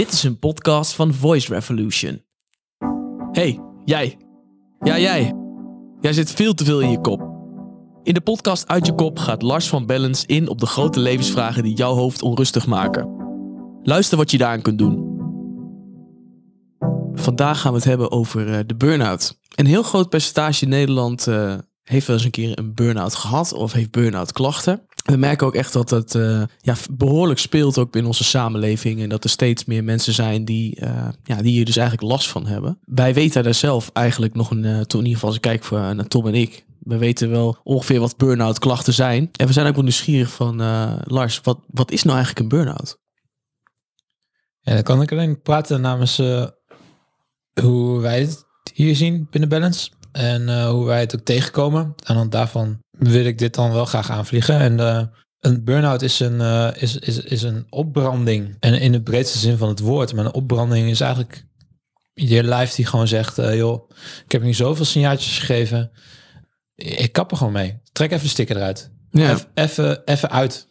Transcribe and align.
Dit 0.00 0.12
is 0.12 0.22
een 0.22 0.38
podcast 0.38 0.92
van 0.92 1.14
Voice 1.14 1.54
Revolution. 1.54 2.24
Hey, 3.32 3.60
jij. 3.84 4.18
Ja, 4.80 4.98
jij. 4.98 5.34
Jij 6.00 6.12
zit 6.12 6.30
veel 6.30 6.54
te 6.54 6.64
veel 6.64 6.80
in 6.80 6.90
je 6.90 7.00
kop. 7.00 7.20
In 8.02 8.14
de 8.14 8.20
podcast 8.20 8.68
Uit 8.68 8.86
je 8.86 8.94
kop 8.94 9.18
gaat 9.18 9.42
Lars 9.42 9.68
van 9.68 9.86
Bellens 9.86 10.24
in 10.24 10.48
op 10.48 10.58
de 10.58 10.66
grote 10.66 11.00
levensvragen 11.00 11.62
die 11.62 11.74
jouw 11.74 11.94
hoofd 11.94 12.22
onrustig 12.22 12.66
maken. 12.66 13.08
Luister 13.82 14.18
wat 14.18 14.30
je 14.30 14.38
daaraan 14.38 14.62
kunt 14.62 14.78
doen. 14.78 15.18
Vandaag 17.14 17.60
gaan 17.60 17.72
we 17.72 17.78
het 17.78 17.86
hebben 17.86 18.10
over 18.10 18.52
eh, 18.52 18.60
de 18.66 18.74
burn-out. 18.74 19.38
Een 19.54 19.66
heel 19.66 19.82
groot 19.82 20.08
percentage 20.08 20.66
Nederland 20.66 21.26
uh, 21.26 21.54
heeft 21.82 22.06
wel 22.06 22.16
eens 22.16 22.24
een 22.24 22.30
keer 22.30 22.58
een 22.58 22.74
burn-out 22.74 23.14
gehad 23.14 23.52
of 23.52 23.72
heeft 23.72 23.90
burn-out 23.90 24.32
klachten. 24.32 24.86
We 25.04 25.16
merken 25.16 25.46
ook 25.46 25.54
echt 25.54 25.72
dat 25.72 25.90
het 25.90 26.14
uh, 26.14 26.42
ja, 26.58 26.74
behoorlijk 26.90 27.38
speelt 27.38 27.78
ook 27.78 27.96
in 27.96 28.06
onze 28.06 28.24
samenleving. 28.24 29.02
En 29.02 29.08
dat 29.08 29.24
er 29.24 29.30
steeds 29.30 29.64
meer 29.64 29.84
mensen 29.84 30.12
zijn 30.12 30.44
die, 30.44 30.80
uh, 30.80 31.08
ja, 31.22 31.42
die 31.42 31.52
hier 31.52 31.64
dus 31.64 31.76
eigenlijk 31.76 32.10
last 32.10 32.28
van 32.28 32.46
hebben. 32.46 32.78
Wij 32.84 33.14
weten 33.14 33.42
daar 33.42 33.54
zelf 33.54 33.90
eigenlijk 33.92 34.34
nog 34.34 34.50
een, 34.50 34.64
uh, 34.64 34.78
in 34.78 34.96
ieder 34.96 35.12
geval 35.12 35.28
als 35.28 35.36
ik 35.36 35.42
kijk 35.42 35.64
voor, 35.64 35.78
naar 35.78 36.08
Tom 36.08 36.26
en 36.26 36.34
ik. 36.34 36.64
We 36.78 36.96
weten 36.96 37.30
wel 37.30 37.58
ongeveer 37.62 38.00
wat 38.00 38.16
burn-out 38.16 38.58
klachten 38.58 38.92
zijn. 38.92 39.30
En 39.32 39.46
we 39.46 39.52
zijn 39.52 39.66
ook 39.66 39.74
wel 39.74 39.82
nieuwsgierig 39.82 40.30
van, 40.30 40.56
Lars, 41.04 41.40
wat, 41.42 41.58
wat 41.66 41.90
is 41.90 42.02
nou 42.02 42.16
eigenlijk 42.16 42.44
een 42.44 42.58
burn-out? 42.58 42.98
Ja, 44.60 44.74
dan 44.74 44.82
kan 44.82 45.02
ik 45.02 45.12
alleen 45.12 45.42
praten 45.42 45.80
namens 45.80 46.16
hoe 47.60 48.00
wij 48.00 48.20
het 48.20 48.44
hier 48.74 48.96
zien 48.96 49.26
binnen 49.30 49.50
Balance. 49.50 49.90
En 50.12 50.66
hoe 50.66 50.86
wij 50.86 51.00
het 51.00 51.14
ook 51.14 51.24
tegenkomen. 51.24 51.94
En 52.04 52.14
dan 52.14 52.30
daarvan 52.30 52.78
wil 52.90 53.24
ik 53.24 53.38
dit 53.38 53.54
dan 53.54 53.72
wel 53.72 53.84
graag 53.84 54.10
aanvliegen. 54.10 54.58
En 54.58 54.78
uh, 54.78 55.02
een 55.40 55.64
burn-out 55.64 56.02
is 56.02 56.20
een, 56.20 56.40
uh, 56.40 56.68
is, 56.74 56.96
is, 56.96 57.18
is 57.18 57.42
een 57.42 57.66
opbranding. 57.70 58.56
En 58.60 58.80
in 58.80 58.92
de 58.92 59.02
breedste 59.02 59.38
zin 59.38 59.56
van 59.56 59.68
het 59.68 59.80
woord. 59.80 60.14
Maar 60.14 60.24
een 60.24 60.32
opbranding 60.32 60.88
is 60.88 61.00
eigenlijk 61.00 61.46
je 62.14 62.42
lijf 62.42 62.74
die 62.74 62.86
gewoon 62.86 63.08
zegt, 63.08 63.36
joh, 63.36 63.90
ik 64.24 64.32
heb 64.32 64.42
nu 64.42 64.54
zoveel 64.54 64.84
signaaltjes 64.84 65.38
gegeven. 65.38 65.90
Ik 66.74 67.12
kap 67.12 67.30
er 67.30 67.36
gewoon 67.36 67.52
mee. 67.52 67.80
Trek 67.92 68.10
even 68.10 68.24
de 68.24 68.30
sticker 68.30 68.56
eruit. 68.56 68.90
Ja. 69.10 69.38
Even, 69.54 70.04
even 70.04 70.30
uit. 70.30 70.68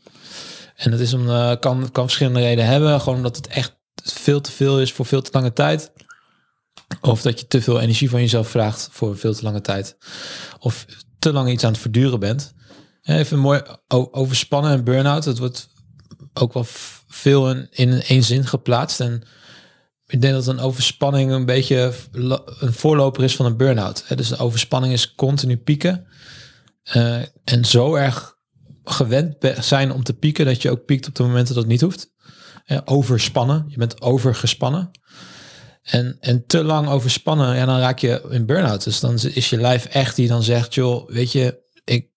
En 0.75 0.91
dat 0.91 0.99
is 0.99 1.13
om, 1.13 1.25
kan, 1.59 1.89
kan 1.91 2.03
verschillende 2.03 2.39
redenen 2.39 2.71
hebben. 2.71 2.99
Gewoon 2.99 3.17
omdat 3.17 3.35
het 3.35 3.47
echt 3.47 3.77
veel 4.03 4.41
te 4.41 4.51
veel 4.51 4.81
is 4.81 4.93
voor 4.93 5.05
veel 5.05 5.21
te 5.21 5.29
lange 5.33 5.53
tijd. 5.53 5.91
Of 7.01 7.21
dat 7.21 7.39
je 7.39 7.47
te 7.47 7.61
veel 7.61 7.79
energie 7.79 8.09
van 8.09 8.19
jezelf 8.19 8.49
vraagt 8.49 8.89
voor 8.91 9.17
veel 9.17 9.33
te 9.33 9.43
lange 9.43 9.61
tijd. 9.61 9.97
Of 10.59 10.85
te 11.19 11.33
lang 11.33 11.49
iets 11.49 11.63
aan 11.63 11.71
het 11.71 11.81
verduren 11.81 12.19
bent. 12.19 12.53
Even 13.01 13.39
mooi 13.39 13.61
overspannen 14.11 14.71
en 14.71 14.83
burn-out. 14.83 15.25
Het 15.25 15.37
wordt 15.37 15.69
ook 16.33 16.53
wel 16.53 16.65
veel 17.07 17.49
in, 17.49 17.67
in 17.71 18.01
één 18.01 18.23
zin 18.23 18.45
geplaatst. 18.45 18.99
En 18.99 19.23
ik 20.05 20.21
denk 20.21 20.33
dat 20.33 20.47
een 20.47 20.59
overspanning 20.59 21.31
een 21.31 21.45
beetje 21.45 21.93
een 22.59 22.73
voorloper 22.73 23.23
is 23.23 23.35
van 23.35 23.45
een 23.45 23.57
burn-out. 23.57 24.17
Dus 24.17 24.27
de 24.27 24.37
overspanning 24.37 24.93
is 24.93 25.15
continu 25.15 25.57
pieken. 25.57 26.07
Uh, 26.95 27.21
en 27.43 27.65
zo 27.65 27.95
erg 27.95 28.37
gewend 28.83 29.35
zijn 29.59 29.91
om 29.91 30.03
te 30.03 30.13
pieken 30.13 30.45
dat 30.45 30.61
je 30.61 30.71
ook 30.71 30.85
piekt 30.85 31.07
op 31.07 31.15
de 31.15 31.23
momenten 31.23 31.53
dat 31.53 31.63
het 31.63 31.71
niet 31.71 31.81
hoeft. 31.81 32.11
overspannen, 32.85 33.65
je 33.67 33.77
bent 33.77 34.01
overgespannen. 34.01 34.91
En, 35.81 36.17
en 36.19 36.45
te 36.47 36.63
lang 36.63 36.87
overspannen, 36.87 37.55
ja, 37.55 37.65
dan 37.65 37.79
raak 37.79 37.99
je 37.99 38.21
in 38.29 38.45
burn-out. 38.45 38.83
Dus 38.83 38.99
dan 38.99 39.13
is 39.13 39.49
je 39.49 39.57
lijf 39.57 39.85
echt 39.85 40.15
die 40.15 40.27
dan 40.27 40.43
zegt, 40.43 40.73
joh, 40.73 41.09
weet 41.09 41.31
je, 41.31 41.59
ik, 41.83 42.09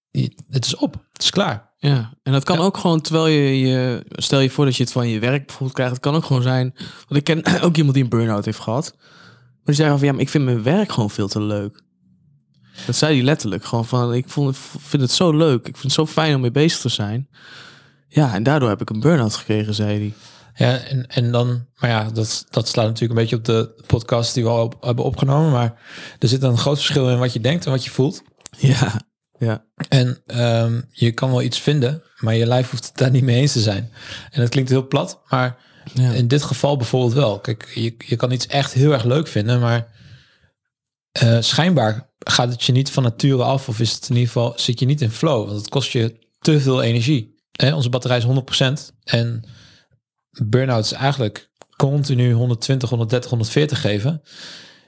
het 0.49 0.67
is 0.67 0.77
op, 0.77 0.97
het 1.13 1.23
is 1.23 1.31
klaar. 1.31 1.71
Ja, 1.79 2.15
en 2.23 2.33
dat 2.33 2.45
kan 2.45 2.59
ook 2.59 2.77
gewoon 2.77 3.01
terwijl 3.01 3.27
je, 3.27 3.59
je, 3.59 4.05
stel 4.09 4.41
je 4.41 4.51
voor 4.51 4.65
dat 4.65 4.77
je 4.77 4.83
het 4.83 4.93
van 4.93 5.09
je 5.09 5.19
werk 5.19 5.47
bijvoorbeeld 5.47 5.73
krijgt. 5.73 5.93
Het 5.93 6.03
kan 6.03 6.15
ook 6.15 6.25
gewoon 6.25 6.43
zijn, 6.43 6.75
want 7.09 7.17
ik 7.17 7.25
ken 7.25 7.45
ook 7.67 7.77
iemand 7.77 7.95
die 7.95 8.03
een 8.03 8.09
burn-out 8.09 8.45
heeft 8.45 8.59
gehad. 8.59 8.95
Maar 8.97 9.75
die 9.75 9.75
zei 9.75 9.91
van, 9.91 10.07
ja, 10.07 10.13
maar 10.13 10.21
ik 10.21 10.29
vind 10.29 10.45
mijn 10.45 10.63
werk 10.63 10.93
gewoon 10.93 11.11
veel 11.11 11.29
te 11.29 11.43
leuk. 11.43 11.83
Dat 12.87 12.97
zei 12.97 13.15
hij 13.15 13.25
letterlijk, 13.25 13.65
gewoon 13.65 13.85
van, 13.85 14.15
ik 14.15 14.29
vond, 14.29 14.59
vind 14.79 15.03
het 15.03 15.11
zo 15.11 15.37
leuk. 15.37 15.59
Ik 15.59 15.77
vind 15.77 15.83
het 15.83 15.93
zo 15.93 16.07
fijn 16.07 16.35
om 16.35 16.41
mee 16.41 16.51
bezig 16.51 16.81
te 16.81 16.89
zijn. 16.89 17.29
Ja, 18.09 18.35
en 18.35 18.43
daardoor 18.43 18.69
heb 18.69 18.81
ik 18.81 18.91
een 18.91 19.01
burn-out 19.01 19.35
gekregen, 19.35 19.75
zei 19.75 19.99
hij. 19.99 20.13
Ja, 20.55 20.79
en, 20.79 21.07
en 21.07 21.33
dan, 21.33 21.67
maar 21.75 21.91
ja, 21.91 22.11
dat, 22.11 22.47
dat 22.51 22.69
slaat 22.69 22.87
natuurlijk 22.87 23.13
een 23.13 23.27
beetje 23.27 23.37
op 23.37 23.45
de 23.45 23.85
podcast 23.87 24.35
die 24.35 24.45
we 24.45 24.51
al 24.51 24.75
hebben 24.81 25.05
opgenomen. 25.05 25.51
Maar 25.51 25.81
er 26.19 26.29
zit 26.29 26.43
een 26.43 26.59
groot 26.59 26.77
verschil 26.77 27.11
in 27.11 27.19
wat 27.19 27.33
je 27.33 27.41
denkt 27.41 27.65
en 27.65 27.71
wat 27.71 27.85
je 27.85 27.91
voelt. 27.91 28.23
Ja, 28.59 29.01
ja. 29.39 29.65
En 29.89 30.23
um, 30.27 30.85
je 30.91 31.13
kan 31.13 31.31
wel 31.31 31.43
iets 31.43 31.59
vinden, 31.59 32.03
maar 32.19 32.35
je 32.35 32.47
lijf 32.47 32.71
hoeft 32.71 32.87
het 32.87 32.97
daar 32.97 33.11
niet 33.11 33.23
mee 33.23 33.41
eens 33.41 33.53
te 33.53 33.61
zijn. 33.61 33.93
En 34.31 34.41
dat 34.41 34.51
klinkt 34.51 34.71
heel 34.71 34.87
plat, 34.87 35.21
maar 35.29 35.57
ja. 35.95 36.11
in 36.11 36.29
dit 36.29 36.43
geval 36.43 36.77
bijvoorbeeld 36.77 37.13
wel. 37.13 37.39
Kijk, 37.39 37.71
je, 37.75 37.95
je 37.99 38.17
kan 38.17 38.31
iets 38.31 38.47
echt 38.47 38.73
heel 38.73 38.93
erg 38.93 39.05
leuk 39.05 39.29
vinden, 39.29 39.61
maar 39.61 39.87
uh, 41.23 41.37
schijnbaar 41.41 42.11
gaat 42.19 42.49
het 42.49 42.63
je 42.65 42.73
niet 42.73 42.91
van 42.91 43.03
nature 43.03 43.43
af, 43.43 43.69
of 43.69 43.81
is 43.81 43.93
het 43.93 44.09
in 44.09 44.15
ieder 44.15 44.33
geval, 44.33 44.53
zit 44.57 44.79
je 44.79 44.87
niet 44.87 45.01
in 45.01 45.11
flow, 45.11 45.47
want 45.47 45.59
het 45.59 45.69
kost 45.69 45.91
je 45.91 46.19
te 46.39 46.61
veel 46.61 46.83
energie. 46.83 47.35
Hè, 47.53 47.75
onze 47.75 47.89
batterij 47.89 48.19
is 48.19 48.25
100% 48.25 48.95
en 49.05 49.45
burn-out 50.45 50.85
is 50.85 50.93
eigenlijk 50.93 51.51
continu 51.77 52.33
120, 52.33 52.89
130, 52.89 53.31
140 53.31 53.81
geven. 53.81 54.23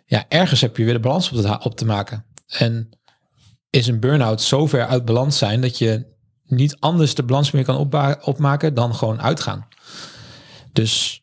Ja, 0.07 0.25
ergens 0.29 0.61
heb 0.61 0.77
je 0.77 0.85
weer 0.85 0.95
de 0.95 1.01
balans 1.01 1.31
op 1.31 1.41
te, 1.41 1.59
op 1.63 1.77
te 1.77 1.85
maken. 1.85 2.25
En 2.47 2.89
is 3.71 3.87
een 3.87 4.01
burn-out 4.01 4.43
zo 4.43 4.67
ver 4.67 4.87
uit 4.87 5.05
balans 5.05 5.39
zijn 5.39 5.61
dat 5.61 5.79
je 5.79 6.07
niet 6.47 6.77
anders 6.79 7.15
de 7.15 7.23
balans 7.23 7.51
meer 7.51 7.65
kan 7.65 7.91
opmaken 8.23 8.75
dan 8.75 8.95
gewoon 8.95 9.23
uitgaan. 9.23 9.67
Dus 10.73 11.23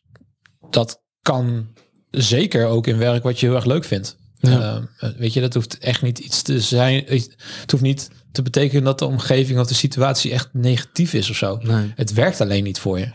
dat 0.70 1.02
kan 1.22 1.66
zeker 2.10 2.66
ook 2.66 2.86
in 2.86 2.98
werk 2.98 3.22
wat 3.22 3.40
je 3.40 3.46
heel 3.46 3.54
erg 3.54 3.64
leuk 3.64 3.84
vindt. 3.84 4.16
Ja. 4.38 4.82
Uh, 5.00 5.10
weet 5.16 5.32
je, 5.32 5.40
dat 5.40 5.54
hoeft 5.54 5.78
echt 5.78 6.02
niet 6.02 6.18
iets 6.18 6.42
te 6.42 6.60
zijn. 6.60 7.04
Het 7.06 7.70
hoeft 7.70 7.82
niet 7.82 8.10
te 8.32 8.42
betekenen 8.42 8.84
dat 8.84 8.98
de 8.98 9.04
omgeving 9.04 9.58
of 9.58 9.66
de 9.66 9.74
situatie 9.74 10.32
echt 10.32 10.48
negatief 10.52 11.14
is 11.14 11.30
of 11.30 11.36
zo. 11.36 11.58
Nee. 11.62 11.92
Het 11.94 12.12
werkt 12.12 12.40
alleen 12.40 12.64
niet 12.64 12.78
voor 12.78 12.98
je. 12.98 13.10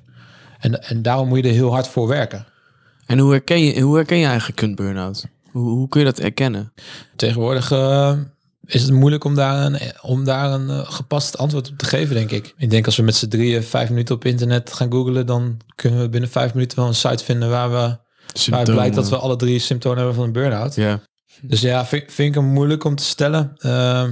En, 0.60 0.84
en 0.84 1.02
daarom 1.02 1.28
moet 1.28 1.38
je 1.38 1.44
er 1.44 1.54
heel 1.54 1.72
hard 1.72 1.88
voor 1.88 2.08
werken. 2.08 2.46
En 3.06 3.20
hoe 3.20 3.32
herken 3.32 3.60
je, 3.60 3.82
hoe 3.82 3.96
herken 3.96 4.18
je 4.18 4.26
eigenlijk 4.26 4.62
een 4.62 4.76
burn-out? 4.76 5.26
Hoe, 5.52 5.70
hoe 5.70 5.88
kun 5.88 6.00
je 6.00 6.06
dat 6.06 6.20
erkennen? 6.20 6.74
Tegenwoordig 7.16 7.72
uh, 7.72 8.18
is 8.66 8.82
het 8.82 8.92
moeilijk 8.92 9.24
om 9.24 9.36
daar 9.36 9.66
een, 9.66 9.80
om 10.02 10.24
daar 10.24 10.52
een 10.52 10.68
uh, 10.68 10.92
gepast 10.92 11.38
antwoord 11.38 11.70
op 11.70 11.78
te 11.78 11.86
geven, 11.86 12.16
denk 12.16 12.32
ik. 12.32 12.54
Ik 12.58 12.70
denk 12.70 12.86
als 12.86 12.96
we 12.96 13.04
met 13.04 13.16
z'n 13.16 13.28
drieën 13.28 13.64
vijf 13.64 13.90
minuten 13.90 14.16
op 14.16 14.26
internet 14.26 14.74
gaan 14.74 14.92
googlen, 14.92 15.26
dan 15.26 15.58
kunnen 15.76 16.02
we 16.02 16.10
binnen 16.10 16.30
vijf 16.30 16.54
minuten 16.54 16.78
wel 16.78 16.88
een 16.88 16.96
site 16.96 17.24
vinden 17.24 17.50
waar 17.50 17.72
we 17.72 17.98
waar 18.50 18.64
blijkt 18.64 18.96
dat 18.96 19.10
we 19.10 19.18
alle 19.18 19.36
drie 19.36 19.60
symptomen 19.60 19.98
hebben 19.98 20.16
van 20.16 20.26
een 20.26 20.32
burn-out. 20.32 20.76
Ja. 20.76 21.00
Dus 21.42 21.62
ja, 21.62 21.86
vind, 21.86 22.04
vind 22.08 22.30
ik 22.30 22.42
hem 22.42 22.52
moeilijk 22.52 22.84
om 22.84 22.96
te 22.96 23.04
stellen. 23.04 23.54
Uh, 23.60 24.04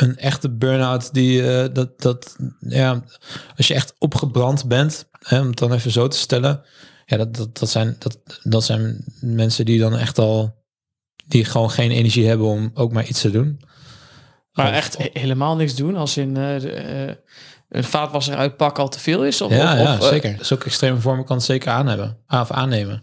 een 0.00 0.16
echte 0.16 0.50
burn-out 0.50 1.14
die 1.14 1.42
uh, 1.42 1.64
dat, 1.72 2.00
dat 2.00 2.36
ja, 2.58 3.02
als 3.56 3.68
je 3.68 3.74
echt 3.74 3.94
opgebrand 3.98 4.68
bent, 4.68 5.08
hè, 5.18 5.40
om 5.40 5.46
het 5.46 5.58
dan 5.58 5.72
even 5.72 5.90
zo 5.90 6.08
te 6.08 6.16
stellen, 6.16 6.62
ja, 7.06 7.16
dat, 7.16 7.36
dat, 7.36 7.58
dat, 7.58 7.70
zijn, 7.70 7.96
dat, 7.98 8.18
dat 8.42 8.64
zijn 8.64 9.04
mensen 9.20 9.64
die 9.64 9.78
dan 9.78 9.96
echt 9.96 10.18
al, 10.18 10.64
die 11.26 11.44
gewoon 11.44 11.70
geen 11.70 11.90
energie 11.90 12.26
hebben 12.26 12.46
om 12.46 12.70
ook 12.74 12.92
maar 12.92 13.06
iets 13.06 13.20
te 13.20 13.30
doen. 13.30 13.60
Maar 14.52 14.72
echt 14.72 14.96
helemaal 15.12 15.56
niks 15.56 15.74
doen, 15.74 15.96
als 15.96 16.16
in 16.16 16.36
uh, 16.36 16.62
uh, 17.06 17.14
een 17.68 17.84
vaatwasser 17.84 18.36
uitpakken 18.36 18.82
al 18.82 18.88
te 18.88 18.98
veel 18.98 19.24
is? 19.24 19.40
Of, 19.40 19.50
ja, 19.50 19.72
of, 19.72 19.78
ja 19.78 20.00
zeker. 20.00 20.36
Zulke 20.40 20.64
extreme 20.64 21.00
vormen 21.00 21.24
kan 21.24 21.36
het 21.36 21.44
zeker 21.44 21.70
aan 21.70 21.86
hebben, 21.86 22.18
of 22.28 22.50
aannemen. 22.50 23.02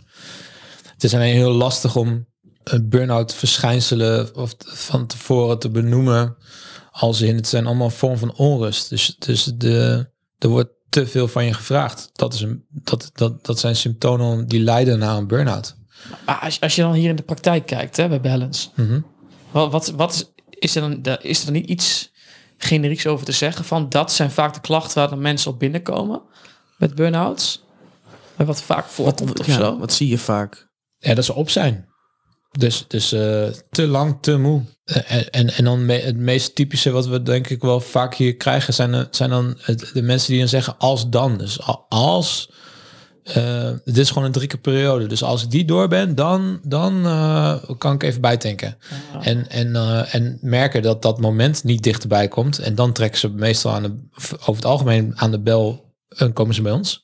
Het 0.94 1.04
is 1.04 1.14
alleen 1.14 1.34
heel 1.34 1.52
lastig 1.52 1.96
om 1.96 2.28
een 2.64 2.90
burn-out 2.90 3.34
verschijnselen 3.34 4.36
of 4.36 4.56
van 4.60 5.08
tevoren 5.08 5.60
te 5.60 5.70
benoemen 5.70 6.38
als 7.00 7.22
in 7.22 7.36
het 7.36 7.48
zijn 7.48 7.66
allemaal 7.66 7.90
vorm 7.90 8.18
van 8.18 8.36
onrust. 8.36 8.90
Dus, 8.90 9.16
dus 9.18 9.44
de, 9.44 10.10
er 10.38 10.50
wordt 10.50 10.72
te 10.90 11.08
veel 11.08 11.28
van 11.28 11.46
je 11.46 11.54
gevraagd. 11.54 12.10
Dat, 12.14 12.34
is 12.34 12.42
een, 12.42 12.66
dat, 12.70 13.10
dat, 13.14 13.46
dat 13.46 13.60
zijn 13.60 13.76
symptomen 13.76 14.48
die 14.48 14.60
leiden 14.60 15.00
naar 15.00 15.18
een 15.18 15.28
burn-out. 15.28 15.76
Maar 16.26 16.40
als, 16.40 16.62
als 16.62 16.76
je 16.76 16.82
dan 16.82 16.94
hier 16.94 17.10
in 17.10 17.16
de 17.16 17.24
praktijk 17.24 17.66
kijkt 17.66 17.98
hè, 17.98 18.08
bij 18.08 18.22
Balance, 18.22 18.70
mm 18.76 19.06
wat, 19.52 19.72
wat, 19.72 19.90
wat 19.90 20.34
is, 20.50 20.76
er 20.76 21.02
dan, 21.02 21.18
is 21.22 21.46
er 21.46 21.52
niet 21.52 21.70
iets 21.70 22.12
generieks 22.58 23.08
over 23.08 23.26
te 23.26 23.32
zeggen 23.32 23.66
van 23.66 23.90
dat 23.90 24.12
zijn 24.12 24.32
vaak 24.32 24.54
de 24.54 24.62
klachten 24.62 24.98
waar 24.98 25.10
de 25.10 25.16
mensen 25.16 25.52
op 25.52 25.60
binnenkomen 25.60 26.22
met 26.78 26.96
burn-outs? 26.96 27.64
Wat 28.36 28.62
vaak 28.62 28.86
voorkomt 28.86 29.40
of 29.40 29.46
ja, 29.46 29.54
zo? 29.54 29.78
Wat 29.78 29.94
zie 29.94 30.08
je 30.08 30.18
vaak? 30.18 30.70
Ja, 30.98 31.14
dat 31.14 31.26
ze 31.26 31.34
op 31.34 31.50
zijn. 31.50 31.88
Dus, 32.58 32.86
dus 32.88 33.14
uh, 33.14 33.48
te 33.70 33.88
lang, 33.88 34.18
te 34.22 34.38
moe. 34.38 34.62
En, 34.86 35.30
en, 35.30 35.50
en 35.50 35.64
dan 35.64 35.86
me, 35.86 35.94
het 35.94 36.18
meest 36.18 36.56
typische 36.56 36.92
wat 36.92 37.08
we 37.08 37.22
denk 37.22 37.50
ik 37.50 37.62
wel 37.62 37.80
vaak 37.80 38.16
hier 38.16 38.36
krijgen 38.36 38.74
zijn, 38.74 39.08
zijn 39.12 39.30
dan 39.30 39.58
de 39.94 40.02
mensen 40.02 40.30
die 40.30 40.40
dan 40.40 40.48
zeggen 40.48 40.78
als 40.78 41.10
dan. 41.10 41.38
Dus 41.38 41.60
als, 41.90 42.50
uh, 43.38 43.70
dit 43.84 43.98
is 43.98 44.08
gewoon 44.10 44.24
een 44.24 44.32
drie 44.32 44.48
keer 44.48 44.60
periode. 44.60 45.08
Dus 45.08 45.24
als 45.24 45.44
ik 45.44 45.52
die 45.52 45.66
door 45.66 45.88
ben, 45.88 46.16
dan, 46.16 46.60
dan 46.64 47.06
uh, 47.06 47.56
kan 47.78 47.94
ik 47.94 48.04
even 48.04 48.22
bijtanken. 48.22 48.78
En, 49.22 49.50
en, 49.50 49.68
uh, 49.68 50.16
en 50.16 50.38
merken 50.42 50.82
dat 50.82 51.02
dat 51.02 51.20
moment 51.20 51.64
niet 51.64 51.84
dichterbij 51.84 52.28
komt. 52.28 52.60
En 52.60 52.76
dan 52.76 52.94
trekken 52.94 53.20
ze 53.20 53.30
meestal 53.30 53.72
aan 53.72 53.84
de, 53.84 53.94
over 54.40 54.56
het 54.56 54.66
algemeen 54.66 55.12
aan 55.16 55.32
de 55.32 55.40
bel 55.40 55.94
en 56.10 56.34
komen 56.34 56.56
ze 56.56 56.62
bij 56.62 56.72
ons. 56.72 57.04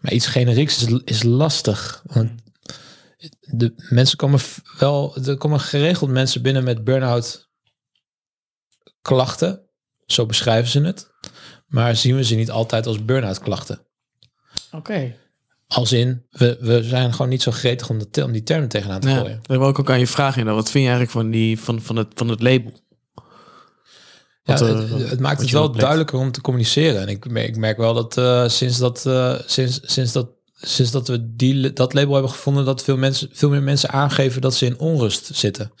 Maar 0.00 0.12
iets 0.12 0.26
generieks 0.26 0.86
is, 0.86 1.00
is 1.04 1.22
lastig. 1.22 2.02
Want 2.06 2.30
de 3.40 3.72
mensen 3.90 4.16
komen 4.16 4.40
wel, 4.78 5.16
er 5.16 5.36
komen 5.36 5.60
geregeld 5.60 6.10
mensen 6.10 6.42
binnen 6.42 6.64
met 6.64 6.84
burn-out 6.84 7.48
klachten. 9.02 9.62
Zo 10.06 10.26
beschrijven 10.26 10.70
ze 10.70 10.80
het. 10.80 11.10
Maar 11.66 11.96
zien 11.96 12.16
we 12.16 12.24
ze 12.24 12.34
niet 12.34 12.50
altijd 12.50 12.86
als 12.86 13.04
burn-out 13.04 13.38
klachten. 13.38 13.86
Oké. 14.72 15.16
Als 15.66 15.92
in, 15.92 16.26
we, 16.30 16.56
we 16.60 16.82
zijn 16.82 17.12
gewoon 17.12 17.28
niet 17.28 17.42
zo 17.42 17.50
gretig 17.50 17.90
om, 17.90 17.98
de, 18.10 18.24
om 18.24 18.32
die 18.32 18.42
termen 18.42 18.68
tegenaan 18.68 19.00
te 19.00 19.08
Ja, 19.08 19.18
gooien. 19.18 19.38
daar 19.42 19.58
wil 19.58 19.68
ik 19.68 19.78
ook 19.78 19.90
aan 19.90 19.98
je 19.98 20.06
vragen. 20.06 20.46
in. 20.46 20.54
Wat 20.54 20.70
vind 20.70 20.84
je 20.84 20.90
eigenlijk 20.90 21.10
van, 21.10 21.30
die, 21.30 21.60
van, 21.60 21.82
van, 21.82 21.96
het, 21.96 22.08
van 22.14 22.28
het 22.28 22.42
label? 22.42 22.72
Ja, 24.42 24.58
Wat, 24.58 24.60
eh, 24.60 24.90
het, 24.90 25.10
het 25.10 25.20
maakt 25.20 25.40
het 25.40 25.50
wel 25.50 25.72
duidelijker 25.72 26.18
om 26.18 26.32
te 26.32 26.40
communiceren. 26.40 27.00
En 27.00 27.08
ik, 27.08 27.30
merk- 27.30 27.48
ik 27.48 27.56
merk 27.56 27.76
wel 27.76 27.94
dat 27.94 28.16
eh, 28.16 28.48
sinds 28.48 28.78
dat, 28.78 29.06
eh, 29.06 29.38
sinds, 29.46 29.80
sinds 29.82 30.12
dat, 30.12 30.30
sinds 30.60 30.90
dat 30.90 31.08
we 31.08 31.34
die, 31.34 31.72
dat 31.72 31.94
label 31.94 32.12
hebben 32.12 32.30
gevonden, 32.30 32.64
dat 32.64 32.84
veel, 32.84 32.96
mensen, 32.96 33.28
veel 33.32 33.50
meer 33.50 33.62
mensen 33.62 33.90
aangeven 33.90 34.40
dat 34.40 34.54
ze 34.54 34.66
in 34.66 34.78
onrust 34.78 35.30
zitten. 35.32 35.72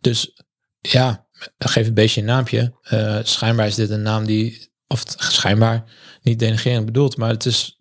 Dus 0.00 0.34
ja, 0.80 1.26
geef 1.58 1.86
een 1.86 1.94
beetje 1.94 2.20
een 2.20 2.26
naampje. 2.26 2.74
Eh, 2.82 3.18
schijnbaar 3.22 3.66
is 3.66 3.74
dit 3.74 3.90
een 3.90 4.02
naam 4.02 4.26
die, 4.26 4.72
of 4.86 5.02
schijnbaar 5.06 5.84
niet 6.22 6.38
denigrerend 6.38 6.86
bedoeld, 6.86 7.16
maar 7.16 7.30
het 7.30 7.46
is, 7.46 7.78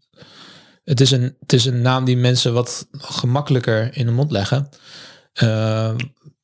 het 0.84 1.02
is, 1.02 1.12
een, 1.12 1.36
het 1.40 1.54
is 1.54 1.66
een 1.66 1.82
naam 1.82 2.06
die 2.06 2.18
mensen 2.18 2.54
wat 2.54 2.88
gemakkelijker 2.92 3.98
in 3.98 4.06
de 4.06 4.12
mond 4.12 4.32
leggen. 4.32 4.70
Eh, 5.34 5.96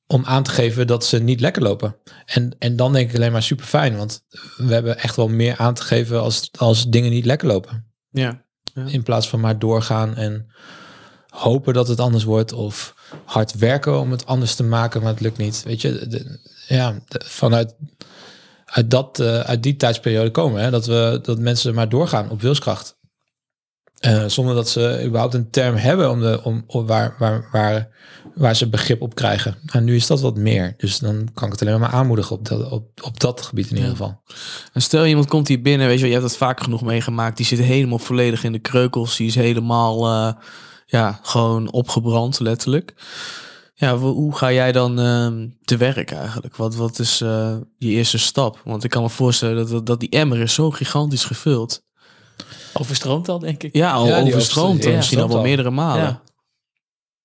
om 0.08 0.26
aan 0.26 0.44
te 0.44 0.52
geven 0.52 0.88
dat 0.88 1.06
ze 1.06 1.20
niet 1.20 1.40
lekker 1.40 1.62
lopen. 1.62 1.96
En, 2.26 2.56
en 2.60 2.76
dan 2.76 2.94
denk 2.94 3.10
ik 3.10 3.16
alleen 3.16 3.32
maar 3.32 3.44
super 3.44 3.66
fijn, 3.66 3.98
want 3.98 4.26
we 4.58 4.74
hebben 4.74 5.00
echt 5.00 5.16
wel 5.16 5.28
meer 5.28 5.58
aan 5.58 5.74
te 5.74 5.82
geven 5.82 6.22
als, 6.22 6.50
als 6.58 6.90
dingen 6.90 7.12
niet 7.12 7.26
lekker 7.26 7.48
lopen. 7.48 7.92
Ja. 8.10 8.46
In 8.86 9.04
plaats 9.04 9.30
van 9.30 9.40
maar 9.40 9.60
doorgaan 9.60 10.16
en 10.16 10.48
hopen 11.30 11.74
dat 11.74 11.88
het 11.88 12.00
anders 12.00 12.24
wordt 12.24 12.54
of 12.54 12.96
hard 13.26 13.58
werken 13.58 14.00
om 14.00 14.12
het 14.12 14.26
anders 14.26 14.56
te 14.56 14.64
maken, 14.64 15.02
maar 15.02 15.12
het 15.12 15.22
lukt 15.22 15.38
niet. 15.38 15.64
Weet 15.64 15.82
je, 15.82 16.40
ja, 16.68 17.00
vanuit 17.10 17.76
uit, 18.68 18.92
dat, 18.92 19.20
eh, 19.20 19.40
uit 19.40 19.64
die 19.64 19.76
tijdsperiode 19.76 20.32
komen, 20.32 20.62
hè, 20.62 20.72
dat, 20.72 20.86
we, 20.86 21.20
dat 21.22 21.40
mensen 21.40 21.74
maar 21.74 21.90
doorgaan 21.90 22.30
op 22.30 22.42
wilskracht. 22.42 22.97
Eh, 23.98 24.24
zonder 24.28 24.56
dat 24.56 24.70
ze 24.70 25.04
überhaupt 25.06 25.34
een 25.34 25.50
term 25.50 25.76
hebben 25.76 26.12
om 26.12 26.20
de, 26.20 26.40
om, 26.44 26.64
om 26.68 26.86
waar, 26.86 27.16
waar, 27.20 27.48
waar, 27.52 27.90
waar 28.36 28.56
ze 28.56 28.70
begrip 28.70 29.02
op 29.02 29.16
krijgen. 29.16 29.56
En 29.66 29.84
nu 29.84 29.96
is 29.96 30.08
dat 30.08 30.22
wat 30.22 30.36
meer. 30.36 30.74
Dus 30.78 31.00
dan 31.00 31.30
kan 31.34 31.46
ik 31.46 31.60
het 31.60 31.62
alleen 31.62 31.80
maar 31.80 31.90
aanmoedigen 31.90 32.36
op 32.36 32.48
dat, 32.48 32.72
op, 32.72 33.04
op 33.04 33.20
dat 33.20 33.42
gebied 33.42 33.70
in 33.70 33.76
ieder 33.76 33.92
geval. 33.92 34.22
En 34.74 34.82
stel 34.82 35.06
iemand 35.06 35.28
komt 35.28 35.48
hier 35.48 35.62
binnen, 35.62 35.88
weet 35.88 35.96
je, 35.96 36.02
wel, 36.02 36.12
je 36.12 36.18
hebt 36.18 36.30
dat 36.30 36.38
vaak 36.38 36.64
genoeg 36.64 36.82
meegemaakt. 36.82 37.38
Die 37.38 37.46
zit 37.46 37.60
helemaal 37.60 38.00
volledig 38.00 38.44
in 38.44 38.52
de 38.52 38.60
kreukels. 38.60 39.18
Die 39.18 39.28
is 39.28 39.36
helemaal, 39.36 40.06
eh, 40.06 40.34
ja, 40.86 41.20
gewoon 41.22 41.72
opgebrand, 41.72 42.40
letterlijk. 42.40 42.94
Ja, 43.74 43.98
hoe 43.98 44.36
ga 44.36 44.52
jij 44.52 44.72
dan 44.72 45.00
ehm, 45.00 45.48
te 45.64 45.78
werk 45.78 46.12
eigenlijk? 46.12 46.56
Wat, 46.56 46.76
wat 46.76 47.00
is 47.00 47.22
eh, 47.22 47.56
je 47.78 47.90
eerste 47.90 48.18
stap? 48.18 48.62
Want 48.64 48.84
ik 48.84 48.90
kan 48.90 49.02
me 49.02 49.10
voorstellen 49.10 49.56
dat, 49.56 49.70
dat, 49.70 49.86
dat 49.86 50.00
die 50.00 50.10
emmer 50.10 50.40
is 50.40 50.54
zo 50.54 50.72
gigantisch 50.72 51.26
gevuld. 51.26 51.86
Overstroomt 52.80 53.30
al, 53.30 53.40
denk 53.40 53.64
ik. 53.64 53.76
Ja, 53.76 53.92
al 53.92 54.08
Ja, 54.08 54.22
overstroomt 54.22 54.86
er 54.86 54.96
misschien 54.96 55.20
al 55.20 55.28
wel 55.28 55.42
meerdere 55.42 55.70
malen. 55.70 56.04
Ja. 56.04 56.22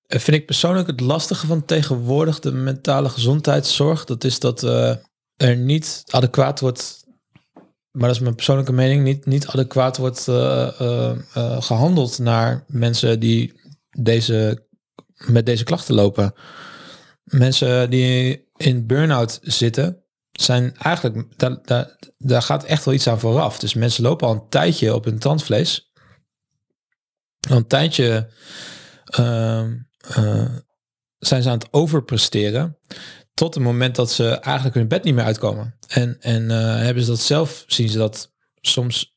Eh, 0.07 0.19
Vind 0.19 0.37
ik 0.37 0.45
persoonlijk 0.45 0.87
het 0.87 0.99
lastige 0.99 1.47
van 1.47 1.65
tegenwoordig 1.65 2.39
de 2.39 2.51
mentale 2.51 3.09
gezondheidszorg. 3.09 4.05
Dat 4.05 4.23
is 4.23 4.39
dat 4.39 4.63
eh, 4.63 4.95
er 5.35 5.57
niet 5.57 6.03
adequaat 6.09 6.59
wordt, 6.59 7.05
maar 7.91 8.07
dat 8.07 8.15
is 8.15 8.19
mijn 8.19 8.35
persoonlijke 8.35 8.73
mening, 8.73 9.03
niet, 9.03 9.25
niet 9.25 9.47
adequaat 9.47 9.97
wordt 9.97 10.27
eh, 10.27 11.17
gehandeld 11.59 12.19
naar 12.19 12.63
mensen 12.67 13.19
die 13.19 13.53
deze, 13.89 14.67
met 15.15 15.45
deze 15.45 15.63
klachten 15.63 15.95
lopen. 15.95 16.33
Mensen 17.23 17.89
die 17.89 18.43
in 18.57 18.87
burn-out 18.87 19.39
zitten, 19.41 20.02
zijn 20.41 20.77
eigenlijk, 20.77 21.39
daar, 21.39 21.57
daar, 21.63 21.95
daar 22.17 22.41
gaat 22.41 22.63
echt 22.63 22.85
wel 22.85 22.93
iets 22.93 23.07
aan 23.07 23.19
vooraf. 23.19 23.59
Dus 23.59 23.73
mensen 23.73 24.03
lopen 24.03 24.27
al 24.27 24.33
een 24.33 24.49
tijdje 24.49 24.95
op 24.95 25.05
hun 25.05 25.19
tandvlees. 25.19 25.91
Een 27.49 27.67
tijdje 27.67 28.29
ehm, 29.05 29.77
eh, 29.97 30.55
zijn 31.19 31.41
ze 31.41 31.49
aan 31.49 31.57
het 31.57 31.73
overpresteren. 31.73 32.77
Tot 33.33 33.53
het 33.53 33.63
moment 33.63 33.95
dat 33.95 34.11
ze 34.11 34.29
eigenlijk 34.29 34.75
hun 34.75 34.87
bed 34.87 35.03
niet 35.03 35.15
meer 35.15 35.23
uitkomen. 35.23 35.77
En, 35.87 36.17
en 36.19 36.51
eh, 36.51 36.77
hebben 36.77 37.03
ze 37.03 37.09
dat 37.09 37.19
zelf, 37.19 37.63
zien 37.67 37.89
ze 37.89 37.97
dat 37.97 38.31
soms 38.61 39.13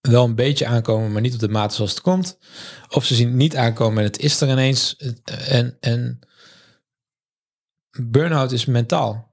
wel 0.00 0.24
een 0.24 0.34
beetje 0.34 0.66
aankomen, 0.66 1.12
maar 1.12 1.20
niet 1.20 1.34
op 1.34 1.40
de 1.40 1.48
mate 1.48 1.74
zoals 1.74 1.90
het 1.90 2.00
komt. 2.00 2.38
Of 2.88 3.04
ze 3.04 3.14
zien 3.14 3.26
het 3.26 3.36
niet 3.36 3.56
aankomen 3.56 3.98
en 3.98 4.04
het 4.04 4.18
is 4.18 4.40
er 4.40 4.48
ineens. 4.48 4.96
En, 5.48 5.76
en 5.80 6.18
burn-out 8.00 8.52
is 8.52 8.64
mentaal. 8.64 9.27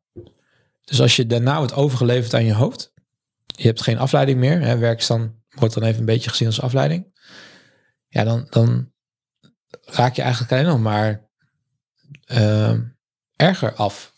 Dus 0.86 1.02
als 1.02 1.16
je 1.16 1.26
daarna 1.26 1.58
wordt 1.58 1.74
overgeleverd 1.74 2.34
aan 2.34 2.46
je 2.46 2.54
hoofd, 2.54 2.94
je 3.46 3.68
hebt 3.68 3.82
geen 3.82 3.98
afleiding 3.98 4.40
meer, 4.40 4.62
hè, 4.62 4.78
werkstand 4.78 5.32
wordt 5.50 5.74
dan 5.74 5.84
even 5.84 6.00
een 6.00 6.06
beetje 6.06 6.30
gezien 6.30 6.48
als 6.48 6.62
afleiding. 6.62 7.14
Ja, 8.08 8.24
dan, 8.24 8.48
dan 8.50 8.92
raak 9.82 10.16
je 10.16 10.22
eigenlijk 10.22 10.52
alleen 10.52 10.66
nog 10.66 10.80
maar 10.80 11.30
eh, 12.26 12.74
erger 13.36 13.74
af. 13.74 14.14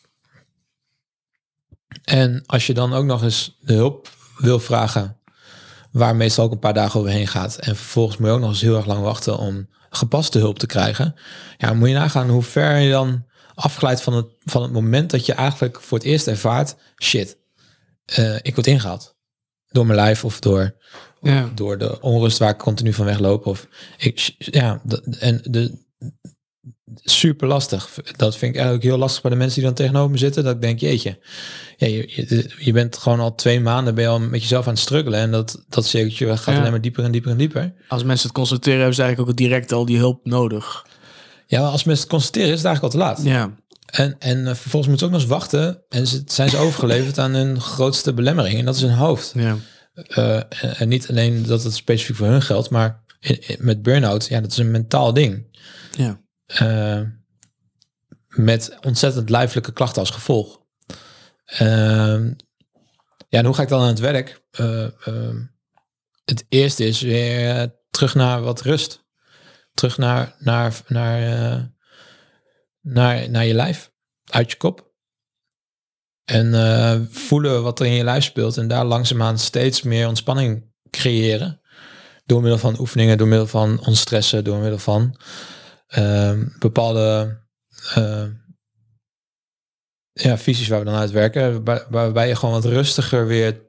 En 2.03 2.43
als 2.45 2.67
je 2.67 2.73
dan 2.73 2.93
ook 2.93 3.05
nog 3.05 3.23
eens 3.23 3.57
de 3.61 3.73
hulp 3.73 4.09
wil 4.37 4.59
vragen, 4.59 5.19
waar 5.91 6.15
meestal 6.15 6.45
ook 6.45 6.51
een 6.51 6.59
paar 6.59 6.73
dagen 6.73 6.99
overheen 6.99 7.27
gaat, 7.27 7.57
en 7.57 7.75
vervolgens 7.75 8.17
moet 8.17 8.27
je 8.27 8.33
ook 8.33 8.39
nog 8.39 8.49
eens 8.49 8.61
heel 8.61 8.75
erg 8.75 8.85
lang 8.85 9.01
wachten 9.01 9.37
om 9.37 9.69
gepaste 9.89 10.39
hulp 10.39 10.59
te 10.59 10.65
krijgen, 10.65 11.15
ja, 11.57 11.73
moet 11.73 11.87
je 11.87 11.93
nagaan 11.93 12.29
hoe 12.29 12.43
ver 12.43 12.77
je 12.77 12.91
dan 12.91 13.25
afgeleid 13.57 14.01
van 14.01 14.13
het, 14.13 14.25
van 14.45 14.62
het 14.62 14.71
moment 14.71 15.12
dat 15.12 15.25
je 15.25 15.33
eigenlijk 15.33 15.81
voor 15.81 15.98
het 15.98 16.07
eerst 16.07 16.27
ervaart, 16.27 16.75
shit, 17.04 17.38
eh, 18.06 18.36
ik 18.42 18.56
word 18.56 18.68
ingehaald. 18.68 19.15
Door 19.68 19.86
mijn 19.86 20.00
lijf 20.00 20.25
of 20.25 20.39
door, 20.39 20.75
Ja. 21.21 21.51
door 21.56 21.77
de 21.77 22.01
onrust 22.01 22.38
waar 22.38 22.50
ik 22.50 22.57
continu 22.57 22.94
van 22.94 23.06
wegloop. 23.06 23.45
Of 23.45 23.68
ik, 23.98 24.36
ja, 24.38 24.81
en 25.19 25.42
de, 25.44 25.86
super 26.95 27.48
lastig. 27.48 27.89
Dat 28.15 28.38
vind 28.38 28.51
ik 28.51 28.57
eigenlijk 28.57 28.83
heel 28.88 28.98
lastig 28.98 29.21
bij 29.21 29.31
de 29.31 29.38
mensen 29.38 29.56
die 29.56 29.65
dan 29.65 29.74
tegenover 29.74 30.12
me 30.12 30.18
zitten. 30.18 30.44
Dat 30.44 30.56
ik 30.56 30.62
denk, 30.62 30.80
jeetje, 30.80 31.19
ja, 31.77 31.88
je, 31.88 32.12
je, 32.15 32.50
je 32.59 32.71
bent 32.71 32.98
gewoon 32.98 33.19
al 33.19 33.36
twee 33.36 33.59
maanden 33.59 33.95
ben 33.95 34.04
je 34.04 34.09
al 34.09 34.19
met 34.19 34.42
jezelf 34.42 34.68
aan 34.68 34.74
het 34.74 34.81
struggelen. 34.81 35.19
En 35.19 35.31
dat, 35.31 35.65
dat 35.69 35.86
cirkeltje 35.86 36.38
gaat 36.38 36.54
Ja. 36.54 36.59
alleen 36.59 36.71
maar 36.71 36.81
dieper 36.81 37.04
en 37.04 37.12
dieper 37.12 37.31
en 37.31 37.38
dieper. 37.38 37.74
Als 37.88 38.04
mensen 38.04 38.27
het 38.27 38.38
constateren, 38.38 38.77
hebben 38.77 38.95
ze 38.95 39.01
eigenlijk 39.01 39.31
ook 39.31 39.38
direct 39.38 39.71
al 39.71 39.86
die 39.86 39.98
hulp 39.98 40.25
nodig. 40.25 40.86
Ja, 41.47 41.61
maar 41.61 41.71
als 41.71 41.83
mensen 41.83 42.04
het 42.04 42.13
constateren, 42.13 42.51
is 42.51 42.57
het 42.57 42.66
eigenlijk 42.66 42.94
al 42.94 42.99
te 42.99 43.06
laat. 43.06 43.23
Ja. 43.23 43.56
En, 43.85 44.16
en 44.19 44.47
eh, 44.47 44.56
vervolgens 44.56 44.87
moeten 44.87 44.97
ze 44.97 45.06
ook 45.06 45.11
nog 45.11 45.21
eens 45.21 45.30
wachten. 45.30 45.83
En 45.89 46.07
ze, 46.07 46.21
zijn 46.25 46.49
ze 46.49 46.57
overgeleverd 46.57 47.19
aan 47.19 47.33
hun 47.33 47.61
grootste 47.61 48.13
belemmering. 48.13 48.59
En 48.59 48.66
dat 48.66 48.75
is 48.75 48.81
hun 48.81 48.92
hoofd. 48.92 49.31
Ja. 49.35 49.57
Eh, 49.94 50.81
en, 50.81 50.87
niet 50.87 51.09
alleen 51.09 51.45
dat 51.45 51.63
het 51.63 51.73
specifiek 51.73 52.16
voor 52.16 52.27
hun 52.27 52.42
geldt, 52.42 52.69
maar 52.69 53.04
met 53.59 53.81
burn-out, 53.81 54.27
ja, 54.27 54.42
dat 54.42 54.51
is 54.51 54.57
een 54.57 54.71
mentaal 54.71 55.13
ding. 55.13 55.57
Ja. 55.95 56.21
Eh, 56.45 57.01
met 58.27 58.77
ontzettend 58.81 59.30
lijfelijke 59.30 59.73
klachten 59.73 60.01
als 60.01 60.09
gevolg. 60.09 60.59
Ehm, 61.45 62.33
ja, 63.30 63.39
en 63.39 63.45
hoe 63.45 63.56
ga 63.56 63.61
ik 63.61 63.69
dan 63.69 63.81
aan 63.81 63.87
het 63.87 63.99
werk? 63.99 64.42
Eh, 64.51 65.07
ehm, 65.07 65.42
het 66.25 66.45
eerste 66.49 66.85
is 66.85 67.01
weer 67.01 67.75
terug 67.89 68.16
naar 68.16 68.42
wat 68.42 68.61
rust. 68.61 69.06
Terug 69.77 69.97
naar, 69.97 70.35
naar, 70.39 70.81
naar, 70.87 71.21
eh, 71.21 71.63
naar, 72.81 73.29
naar 73.29 73.45
je 73.45 73.53
lijf, 73.53 73.91
uit 74.23 74.51
je 74.51 74.57
kop. 74.57 74.91
En 76.23 76.53
eh, 76.53 76.99
voelen 77.09 77.63
wat 77.63 77.79
er 77.79 77.85
in 77.85 77.91
je 77.91 78.03
lijf 78.03 78.23
speelt 78.23 78.57
en 78.57 78.67
daar 78.67 78.85
langzaamaan 78.85 79.37
steeds 79.37 79.81
meer 79.81 80.07
ontspanning 80.07 80.73
creëren. 80.89 81.61
Door 82.25 82.41
middel 82.41 82.59
van 82.59 82.79
oefeningen, 82.79 83.17
door 83.17 83.27
middel 83.27 83.47
van 83.47 83.85
ontstressen, 83.85 84.43
door 84.43 84.59
middel 84.59 84.79
van 84.79 85.19
ehm, 85.87 86.47
bepaalde 86.59 87.39
eh, 87.93 88.25
ja, 90.11 90.37
visies 90.37 90.67
waar 90.67 90.79
we 90.79 90.85
dan 90.85 90.99
uit 90.99 91.11
werken. 91.11 91.63
Waar, 91.63 91.85
waarbij 91.89 92.27
je 92.27 92.35
gewoon 92.35 92.61
wat 92.61 92.71
rustiger 92.71 93.27
weer 93.27 93.67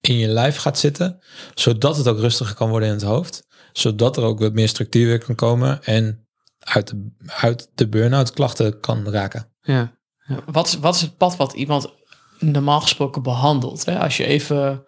in 0.00 0.18
je 0.18 0.28
lijf 0.28 0.56
gaat 0.56 0.78
zitten. 0.78 1.18
Zodat 1.54 1.96
het 1.96 2.08
ook 2.08 2.18
rustiger 2.18 2.54
kan 2.54 2.70
worden 2.70 2.88
in 2.88 2.94
het 2.94 3.02
hoofd. 3.02 3.43
Zodat 3.74 4.16
er 4.16 4.22
ook 4.22 4.38
wat 4.38 4.52
meer 4.52 4.68
structuur 4.68 5.06
weer 5.06 5.24
kan 5.24 5.34
komen. 5.34 5.84
En 5.84 6.26
uit 6.58 6.88
de, 6.88 7.10
uit 7.26 7.70
de 7.74 7.88
burn-out 7.88 8.32
klachten 8.32 8.80
kan 8.80 9.08
raken. 9.10 9.48
Ja. 9.60 9.98
Wat 10.46 10.66
is, 10.66 10.78
wat 10.78 10.94
is 10.94 11.00
het 11.00 11.16
pad 11.16 11.36
wat 11.36 11.52
iemand 11.52 11.92
normaal 12.38 12.80
gesproken 12.80 13.22
behandelt? 13.22 13.84
Hè? 13.84 13.98
Als 13.98 14.16
je 14.16 14.24
even, 14.24 14.84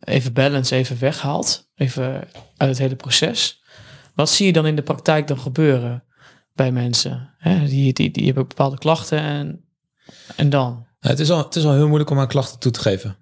even 0.00 0.32
balance 0.32 0.74
even 0.74 0.98
weghaalt, 0.98 1.70
even 1.74 2.12
uit 2.56 2.68
het 2.68 2.78
hele 2.78 2.96
proces. 2.96 3.62
Wat 4.14 4.30
zie 4.30 4.46
je 4.46 4.52
dan 4.52 4.66
in 4.66 4.76
de 4.76 4.82
praktijk 4.82 5.26
dan 5.26 5.38
gebeuren 5.38 6.04
bij 6.52 6.72
mensen? 6.72 7.34
Hè? 7.38 7.66
Die, 7.66 7.92
die, 7.92 8.10
die 8.10 8.24
hebben 8.24 8.48
bepaalde 8.48 8.78
klachten 8.78 9.18
en, 9.18 9.64
en 10.36 10.50
dan? 10.50 10.72
Nou, 10.72 10.86
Het 10.98 11.20
is, 11.20 11.30
al, 11.30 11.44
het 11.44 11.56
is 11.56 11.64
al 11.64 11.74
heel 11.74 11.86
moeilijk 11.86 12.10
om 12.10 12.18
aan 12.18 12.28
klachten 12.28 12.58
toe 12.58 12.72
te 12.72 12.80
geven. 12.80 13.16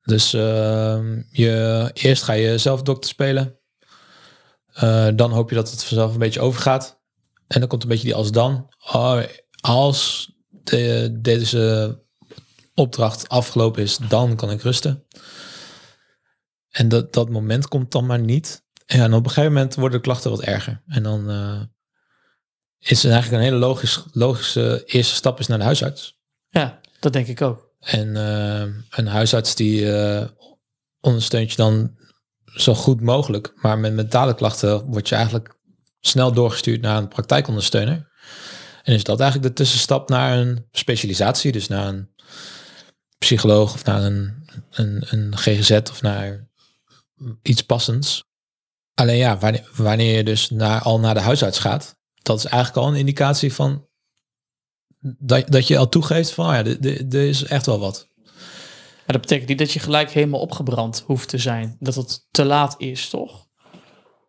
Dus 0.00 0.32
ehm, 0.34 1.22
je, 1.30 1.90
eerst 1.92 2.22
ga 2.22 2.32
je 2.32 2.58
zelf 2.58 2.82
dokter 2.82 3.10
spelen. 3.10 3.59
Eh, 4.72 5.08
dan 5.14 5.30
hoop 5.30 5.48
je 5.48 5.54
dat 5.54 5.70
het 5.70 5.84
vanzelf 5.84 6.12
een 6.12 6.18
beetje 6.18 6.40
overgaat. 6.40 7.00
En 7.46 7.60
dan 7.60 7.68
komt 7.68 7.82
een 7.82 7.88
beetje 7.88 8.04
die 8.04 8.14
als 8.14 8.32
dan. 8.32 8.74
Oh, 8.92 9.22
als 9.60 10.30
de, 10.48 11.16
deze 11.20 11.98
opdracht 12.74 13.28
afgelopen 13.28 13.82
is, 13.82 13.96
dan 13.96 14.36
kan 14.36 14.50
ik 14.50 14.62
rusten. 14.62 15.06
En 16.70 16.88
dat, 16.88 17.12
dat 17.12 17.28
moment 17.28 17.68
komt 17.68 17.92
dan 17.92 18.06
maar 18.06 18.18
niet. 18.18 18.64
Ja, 18.86 19.04
en 19.04 19.12
op 19.12 19.24
een 19.24 19.30
gegeven 19.30 19.52
moment 19.52 19.74
worden 19.74 19.98
de 19.98 20.04
klachten 20.04 20.30
wat 20.30 20.42
erger. 20.42 20.82
En 20.86 21.02
dan 21.02 21.30
eh, 21.30 21.60
is 22.78 23.02
het 23.02 23.12
eigenlijk 23.12 23.42
een 23.42 23.48
hele 23.48 23.66
logisch, 23.66 24.04
logische 24.12 24.82
eerste 24.86 25.14
stap 25.14 25.38
is 25.38 25.46
naar 25.46 25.58
de 25.58 25.64
huisarts. 25.64 26.18
Ja, 26.48 26.80
dat 27.00 27.12
denk 27.12 27.26
ik 27.26 27.42
ook. 27.42 27.68
En 27.80 28.16
eh, 28.16 28.74
een 28.90 29.06
huisarts 29.06 29.54
die 29.54 29.86
ondersteunt 31.00 31.50
je 31.50 31.56
dan 31.56 31.98
zo 32.54 32.74
goed 32.74 33.00
mogelijk. 33.00 33.52
Maar 33.54 33.78
met 33.78 33.92
mentale 33.92 34.34
klachten 34.34 34.84
word 34.84 35.08
je 35.08 35.14
eigenlijk 35.14 35.58
snel 36.00 36.32
doorgestuurd 36.32 36.80
naar 36.80 36.96
een 36.96 37.08
praktijkondersteuner. 37.08 38.10
En 38.82 38.94
is 38.94 39.04
dat 39.04 39.20
eigenlijk 39.20 39.48
de 39.50 39.62
tussenstap 39.62 40.08
naar 40.08 40.38
een 40.38 40.66
specialisatie, 40.72 41.52
dus 41.52 41.68
naar 41.68 41.86
een 41.86 42.10
psycholoog 43.18 43.74
of 43.74 43.84
naar 43.84 44.02
een, 44.02 44.44
een, 44.70 45.04
een 45.08 45.36
GGZ 45.36 45.70
of 45.70 46.02
naar 46.02 46.48
iets 47.42 47.62
passends. 47.62 48.24
Alleen 48.94 49.16
ja, 49.16 49.38
wanneer, 49.76 50.16
je 50.16 50.24
dus 50.24 50.50
naar, 50.50 50.80
al 50.80 51.00
naar 51.00 51.14
de 51.14 51.20
huisarts 51.20 51.58
gaat, 51.58 51.96
dat 52.22 52.38
is 52.38 52.44
eigenlijk 52.44 52.86
al 52.86 52.92
een 52.92 52.98
indicatie 52.98 53.52
van 53.52 53.88
dat, 55.00 55.50
dat 55.50 55.66
je 55.66 55.78
al 55.78 55.88
toegeeft 55.88 56.30
van, 56.30 56.46
oh 56.46 56.52
ja, 56.52 56.64
er 56.64 57.28
is 57.28 57.44
echt 57.44 57.66
wel 57.66 57.78
wat. 57.78 58.08
Maar 59.10 59.18
dat 59.18 59.28
betekent 59.28 59.48
niet 59.48 59.66
dat 59.66 59.72
je 59.72 59.80
gelijk 59.80 60.10
helemaal 60.10 60.40
opgebrand 60.40 61.02
hoeft 61.06 61.28
te 61.28 61.38
zijn. 61.38 61.76
Dat 61.78 61.94
het 61.94 62.26
te 62.30 62.44
laat 62.44 62.74
is, 62.78 63.08
toch? 63.08 63.46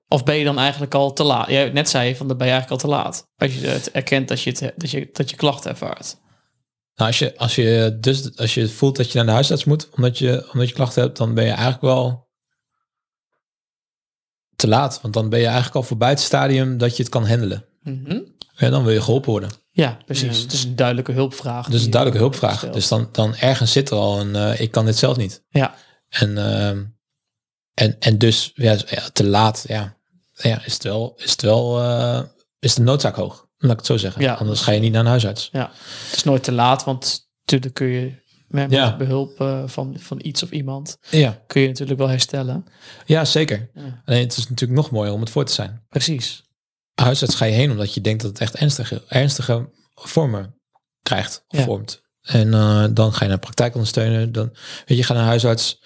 Of 0.08 0.24
ben 0.24 0.36
je 0.36 0.44
dan 0.44 0.58
eigenlijk 0.58 0.94
al 0.94 1.14
te 1.14 1.24
laat? 1.24 1.50
Jij 1.50 1.70
net 1.70 1.90
zei 1.90 2.16
van, 2.16 2.28
dan 2.28 2.38
ben 2.38 2.48
je 2.48 2.54
eigenlijk 2.54 2.84
al 2.84 2.90
te 2.90 2.96
laat. 2.96 3.28
Als 3.38 3.54
je 3.54 3.68
het 3.68 3.92
erkent 3.92 4.28
dat 4.28 4.42
je, 4.42 4.50
het, 4.50 4.74
dat 4.76 4.92
je, 4.92 5.10
dat 5.14 5.30
je 5.30 5.36
klachten 5.36 5.72
ervaart. 5.72 6.18
Nou, 6.96 7.10
als 7.10 7.20
je, 7.20 7.38
als 7.38 7.56
je 7.56 7.98
dus 8.00 8.38
als 8.38 8.54
je 8.54 8.70
voelt 8.70 8.96
dat 8.96 9.12
je 9.12 9.18
naar 9.18 9.26
de 9.26 9.32
huisarts 9.32 9.64
moet, 9.64 9.90
omdat 9.90 10.18
je, 10.18 10.50
omdat 10.54 10.68
je 10.68 10.76
klachten 10.76 11.04
hebt, 11.04 11.18
dan 11.18 11.34
ben 11.34 11.44
je 11.44 11.50
eigenlijk 11.50 11.82
wel 11.82 12.30
te 14.56 14.68
laat. 14.68 15.02
Want 15.02 15.14
dan 15.14 15.30
ben 15.30 15.40
je 15.40 15.46
eigenlijk 15.46 15.76
al 15.76 15.84
voorbij 15.84 16.10
het 16.10 16.20
stadium 16.20 16.78
dat 16.78 16.98
je 16.98 17.04
het 17.04 17.12
kan 17.12 17.28
handelen. 17.28 17.66
Mm 17.82 18.36
Ja, 18.58 18.70
dan 18.70 18.84
wil 18.84 18.94
je 18.94 19.02
geholpen 19.02 19.32
worden. 19.32 19.50
Ja, 19.74 19.98
precies. 20.06 20.38
Het 20.42 20.52
is 20.54 20.64
een 20.64 20.76
duidelijke 20.76 21.12
hulpvraag. 21.12 21.68
Dus 21.70 21.84
een 21.84 21.90
duidelijke 21.92 22.24
hulpvraag. 22.24 22.70
Dus 22.70 22.88
dan, 22.88 23.10
dan 23.12 23.36
ergens 23.36 23.72
zit 23.72 23.90
er 23.90 23.98
al 23.98 24.20
een, 24.20 24.36
uh, 24.36 24.60
ik 24.60 24.72
kan 24.72 24.86
dit 24.86 24.98
zelf 24.98 25.18
niet. 25.18 25.44
Ja. 25.50 25.76
En, 26.10 26.30
uh, 26.30 26.70
en, 27.74 27.96
en 28.00 28.18
dus 28.18 28.52
ja, 28.54 28.78
te 29.14 29.26
laat, 29.26 29.64
ja, 29.68 29.98
ja 30.36 30.66
is 30.66 30.74
het 30.74 30.84
wel, 30.84 31.14
is 31.18 31.32
het 31.32 31.42
wel, 31.42 31.82
uh, 31.82 32.22
is 32.60 32.74
de 32.76 32.82
noodzaak 32.82 33.16
hoog. 33.16 33.48
Laat 33.58 33.72
ik 33.72 33.78
het 33.78 33.86
zo 33.86 33.98
zeggen. 33.98 34.22
Ja. 34.22 34.34
Anders 34.34 34.62
ga 34.62 34.72
je 34.72 34.80
niet 34.80 34.92
naar 34.92 35.02
een 35.02 35.08
huisarts. 35.08 35.50
Ja, 35.52 35.72
het 36.08 36.16
is 36.16 36.24
nooit 36.24 36.44
te 36.44 36.52
laat, 36.52 36.84
want 36.84 37.30
natuurlijk 37.40 37.74
kun 37.74 37.88
je 37.88 38.20
met, 38.48 38.72
Ja. 38.72 38.98
behulp 38.98 39.40
uh, 39.42 39.64
van, 39.66 39.96
van 40.00 40.20
iets 40.24 40.44
of 40.44 40.52
iemand, 40.52 40.98
Ja, 41.10 41.42
kun 41.48 41.62
je 41.62 41.68
natuurlijk 41.68 42.00
wel 42.00 42.08
herstellen. 42.10 42.66
ja 43.06 43.26
zeker. 43.26 43.70
Ja. 43.74 44.02
Alleen 44.06 44.24
het 44.24 44.38
is 44.38 44.50
natuurlijk 44.50 44.80
nog 44.80 44.92
mooier 44.92 45.14
om 45.14 45.20
het 45.20 45.30
voor 45.30 45.46
te 45.46 45.54
zijn. 45.54 45.86
Precies. 45.90 46.44
Huisarts 47.04 47.36
ga 47.36 47.46
je 47.46 47.54
heen 47.54 47.72
omdat 47.72 47.94
je 47.94 48.02
denkt 48.02 48.22
dat 48.22 48.32
het 48.32 48.40
echt 48.42 48.56
ernstige, 48.56 49.04
ernstige 49.08 49.70
vormen 49.96 50.56
krijgt 51.04 51.44
of 51.48 51.58
Ja. 51.58 51.64
vormt. 51.66 52.02
En 52.22 52.48
uh, 52.48 52.86
dan 52.92 53.14
ga 53.14 53.24
je 53.24 53.30
naar 53.30 53.40
praktijkondersteuner. 53.40 54.32
Dan, 54.32 54.50
weet 54.86 54.98
je, 54.98 55.04
ga 55.04 55.14
naar 55.14 55.26
huisarts. 55.26 55.82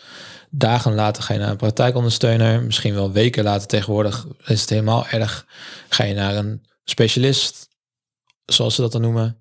Dagen 0.50 0.94
later 0.94 1.24
ga 1.24 1.34
je 1.34 1.40
naar 1.40 1.50
een 1.50 1.58
praktijkondersteuner. 1.58 2.64
Misschien 2.64 2.94
wel 2.94 3.12
weken 3.12 3.44
later 3.44 3.68
tegenwoordig 3.68 4.26
is 4.46 4.62
het 4.62 4.70
helemaal 4.70 5.08
erg. 5.08 5.46
Ga 5.90 6.04
je 6.04 6.14
naar 6.14 6.36
een 6.36 6.66
specialist, 6.84 7.68
zoals 8.46 8.76
ze 8.76 8.82
dat 8.82 8.92
dan 8.92 9.02
noemen. 9.02 9.38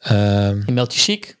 Ehm, 0.00 0.62
Je 0.66 0.72
meldt 0.72 0.94
je 0.94 1.00
ziek. 1.00 1.36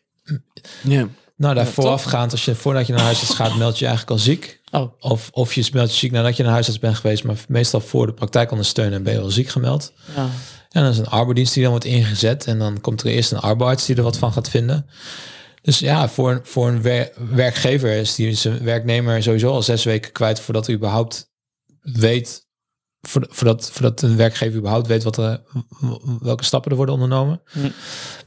Ja. 0.82 1.08
nou, 1.36 1.54
daar 1.54 1.64
Ja, 1.64 1.70
voorafgaand, 1.70 2.32
als 2.32 2.44
je 2.44 2.54
voordat 2.54 2.86
je 2.86 2.92
naar 2.92 3.02
huisarts 3.04 3.34
gaat, 3.34 3.56
meld 3.56 3.78
je 3.78 3.86
eigenlijk 3.86 4.16
al 4.18 4.24
ziek. 4.24 4.60
Oh, 4.74 4.92
Of, 5.00 5.28
of 5.32 5.54
je 5.54 5.68
meldt 5.72 5.90
je 5.92 5.98
ziek 5.98 6.12
nadat 6.12 6.36
je 6.36 6.42
naar 6.42 6.52
huisarts 6.52 6.78
bent 6.78 6.96
geweest, 6.96 7.24
maar 7.24 7.36
meestal 7.48 7.80
voor 7.80 8.06
de 8.06 8.12
praktijkondersteuner 8.14 9.02
ben 9.02 9.12
je 9.12 9.20
al 9.20 9.30
ziek 9.30 9.48
gemeld. 9.48 9.92
ja. 10.16 10.28
En 10.70 10.82
dan 10.82 10.90
is 10.92 10.98
een 10.98 11.06
arbeidsdienst 11.06 11.52
die 11.54 11.62
dan 11.62 11.70
wordt 11.72 11.86
ingezet. 11.86 12.46
En 12.46 12.58
dan 12.58 12.80
komt 12.80 13.00
er 13.02 13.06
eerst 13.10 13.32
een 13.32 13.38
arbeidsarts 13.38 13.86
die 13.86 13.96
er 13.96 14.02
wat 14.02 14.18
van 14.18 14.32
gaat 14.32 14.48
vinden. 14.50 14.86
Dus 15.62 15.78
ja, 15.78 16.08
voor, 16.08 16.30
een- 16.30 16.40
voor 16.42 16.68
een 16.68 16.82
wer- 16.82 17.12
werkgever 17.30 17.92
is 17.92 18.14
die 18.14 18.34
zijn 18.34 18.62
werknemer 18.64 19.22
sowieso 19.22 19.50
al 19.50 19.62
zes 19.62 19.84
weken 19.84 20.12
kwijt 20.12 20.40
voordat 20.40 20.66
hij 20.66 20.74
überhaupt 20.74 21.30
weet, 21.80 22.46
voor- 23.00 23.26
voordat, 23.30 23.70
voordat 23.72 24.02
een 24.02 24.16
werkgever 24.16 24.58
überhaupt 24.58 24.86
weet 24.86 25.02
wat 25.02 25.16
er, 25.16 25.42
welke 26.20 26.44
stappen 26.44 26.70
er 26.70 26.76
worden 26.76 26.94
ondernomen. 26.94 27.42
Hm. 27.52 27.68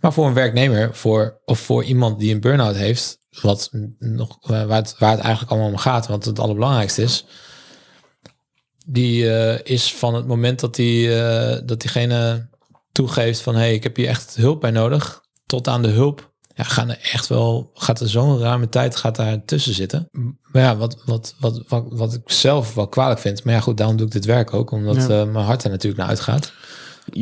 Maar 0.01 0.13
voor 0.13 0.27
een 0.27 0.33
werknemer, 0.33 0.95
voor, 0.95 1.41
of 1.45 1.59
voor 1.59 1.83
iemand 1.83 2.19
die 2.19 2.33
een 2.33 2.41
burn-out 2.41 2.75
heeft, 2.75 3.17
wat 3.41 3.69
nog, 3.99 4.37
waar, 4.41 4.69
het, 4.69 4.95
waar 4.99 5.11
het 5.11 5.19
eigenlijk 5.19 5.51
allemaal 5.51 5.69
om 5.69 5.77
gaat, 5.77 6.07
want 6.07 6.25
het 6.25 6.39
allerbelangrijkste 6.39 7.01
is, 7.01 7.25
die 8.85 9.31
eh, 9.35 9.59
is 9.75 9.93
van 9.93 10.15
het 10.15 10.27
moment 10.27 10.59
dat, 10.59 10.75
die, 10.75 11.21
eh, 11.21 11.61
dat 11.65 11.81
diegene 11.81 12.49
toegeeft 12.91 13.41
van 13.41 13.53
hé, 13.53 13.59
hey, 13.59 13.73
ik 13.73 13.83
heb 13.83 13.95
hier 13.95 14.07
echt 14.07 14.35
hulp 14.35 14.61
bij 14.61 14.71
nodig, 14.71 15.21
tot 15.45 15.67
aan 15.67 15.81
de 15.81 15.87
hulp. 15.87 16.35
Ja, 16.55 16.63
gaan 16.63 16.89
er 16.89 16.99
echt 17.11 17.27
wel, 17.27 17.71
gaat 17.73 17.99
er 17.99 18.09
zo'n 18.09 18.39
ruime 18.39 18.69
tijd 18.69 18.95
gaat 18.95 19.15
daar 19.15 19.45
tussen 19.45 19.73
zitten. 19.73 20.09
Maar 20.51 20.61
ja, 20.61 20.75
wat, 20.77 21.01
wat, 21.05 21.35
wat, 21.39 21.63
wat, 21.67 21.85
wat 21.89 22.13
ik 22.13 22.21
zelf 22.25 22.73
wel 22.73 22.87
kwalijk 22.87 23.19
vind. 23.19 23.43
Maar 23.43 23.53
ja, 23.53 23.59
goed, 23.59 23.77
daarom 23.77 23.97
doe 23.97 24.05
ik 24.05 24.11
dit 24.11 24.25
werk 24.25 24.53
ook. 24.53 24.71
Omdat 24.71 24.95
Ja. 24.95 25.01
eh, 25.01 25.31
mijn 25.31 25.45
hart 25.45 25.63
er 25.63 25.69
natuurlijk 25.69 26.01
naar 26.01 26.09
uitgaat. 26.09 26.51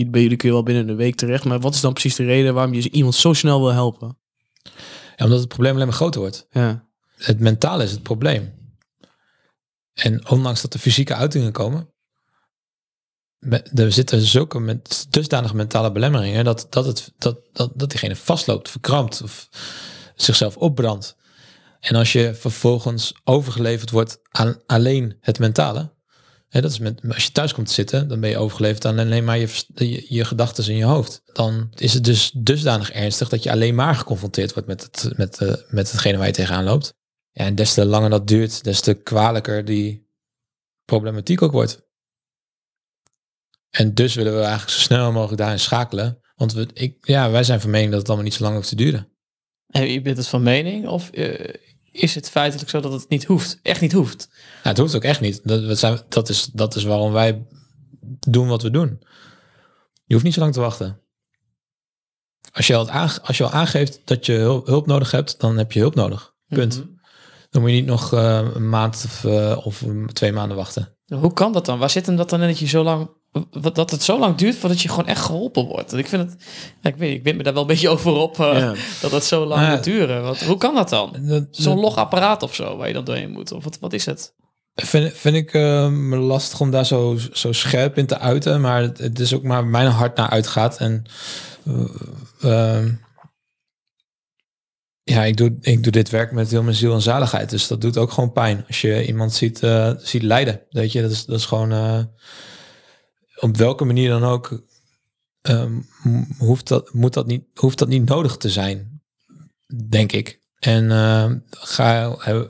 Bij 0.08 0.22
jullie 0.22 0.38
kun 0.38 0.48
je 0.48 0.54
wel 0.54 0.64
binnen 0.64 0.90
een 0.90 0.96
week 0.96 1.16
terecht. 1.16 1.44
Maar 1.44 1.60
wat 1.60 1.74
is 1.74 1.82
dan 1.82 1.94
precies 1.94 2.16
de 2.16 2.24
reden 2.26 2.54
waarom 2.54 2.74
je 2.74 2.90
iemand 2.92 3.16
zo 3.16 3.34
snel 3.34 3.60
wil 3.60 3.74
helpen? 3.74 4.18
Ja, 5.16 5.24
omdat 5.24 5.40
het 5.40 5.48
probleem 5.48 5.74
alleen 5.74 5.88
maar 5.88 5.96
groter 5.96 6.22
wordt. 6.22 6.48
Ja. 6.50 6.88
Het 7.16 7.40
mentale 7.40 7.84
is 7.84 7.92
het 7.92 8.04
probleem. 8.04 8.54
En 9.94 10.30
ondanks 10.30 10.62
dat 10.62 10.74
er 10.74 10.80
fysieke 10.80 11.16
uitingen 11.16 11.52
komen, 11.52 11.94
me- 13.40 13.64
er 13.74 13.92
zitten 13.92 14.22
zulke 14.22 14.60
met, 14.60 15.06
dusdanige 15.10 15.56
mentale 15.56 15.92
belemmeringen 15.92 16.46
dat, 16.46 16.68
dat, 16.70 16.86
het, 16.86 17.14
dat, 17.18 17.40
dat, 17.54 17.72
dat 17.76 17.90
diegene 17.90 18.16
vastloopt, 18.16 18.70
verkrampt 18.70 19.22
of 19.22 19.50
zichzelf 20.16 20.58
opbrandt. 20.58 21.16
En 21.80 21.96
als 21.96 22.12
je 22.12 22.34
vervolgens 22.34 23.14
overgeleverd 23.24 23.92
wordt 23.92 24.20
aan 24.30 24.62
alleen 24.66 25.18
het 25.22 25.40
mentale, 25.40 25.94
dat 26.62 26.72
is 26.72 26.80
met, 26.80 27.02
als 27.08 27.26
je 27.26 27.32
thuis 27.32 27.54
komt 27.54 27.68
te 27.68 27.74
zitten, 27.74 28.08
dan 28.08 28.20
ben 28.20 28.30
je 28.30 28.38
overgeleverd 28.38 28.86
aan 28.86 29.00
alleen 29.00 29.24
maar 29.24 29.38
je, 29.38 30.06
je, 30.08 30.26
gedachten 30.26 30.70
in 30.70 30.76
je 30.76 30.84
hoofd. 30.84 31.22
Dan 31.34 31.70
is 31.76 31.94
het 31.94 32.04
dus 32.04 32.32
dusdanig 32.34 32.92
ernstig 32.92 33.30
dat 33.30 33.44
je 33.44 33.52
alleen 33.52 33.76
maar 33.76 33.96
geconfronteerd 33.96 34.54
wordt 34.54 34.68
met, 34.68 34.82
het, 34.82 35.18
met, 35.18 35.38
eh, 35.38 35.54
met 35.70 35.92
hetgene 35.92 36.18
waar 36.18 36.28
je 36.28 36.34
tegenaan 36.34 36.64
loopt. 36.64 36.94
En 37.32 37.56
des 37.56 37.74
te 37.74 37.86
langer 37.86 38.10
dat 38.10 38.28
duurt, 38.28 38.64
des 38.64 38.82
te 38.82 38.94
kwalijker 38.94 39.66
die 39.66 40.10
problematiek 40.86 41.42
ook 41.42 41.52
wordt. 41.52 41.84
En 43.70 43.94
dus 43.94 44.16
willen 44.16 44.34
we 44.34 44.40
eigenlijk 44.40 44.70
zo 44.70 44.80
snel 44.80 45.12
mogelijk 45.12 45.38
daarin 45.38 45.60
schakelen. 45.60 46.20
Want 46.36 46.54
we, 46.54 46.68
ik, 46.74 47.08
ja, 47.08 47.32
wij 47.32 47.44
zijn 47.44 47.62
van 47.62 47.70
mening 47.70 47.90
dat 47.90 48.00
het 48.00 48.08
allemaal 48.08 48.28
niet 48.28 48.36
zo 48.36 48.44
lang 48.44 48.56
hoeft 48.56 48.70
te 48.70 48.76
duren. 48.76 49.10
En 49.68 49.92
je 49.92 50.02
bent 50.02 50.18
het 50.18 50.28
van 50.28 50.44
mening? 50.44 50.88
Of 50.88 51.10
eh, 51.10 51.54
is 51.96 52.16
het 52.16 52.30
feitelijk 52.30 52.70
zo 52.70 52.80
dat 52.80 52.92
het 52.92 53.10
niet 53.10 53.24
hoeft? 53.24 53.60
Echt 53.62 53.82
niet 53.82 53.92
hoeft? 53.92 54.28
Nou, 54.30 54.40
het 54.62 54.78
hoeft 54.78 54.96
ook 54.96 55.04
echt 55.04 55.22
niet. 55.22 55.40
Dat, 55.44 55.78
zijn, 55.78 56.00
dat, 56.10 56.30
is, 56.30 56.46
dat 56.46 56.76
is 56.76 56.84
waarom 56.84 57.12
wij 57.12 57.46
doen 58.20 58.48
wat 58.48 58.62
we 58.62 58.70
doen. 58.72 59.00
Je 60.06 60.14
hoeft 60.14 60.26
niet 60.26 60.34
zo 60.34 60.40
lang 60.40 60.54
te 60.54 60.60
wachten. 60.60 61.00
Als 62.52 62.68
je 62.68 62.76
al, 62.76 62.90
aange- 62.90 63.22
als 63.22 63.38
je 63.38 63.44
al 63.44 63.52
aangeeft 63.52 64.02
dat 64.06 64.26
je 64.26 64.34
hulp, 64.34 64.66
hulp 64.68 64.86
nodig 64.88 65.12
hebt, 65.12 65.40
dan 65.40 65.58
heb 65.58 65.72
je 65.72 65.80
hulp 65.80 65.96
nodig. 65.96 66.34
Punt. 66.48 66.78
Mhm. 66.78 66.88
Dan 67.50 67.62
moet 67.62 67.72
je 67.72 67.78
niet 67.78 67.86
nog 67.86 68.14
eh, 68.14 68.48
een 68.54 68.70
maand 68.70 69.02
of, 69.06 69.24
eh, 69.26 69.62
of 69.66 69.84
twee 70.14 70.32
maanden 70.32 70.58
wachten. 70.58 70.98
Hoe 71.06 71.34
kan 71.34 71.54
dat 71.54 71.66
dan? 71.66 71.80
Waar 71.80 71.90
zit 71.90 72.06
hem 72.06 72.16
dat 72.16 72.30
dan 72.30 72.42
in 72.42 72.48
dat 72.48 72.60
je 72.60 72.68
zo 72.68 72.84
lang, 72.84 73.10
dat 73.74 73.92
het 73.92 74.04
zo 74.04 74.20
lang 74.20 74.36
duurt 74.36 74.56
voordat 74.56 74.82
je 74.82 74.90
gewoon 74.90 75.08
echt 75.08 75.22
geholpen 75.22 75.66
wordt? 75.66 75.94
Ik 75.94 76.08
vind 76.08 76.22
het, 76.22 76.44
ik 76.82 76.96
weet, 76.96 77.14
ik 77.14 77.24
ben 77.24 77.38
me 77.38 77.44
daar 77.44 77.54
wel 77.54 77.62
een 77.62 77.68
beetje 77.68 77.90
over 77.90 78.12
op 78.12 78.40
eh, 78.40 78.58
Ja. 78.60 78.74
dat 79.02 79.12
het 79.12 79.24
zo 79.24 79.46
lang 79.46 79.70
moet 79.70 79.84
duren. 79.84 80.24
Wat, 80.24 80.42
hoe 80.42 80.58
kan 80.58 80.76
dat 80.76 80.90
dan? 80.90 81.48
Zo'n 81.52 81.80
logapparaat 81.80 82.44
of 82.44 82.56
zo 82.56 82.78
waar 82.78 82.88
je 82.88 82.94
dan 82.94 83.04
doorheen 83.04 83.32
moet? 83.32 83.52
Of 83.52 83.64
wat, 83.64 83.78
wat 83.80 83.94
is 83.94 84.06
het? 84.06 84.34
Vind, 84.76 85.14
vind 85.14 85.36
ik 85.36 85.54
eh, 85.54 85.90
me 85.90 86.18
lastig 86.18 86.60
om 86.60 86.72
daar 86.72 86.86
zo, 86.86 87.18
zo 87.32 87.52
scherp 87.52 87.98
in 87.98 88.06
te 88.06 88.20
uiten. 88.20 88.62
Maar 88.62 88.82
het, 88.82 88.98
het 88.98 89.20
is 89.20 89.34
ook 89.34 89.44
maar 89.44 89.66
mijn 89.66 89.88
hart 89.88 90.18
naar 90.18 90.30
uitgaat. 90.30 90.78
En 90.78 91.06
eh, 91.64 91.84
ehm, 92.42 92.92
ja, 95.04 95.24
ik 95.24 95.38
doe, 95.38 95.58
ik 95.62 95.84
doe 95.84 95.92
dit 95.92 96.10
werk 96.10 96.32
met 96.32 96.52
heel 96.52 96.64
mijn 96.64 96.76
ziel 96.76 96.94
en 96.94 97.02
zaligheid. 97.02 97.50
Dus 97.50 97.68
dat 97.68 97.82
doet 97.82 97.98
ook 97.98 98.12
gewoon 98.12 98.32
pijn. 98.32 98.64
Als 98.68 98.82
je 98.82 99.06
iemand 99.06 99.34
ziet, 99.34 99.64
eh, 99.64 99.92
ziet 99.98 100.24
lijden. 100.24 100.62
Weet 100.70 100.92
je, 100.92 101.02
dat 101.02 101.12
is, 101.12 101.26
dat 101.26 101.40
is 101.40 101.46
gewoon 101.46 101.70
op 103.40 103.58
welke 103.58 103.86
manier 103.86 104.10
dan 104.10 104.24
ook. 104.24 104.64
ehm, 105.42 105.82
hoeft, 106.38 106.68
dat, 106.68 106.94
moet 106.94 107.14
dat 107.14 107.28
niet, 107.28 107.44
hoeft 107.54 107.78
dat 107.78 107.88
niet 107.88 108.06
nodig 108.10 108.38
te 108.38 108.50
zijn, 108.50 109.02
denk 109.88 110.12
ik. 110.12 110.40
En 110.60 110.92
eh, 110.92 111.32
ga, 111.50 112.16
he- 112.20 112.48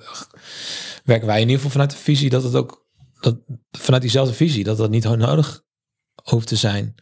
werken 1.04 1.27
wij 1.27 1.36
in 1.36 1.42
ieder 1.42 1.56
geval 1.56 1.72
vanuit 1.72 1.92
de 1.92 1.98
visie 1.98 2.30
dat 2.30 2.44
het 2.44 2.56
ook, 2.56 2.86
dat 3.20 3.38
vanuit 3.72 4.01
diezelfde 4.01 4.34
visie, 4.34 4.63
dat 4.63 4.77
dat 4.77 4.89
niet 4.89 5.04
nodig 5.04 5.63
hoeft 6.24 6.48
te 6.48 6.56
zijn. 6.56 6.96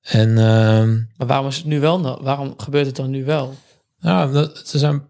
En 0.00 0.38
ehm, 0.38 0.96
Maar 1.16 1.26
waarom 1.26 1.46
is 1.46 1.56
het 1.56 1.64
nu 1.66 1.80
wel? 1.80 2.22
Waarom 2.22 2.54
gebeurt 2.56 2.86
het 2.86 2.96
dan 2.96 3.10
nu 3.10 3.24
wel? 3.24 3.54
dat, 4.00 4.72
er, 4.72 4.78
zijn, 4.78 5.08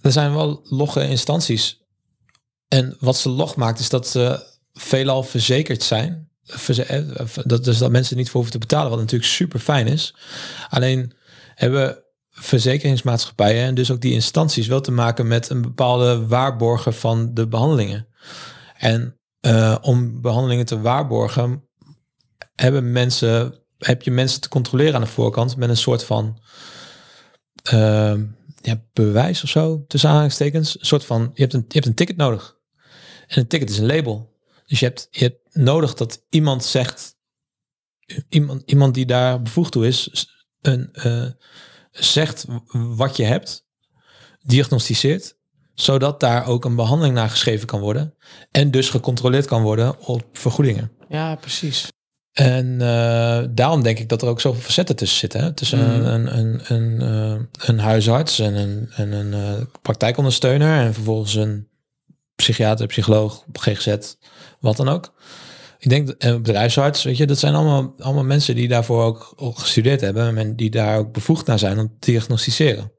er 0.00 0.12
zijn 0.12 0.34
wel 0.34 0.60
logge 0.64 1.08
instanties. 1.08 1.82
En 2.68 2.96
wat 3.00 3.16
ze 3.16 3.28
log 3.28 3.56
maakt, 3.56 3.78
is 3.80 3.88
dat 3.88 4.08
ze 4.08 4.46
veelal 4.72 5.22
verzekerd 5.22 5.82
zijn. 5.82 6.27
Eh, 6.48 7.00
dat, 7.44 7.64
dus 7.64 7.78
dat 7.78 7.90
mensen 7.90 8.16
niet 8.16 8.26
voor 8.26 8.40
hoeven 8.40 8.60
te 8.60 8.66
betalen, 8.66 8.90
wat 8.90 8.98
natuurlijk 8.98 9.30
super 9.30 9.60
fijn 9.60 9.86
is. 9.86 10.14
Alleen 10.68 11.12
hebben 11.54 12.02
verzekeringsmaatschappijen 12.30 13.64
en 13.64 13.74
dus 13.74 13.90
ook 13.90 14.00
die 14.00 14.12
instanties 14.12 14.66
wel 14.66 14.80
te 14.80 14.90
maken 14.90 15.26
met 15.26 15.48
een 15.48 15.62
bepaalde 15.62 16.26
waarborgen 16.26 16.94
van 16.94 17.34
de 17.34 17.48
behandelingen. 17.48 18.06
En 18.76 19.18
eh, 19.40 19.76
om 19.80 20.20
behandelingen 20.20 20.66
te 20.66 20.80
waarborgen, 20.80 21.68
hebben 22.54 22.92
mensen, 22.92 23.54
heb 23.78 24.02
je 24.02 24.10
mensen 24.10 24.40
te 24.40 24.48
controleren 24.48 24.94
aan 24.94 25.00
de 25.00 25.06
voorkant 25.06 25.56
met 25.56 25.68
een 25.68 25.76
soort 25.76 26.04
van 26.04 26.42
ehm, 27.62 28.24
ja, 28.62 28.82
bewijs 28.92 29.42
of 29.42 29.48
zo, 29.48 29.84
tussen 29.86 30.08
aanhalingstekens. 30.08 30.78
Een 30.80 30.86
soort 30.86 31.04
van, 31.04 31.30
je 31.34 31.42
hebt 31.42 31.54
een, 31.54 31.64
je 31.68 31.74
hebt 31.74 31.86
een 31.86 31.94
ticket 31.94 32.16
nodig. 32.16 32.56
En 33.26 33.38
een 33.38 33.46
ticket 33.46 33.70
is 33.70 33.78
een 33.78 33.86
label. 33.86 34.36
Dus 34.68 34.80
je 34.80 34.86
hebt, 34.86 35.08
je 35.10 35.24
hebt 35.24 35.56
nodig 35.56 35.94
dat 35.94 36.24
iemand 36.30 36.64
zegt, 36.64 37.16
iemand, 38.28 38.62
iemand 38.70 38.94
die 38.94 39.06
daar 39.06 39.42
bevoegd 39.42 39.72
toe 39.72 39.86
is, 39.86 40.26
een, 40.60 40.92
eh, 40.92 41.26
zegt 41.90 42.44
wat 42.72 43.16
je 43.16 43.24
hebt, 43.24 43.66
diagnosticeert, 44.42 45.36
zodat 45.74 46.20
daar 46.20 46.46
ook 46.46 46.64
een 46.64 46.76
behandeling 46.76 47.14
naar 47.14 47.30
geschreven 47.30 47.66
kan 47.66 47.80
worden 47.80 48.14
en 48.50 48.70
dus 48.70 48.90
gecontroleerd 48.90 49.46
kan 49.46 49.62
worden 49.62 50.00
op 50.06 50.24
vergoedingen. 50.32 50.92
Ja, 51.08 51.34
precies. 51.34 51.88
En 52.32 52.80
eh, 52.80 53.44
daarom 53.50 53.82
denk 53.82 53.98
ik 53.98 54.08
dat 54.08 54.22
er 54.22 54.28
ook 54.28 54.40
zoveel 54.40 54.62
facetten 54.62 54.96
tussen 54.96 55.18
zitten. 55.18 55.40
Hè? 55.40 55.52
Tussen 55.52 55.78
Mhm. 55.78 56.06
een, 56.06 56.38
een, 56.38 56.60
een, 56.74 57.00
eh, 57.00 57.66
een 57.68 57.78
huisarts 57.78 58.38
en 58.38 58.54
een, 58.54 58.90
en 58.90 59.12
een 59.12 59.68
praktijkondersteuner 59.82 60.80
en 60.80 60.94
vervolgens 60.94 61.34
een 61.34 61.67
psychiater, 62.42 62.86
psycholoog, 62.86 63.44
GGZ, 63.52 64.14
wat 64.60 64.76
dan 64.76 64.88
ook. 64.88 65.12
Ik 65.78 65.88
denk, 65.90 66.06
dat- 66.06 66.16
en 66.16 66.34
een 66.34 66.42
bedrijfsarts, 66.42 67.02
weet 67.02 67.16
je, 67.16 67.26
dat 67.26 67.38
zijn 67.38 67.54
allemaal, 67.54 67.94
allemaal 67.98 68.24
mensen 68.24 68.54
die 68.54 68.68
daarvoor 68.68 69.02
ook, 69.04 69.32
ook 69.36 69.58
gestudeerd 69.58 70.00
hebben 70.00 70.38
en 70.38 70.56
die 70.56 70.70
daar 70.70 70.98
ook 70.98 71.12
bevoegd 71.12 71.46
naar 71.46 71.58
zijn 71.58 71.78
om 71.78 71.96
te 71.98 72.10
diagnosticeren. 72.10 72.92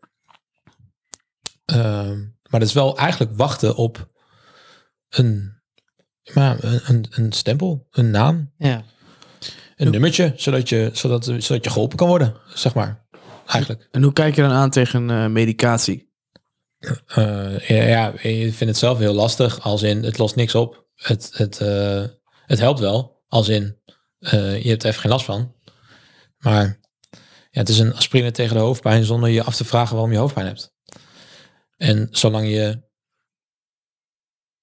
Ehm, 1.66 2.18
maar 2.20 2.60
dat 2.60 2.68
is 2.70 2.74
wel 2.74 2.98
eigenlijk 2.98 3.32
wachten 3.38 3.76
op 3.76 4.10
een, 5.10 5.62
maar 6.34 6.64
een, 6.64 6.82
een, 6.86 7.06
een 7.10 7.32
stempel, 7.32 7.88
een 7.92 8.10
naam, 8.12 8.54
Ja. 8.58 8.84
een 9.76 9.92
nummertje, 9.92 10.34
zodat 10.36 10.70
je, 10.70 10.90
zodat, 10.94 11.26
zodat 11.26 11.64
je 11.64 11.70
geholpen 11.70 11.98
kan 11.98 12.08
worden, 12.08 12.36
zeg 12.54 12.74
maar. 12.74 13.08
Eigenlijk. 13.46 13.88
En 13.92 14.04
hoe 14.04 14.14
kijk 14.14 14.36
je 14.36 14.42
dan 14.42 14.52
aan 14.52 14.70
tegen 14.70 15.10
eh, 15.10 15.28
medicatie? 15.28 16.09
Eh, 16.80 17.60
ja, 17.60 17.84
ja, 17.84 18.14
je 18.22 18.42
vindt 18.42 18.60
het 18.60 18.78
zelf 18.78 18.98
heel 18.98 19.14
lastig, 19.14 19.62
als 19.62 19.82
in 19.82 20.04
het 20.04 20.18
lost 20.18 20.36
niks 20.36 20.56
op. 20.56 20.88
Het, 20.96 21.30
het, 21.34 21.62
eh, 21.62 22.04
het 22.46 22.60
helpt 22.60 22.80
wel, 22.80 23.24
als 23.28 23.48
in 23.48 23.78
eh, 24.20 24.64
je 24.64 24.70
hebt 24.70 24.84
er 24.84 24.90
even 24.90 25.02
geen 25.02 25.12
last 25.12 25.26
van. 25.26 25.56
Maar 26.38 26.80
ja, 27.52 27.60
het 27.60 27.70
is 27.70 27.80
een 27.80 27.96
aspirine 27.96 28.32
tegen 28.32 28.56
de 28.56 28.62
hoofdpijn 28.62 29.04
zonder 29.04 29.30
je 29.30 29.44
af 29.44 29.56
te 29.56 29.66
vragen 29.66 29.94
waarom 29.94 30.12
je 30.12 30.18
hoofdpijn 30.18 30.46
hebt. 30.46 30.74
En 31.78 32.08
zolang 32.12 32.48
je, 32.48 32.82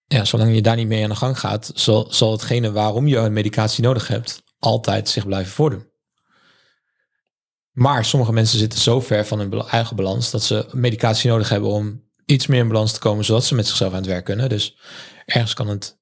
ja, 0.07 0.25
zolang 0.25 0.55
je 0.55 0.63
daar 0.63 0.77
niet 0.77 0.87
mee 0.87 1.03
aan 1.03 1.11
de 1.11 1.17
gang 1.17 1.39
gaat, 1.39 1.71
zal, 1.75 2.13
zal 2.13 2.33
hetgene 2.33 2.73
waarom 2.73 3.07
je 3.07 3.17
een 3.17 3.33
medicatie 3.33 3.83
nodig 3.83 4.09
hebt, 4.09 4.43
altijd 4.59 5.09
zich 5.09 5.27
blijven 5.27 5.53
voordoen. 5.53 5.91
Maar 7.71 8.05
sommige 8.05 8.33
mensen 8.33 8.59
zitten 8.59 8.79
zo 8.79 9.01
ver 9.01 9.27
van 9.27 9.39
hun 9.39 9.53
eigen 9.53 9.97
balans 9.97 10.31
dat 10.31 10.43
ze 10.43 10.69
medicatie 10.73 11.31
nodig 11.31 11.49
hebben 11.49 11.71
om 11.71 12.06
iets 12.27 12.47
meer 12.47 12.61
in 12.61 12.69
balans 12.69 12.93
te 12.93 12.99
komen, 12.99 13.25
zodat 13.25 13.45
ze 13.45 13.55
met 13.55 13.67
zichzelf 13.67 13.93
aan 13.93 13.99
het 13.99 14.07
werk 14.07 14.25
kunnen. 14.25 14.49
Dus 14.49 14.77
ergens 15.25 15.55
kan 15.55 15.69
het 15.69 15.99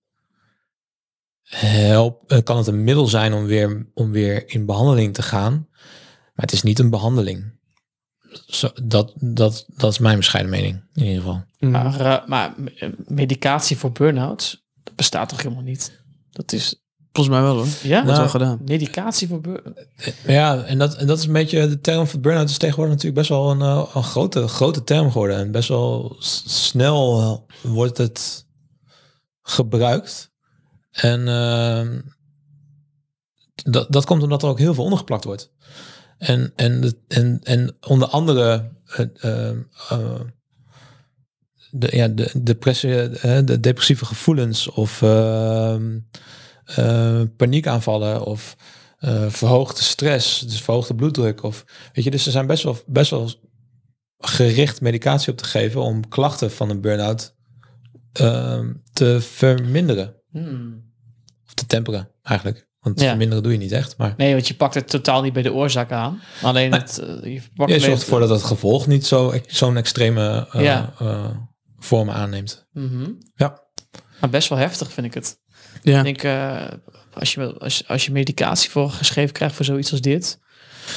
help, 1.43 2.23
eh, 2.27 2.39
kan 2.43 2.57
het 2.57 2.67
een 2.67 2.85
middel 2.85 3.07
zijn 3.07 3.33
om 3.33 3.45
weer, 3.45 3.91
om 3.95 4.11
weer 4.11 4.49
in 4.49 4.67
behandeling 4.67 5.15
te 5.15 5.23
gaan. 5.23 5.67
Maar 6.35 6.45
het 6.45 6.53
is 6.53 6.63
niet 6.63 6.79
een 6.79 6.91
behandeling. 6.91 7.53
Zo, 8.47 8.71
dat, 8.83 9.13
dat, 9.17 9.65
dat 9.77 9.93
is 9.93 9.99
mijn 9.99 10.17
bescheiden 10.17 10.53
mening, 10.53 10.83
in 10.95 11.05
ieder 11.05 11.23
geval. 11.23 11.45
Maar, 11.59 12.01
eh, 12.01 12.27
maar 12.27 12.55
eh, 12.77 12.89
medicatie 13.07 13.77
voor 13.77 13.93
burn-outs, 13.93 14.65
dat 14.83 14.95
bestaat 14.95 15.29
toch 15.29 15.43
helemaal 15.43 15.63
niet? 15.63 16.03
Dat 16.31 16.53
is, 16.53 16.84
Volgens 17.15 17.37
mij 17.37 17.45
wel 17.45 17.55
hoor. 17.57 17.67
ja? 17.83 18.01
Dat 18.03 18.03
is 18.03 18.05
Nou, 18.11 18.19
wel 18.19 18.29
gedaan. 18.29 18.61
Medicatie 18.65 19.29
voor 19.29 19.41
burn 19.41 19.75
Ja, 20.27 20.63
en 20.65 20.79
dat, 20.79 20.95
en 20.97 21.07
dat 21.07 21.19
is 21.19 21.25
een 21.25 21.33
beetje 21.33 21.69
de 21.69 21.81
term 21.81 22.07
van 22.07 22.21
burn-out 22.21 22.51
is 22.51 22.59
tegenwoordig 22.59 22.93
natuurlijk 22.95 23.19
best 23.21 23.29
wel 23.41 23.51
een, 23.51 23.61
eh, 23.61 23.91
een 23.95 24.03
grote, 24.03 24.49
grote 24.49 24.85
term 24.85 25.11
geworden. 25.11 25.37
En 25.37 25.51
best 25.51 25.69
wel 25.69 26.17
snel 26.19 27.21
eh, 27.21 27.71
wordt 27.73 27.99
het 27.99 28.47
gebruikt. 29.43 30.33
En 30.91 31.29
ehm, 31.29 32.01
dat, 33.55 33.93
dat 33.93 34.05
komt 34.05 34.23
omdat 34.23 34.43
er 34.43 34.49
ook 34.49 34.59
heel 34.59 34.75
veel 34.75 34.85
ondergeplakt 34.85 35.25
wordt. 35.25 35.53
En, 36.19 36.53
en, 36.57 36.81
de- 36.81 36.99
en, 37.09 37.41
en 37.43 37.77
onder 37.87 38.09
andere 38.09 38.71
eh, 38.87 39.07
eh, 39.21 39.51
eh, 39.89 40.21
de, 41.71 41.89
ja, 41.97 42.09
de, 42.09 42.31
depressie, 42.43 42.95
eh, 43.09 43.39
de 43.45 43.61
depressieve 43.61 44.05
gevoelens 44.05 44.71
of 44.71 44.99
eh, 46.65 47.21
paniekaanvallen 47.37 48.25
of 48.25 48.57
eh, 48.99 49.29
verhoogde 49.29 49.83
stress, 49.83 50.41
dus 50.41 50.61
verhoogde 50.63 50.95
bloeddruk. 50.95 51.43
Of, 51.43 51.65
weet 51.93 52.05
je, 52.05 52.11
dus 52.11 52.27
er 52.27 52.33
zijn 52.33 52.47
best 52.47 52.63
wel, 52.63 52.77
best 52.87 53.11
wel 53.11 53.31
gericht 54.19 54.81
medicatie 54.81 55.33
op 55.33 55.39
te 55.39 55.45
geven 55.45 55.81
om 55.81 56.09
klachten 56.09 56.51
van 56.53 56.71
een 56.71 56.81
burn-out 56.81 57.35
ehm, 58.13 58.73
te 58.93 59.21
verminderen. 59.21 60.15
Hmm. 60.31 60.93
Of 61.47 61.55
te 61.55 61.67
temperen, 61.67 62.11
eigenlijk. 62.23 62.69
Want 62.81 63.01
Ja. 63.01 63.09
verminderen 63.09 63.43
doe 63.43 63.53
je 63.53 63.59
niet 63.59 63.73
echt. 63.73 63.97
Maar 63.97 64.15
Nee, 64.17 64.33
want 64.33 64.49
je 64.49 64.55
pakt 64.55 64.75
het 64.75 64.89
totaal 64.89 65.23
niet 65.23 65.33
bij 65.33 65.43
de 65.43 65.53
oorzaak 65.53 65.93
aan. 65.93 66.21
Alleen 66.43 66.73
het, 66.73 66.99
eh, 66.99 67.07
je 67.07 67.41
pakt 67.55 67.71
je 67.71 67.77
alleen 67.77 67.81
zorgt 67.81 68.03
ervoor 68.03 68.21
dat 68.21 68.29
het 68.31 68.43
gevolg 68.43 68.87
niet 68.87 69.07
zo, 69.07 69.35
zo'n 69.47 69.77
extreme 69.77 70.49
Ja. 70.53 70.93
vormen 71.79 72.15
aanneemt. 72.15 72.67
Mhm. 72.73 73.11
Ja. 73.35 73.63
Maar 74.21 74.31
best 74.31 74.49
wel 74.49 74.59
heftig 74.59 74.93
vind 74.93 75.07
ik 75.07 75.15
het. 75.15 75.39
Ja. 75.85 75.99
Ik 75.99 76.05
denk, 76.05 76.23
eh, 76.23 76.63
als, 77.13 77.35
je, 77.35 77.55
als, 77.59 77.89
als 77.89 78.05
je 78.05 78.13
medicatie 78.13 78.71
voor 78.71 78.91
geschreven 78.91 79.33
krijgt 79.35 79.55
voor 79.55 79.65
zoiets 79.65 79.91
als 79.91 80.01
dit. 80.01 80.39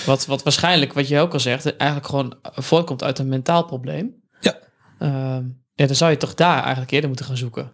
Wat, 0.06 0.26
wat 0.26 0.44
waarschijnlijk, 0.44 0.94
wat 0.94 1.08
je 1.08 1.20
ook 1.20 1.34
al 1.34 1.40
zegt, 1.40 1.76
eigenlijk 1.76 2.10
gewoon 2.10 2.36
voortkomt 2.42 3.04
uit 3.04 3.20
een 3.20 3.28
mentaal 3.28 3.66
probleem. 3.66 4.16
Ja. 4.40 4.58
Ehm, 5.00 5.44
ja, 5.74 5.86
dan 5.86 5.96
zou 5.96 6.12
je 6.12 6.18
toch 6.18 6.34
daar 6.34 6.62
eigenlijk 6.62 6.92
eerder 6.92 7.08
moeten 7.10 7.26
gaan 7.26 7.38
zoeken. 7.38 7.72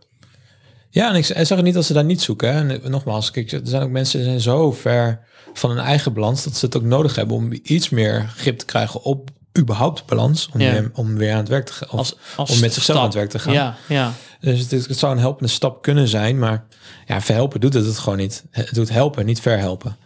Ja, 0.89 1.09
en 1.09 1.15
ik, 1.15 1.27
ik 1.27 1.45
zeg 1.45 1.61
niet 1.61 1.73
dat 1.73 1.85
ze 1.85 1.93
daar 1.93 2.03
niet 2.03 2.21
zoeken. 2.21 2.53
Hè. 2.53 2.59
En 2.59 2.83
eh, 2.83 2.89
nogmaals, 2.89 3.31
kijk, 3.31 3.51
er 3.51 3.61
zijn 3.63 3.81
ook 3.83 3.89
mensen 3.89 4.19
die 4.19 4.27
zijn 4.27 4.39
zo 4.41 4.71
ver 4.71 5.19
van 5.53 5.69
hun 5.69 5.79
eigen 5.79 6.13
balans 6.13 6.43
dat 6.43 6.55
ze 6.55 6.65
het 6.65 6.75
ook 6.77 6.83
nodig 6.83 7.15
hebben 7.15 7.35
om 7.35 7.49
iets 7.63 7.89
meer 7.89 8.33
grip 8.35 8.57
te 8.57 8.65
krijgen 8.65 9.03
op 9.03 9.29
überhaupt 9.57 10.05
balans. 10.05 10.49
Om, 10.53 10.59
Ja. 10.61 10.71
weer, 10.71 10.91
om 10.93 11.15
weer 11.17 11.31
aan 11.31 11.37
het 11.37 11.47
werk 11.47 11.65
te 11.65 11.73
gaan. 11.73 11.89
Of 11.89 11.97
Als, 11.97 12.15
als 12.35 12.51
om 12.51 12.59
met 12.59 12.73
zichzelf 12.73 12.97
aan 12.97 13.05
het 13.05 13.13
werk 13.13 13.29
te 13.29 13.39
gaan. 13.39 13.53
Ja, 13.53 13.75
ja. 13.87 14.13
Dus 14.43 14.59
het, 14.59 14.87
het 14.87 14.97
zou 14.97 15.13
een 15.13 15.19
helpende 15.19 15.51
stap 15.51 15.81
kunnen 15.81 16.07
zijn, 16.07 16.39
maar 16.39 16.65
ja, 17.05 17.21
verhelpen 17.21 17.59
doet 17.59 17.73
het 17.73 17.85
het 17.85 17.97
gewoon 17.97 18.17
niet. 18.17 18.45
Het 18.49 18.73
doet 18.73 18.89
helpen, 18.89 19.25
niet 19.25 19.41
verhelpen. 19.41 19.97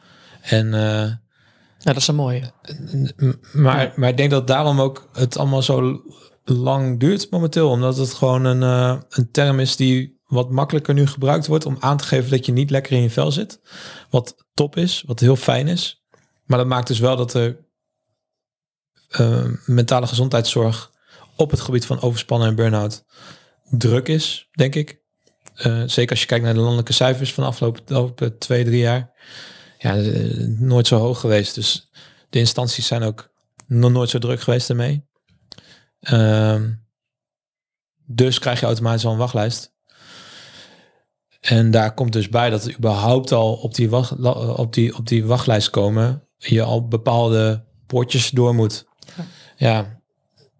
En, 0.41 0.73
ja, 1.78 1.93
dat 1.93 2.02
is 2.02 2.08
een 2.08 2.15
mooie. 2.15 2.52
maar, 3.54 3.93
maar 3.95 4.10
ik 4.10 4.17
denk 4.17 4.32
dat 4.32 4.47
daarom 4.47 4.82
ook 4.82 5.10
het 5.13 5.38
allemaal 5.38 5.62
zo 5.62 6.02
lang 6.43 7.00
duurt 7.00 7.32
momenteel. 7.32 7.69
Omdat 7.69 7.97
het 7.97 8.13
gewoon 8.13 8.45
een, 8.45 8.63
eh, 8.63 9.00
een 9.10 9.32
term 9.32 9.60
is 9.60 9.76
die 9.76 10.19
wat 10.26 10.52
makkelijker 10.52 10.93
nu 10.93 11.08
gebruikt 11.08 11.47
wordt 11.47 11.65
om 11.65 11.78
aan 11.80 11.97
te 11.97 12.04
geven 12.04 12.32
dat 12.32 12.45
je 12.45 12.52
niet 12.52 12.69
lekker 12.69 12.91
in 12.91 13.02
je 13.02 13.10
vel 13.10 13.32
zit. 13.32 13.62
Wat 14.10 14.45
top 14.54 14.76
is, 14.76 15.04
wat 15.06 15.19
heel 15.19 15.36
fijn 15.36 15.67
is. 15.67 16.06
Maar 16.45 16.58
dat 16.58 16.67
maakt 16.67 16.88
dus 16.88 17.00
wel 17.00 17.15
dat 17.15 17.34
er 17.34 17.65
eh, 19.08 19.45
mentale 19.65 20.08
gezondheidszorg 20.08 20.91
op 21.36 21.52
het 21.52 21.60
gebied 21.60 21.86
van 21.86 22.02
overspannen 22.02 22.47
en 22.47 22.56
burn-out 22.56 23.06
druk 23.70 24.08
is, 24.08 24.50
denk 24.52 24.76
ik. 24.76 25.02
Eh, 25.54 25.84
zeker 25.86 26.12
als 26.12 26.22
je 26.22 26.26
kijkt 26.26 26.44
naar 26.44 26.54
de 26.54 26.60
landelijke 26.60 26.94
cijfers 26.94 27.34
van 27.34 27.44
de 27.44 27.50
afgelopen, 27.50 27.82
afgelopen 27.82 28.38
twee, 28.38 28.64
drie 28.64 28.80
jaar. 28.80 29.12
Ja, 29.78 29.96
eh, 29.98 30.48
nooit 30.48 30.88
zo 30.88 30.98
hoog 30.98 31.20
geweest. 31.20 31.56
Dus 31.56 31.90
de 32.30 32.40
instanties 32.40 32.88
zijn 32.88 33.04
ook 33.04 33.34
nog 33.68 33.92
nooit 33.92 34.10
zo 34.10 34.20
druk 34.20 34.42
geweest 34.42 34.70
ermee. 34.70 35.06
Ehm, 36.00 36.74
dus 38.06 38.40
krijg 38.40 38.60
je 38.60 38.66
automatisch 38.66 39.06
al 39.06 39.12
een 39.12 39.18
wachtlijst. 39.18 39.76
En 41.40 41.72
daar 41.72 41.94
komt 41.94 42.14
dus 42.14 42.30
bij 42.30 42.50
dat 42.50 42.76
überhaupt 42.78 43.32
al 43.32 43.54
op 43.54 43.76
die, 43.76 43.90
wacht, 43.90 44.12
op 44.58 44.74
die, 44.74 44.96
op 44.96 45.08
die 45.08 45.26
wachtlijst 45.26 45.70
komen, 45.70 46.28
je 46.38 46.62
al 46.62 46.88
bepaalde 46.88 47.66
poortjes 47.86 48.30
door 48.30 48.56
moet. 48.56 48.86
Ja, 49.56 50.02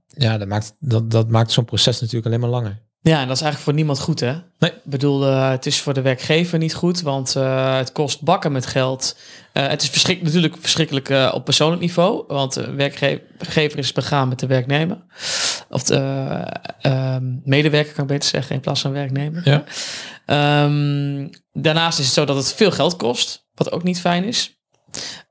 ja 0.08 0.38
dat 0.38 0.48
maakt, 0.48 0.76
dat, 0.80 1.12
dat 1.12 1.30
maakt 1.30 1.52
zo'n 1.52 1.66
proces 1.66 2.00
natuurlijk 2.00 2.26
alleen 2.26 2.40
maar 2.40 2.50
langer. 2.50 2.87
Ja, 3.08 3.22
en 3.22 3.28
dat 3.28 3.36
is 3.36 3.42
eigenlijk 3.42 3.64
voor 3.64 3.74
niemand 3.74 4.00
goed, 4.00 4.20
hè? 4.20 4.34
Nee. 4.60 4.72
Ik 4.72 4.84
bedoel, 4.84 5.26
eh, 5.26 5.50
het 5.50 5.66
is 5.66 5.82
voor 5.82 5.94
de 5.94 6.02
werkgever 6.02 6.58
niet 6.58 6.74
goed, 6.74 7.02
want 7.02 7.36
eh, 7.36 7.78
het 7.78 7.92
kost 7.92 8.22
bakken 8.22 8.52
met 8.52 8.66
geld. 8.66 9.18
Eh, 9.54 9.68
het 9.68 9.82
is 9.82 9.90
verschrik 9.90 10.22
natuurlijk 10.22 10.56
verschrikkelijk 10.60 11.34
op 11.34 11.46
persoonlijk 11.46 11.82
niveau, 11.82 12.24
want 12.28 12.54
de 12.54 12.74
werkgever 12.74 13.78
is 13.78 13.92
begaan 13.92 14.28
met 14.28 14.40
de 14.40 14.48
werknemer. 14.48 14.98
Of 15.70 15.84
de 15.84 15.98
ehm, 16.82 17.24
medewerker, 17.44 17.94
kan 17.94 18.04
ik 18.04 18.10
beter 18.10 18.30
zeggen, 18.30 18.56
in 18.56 18.62
plaats 18.62 18.82
van 18.82 18.92
werknemer. 18.92 19.42
Ja. 19.44 19.64
Ehm, 20.26 21.28
daarnaast 21.52 22.00
is 22.00 22.06
het 22.06 22.14
zo 22.14 22.26
dat 22.26 22.36
het 22.36 22.54
veel 22.54 22.72
geld 22.72 22.96
kost, 22.96 23.48
wat 23.54 23.72
ook 23.72 23.84
niet 23.84 24.00
fijn 24.00 24.24
is. 24.24 24.62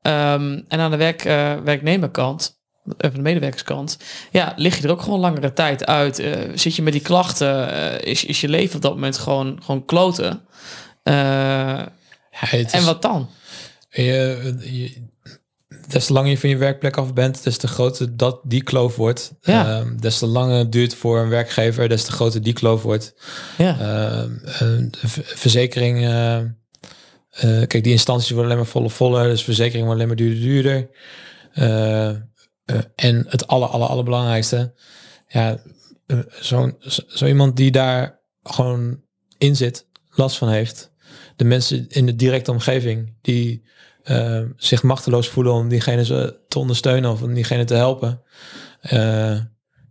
Ehm, 0.02 0.60
en 0.68 0.80
aan 0.80 0.90
de 0.90 0.96
werk, 0.96 1.22
werknemerkant, 1.64 2.55
of 2.98 3.10
de 3.12 3.20
medewerkerskant, 3.20 3.98
ja, 4.30 4.52
lig 4.56 4.76
je 4.76 4.82
er 4.82 4.90
ook 4.90 5.02
gewoon 5.02 5.20
langere 5.20 5.52
tijd 5.52 5.86
uit. 5.86 6.18
Eh, 6.18 6.32
zit 6.54 6.76
je 6.76 6.82
met 6.82 6.92
die 6.92 7.02
klachten, 7.02 7.72
eh, 7.72 8.10
is, 8.10 8.24
is 8.24 8.40
je 8.40 8.48
leven 8.48 8.76
op 8.76 8.82
dat 8.82 8.94
moment 8.94 9.18
gewoon, 9.18 9.58
gewoon 9.62 9.84
kloten. 9.84 10.40
Eh, 11.02 11.14
Ja, 12.40 12.50
en 12.70 12.84
wat 12.84 13.02
dan? 13.02 13.28
Je, 13.90 14.54
je, 14.60 15.04
des 15.88 16.06
te 16.06 16.12
langer 16.12 16.30
je 16.30 16.38
van 16.38 16.48
je 16.48 16.56
werkplek 16.56 16.96
af 16.96 17.12
bent, 17.12 17.44
des 17.44 17.56
te 17.56 17.68
groter 17.68 18.16
dat 18.16 18.40
die 18.42 18.62
kloof 18.62 18.96
wordt. 18.96 19.32
Ja. 19.40 19.66
Ehm, 19.66 19.96
des 19.96 20.18
te 20.18 20.26
langer 20.26 20.58
het 20.58 20.72
duurt 20.72 20.94
voor 20.94 21.18
een 21.18 21.28
werkgever, 21.28 21.88
des 21.88 22.04
te 22.04 22.12
groter 22.12 22.42
die 22.42 22.52
kloof 22.52 22.82
wordt. 22.82 23.14
Ja, 23.58 23.78
Ehm, 23.80 24.88
verzekering, 25.22 25.98
kijk, 27.66 27.82
die 27.82 27.92
instanties 27.92 28.30
worden 28.30 28.50
alleen 28.50 28.62
maar 28.62 28.72
voller 28.72 28.90
voller, 28.90 29.28
dus 29.28 29.44
verzekering 29.44 29.84
wordt 29.84 30.00
alleen 30.00 30.16
maar 30.16 30.26
duurder 30.26 30.40
duurder. 30.40 30.88
En 32.94 33.26
het 33.28 33.46
aller, 33.46 33.68
aller, 33.68 33.88
allerbelangrijkste, 33.88 34.74
ja, 35.28 35.58
eh, 36.06 36.18
zo'n 36.40 36.76
zo, 36.78 37.02
zo 37.06 37.26
iemand 37.26 37.56
die 37.56 37.70
daar 37.70 38.20
gewoon 38.42 39.00
in 39.38 39.56
zit, 39.56 39.86
last 40.10 40.38
van 40.38 40.48
heeft. 40.48 40.92
De 41.36 41.44
mensen 41.44 41.88
in 41.88 42.06
de 42.06 42.16
directe 42.16 42.50
omgeving 42.50 43.14
die 43.20 43.64
eh, 44.02 44.42
zich 44.56 44.82
machteloos 44.82 45.28
voelen 45.28 45.52
om 45.52 45.68
diegene 45.68 46.04
te 46.48 46.58
ondersteunen 46.58 47.10
of 47.10 47.22
om 47.22 47.34
diegene 47.34 47.64
te 47.64 47.74
helpen. 47.74 48.22
Eh, 48.80 49.40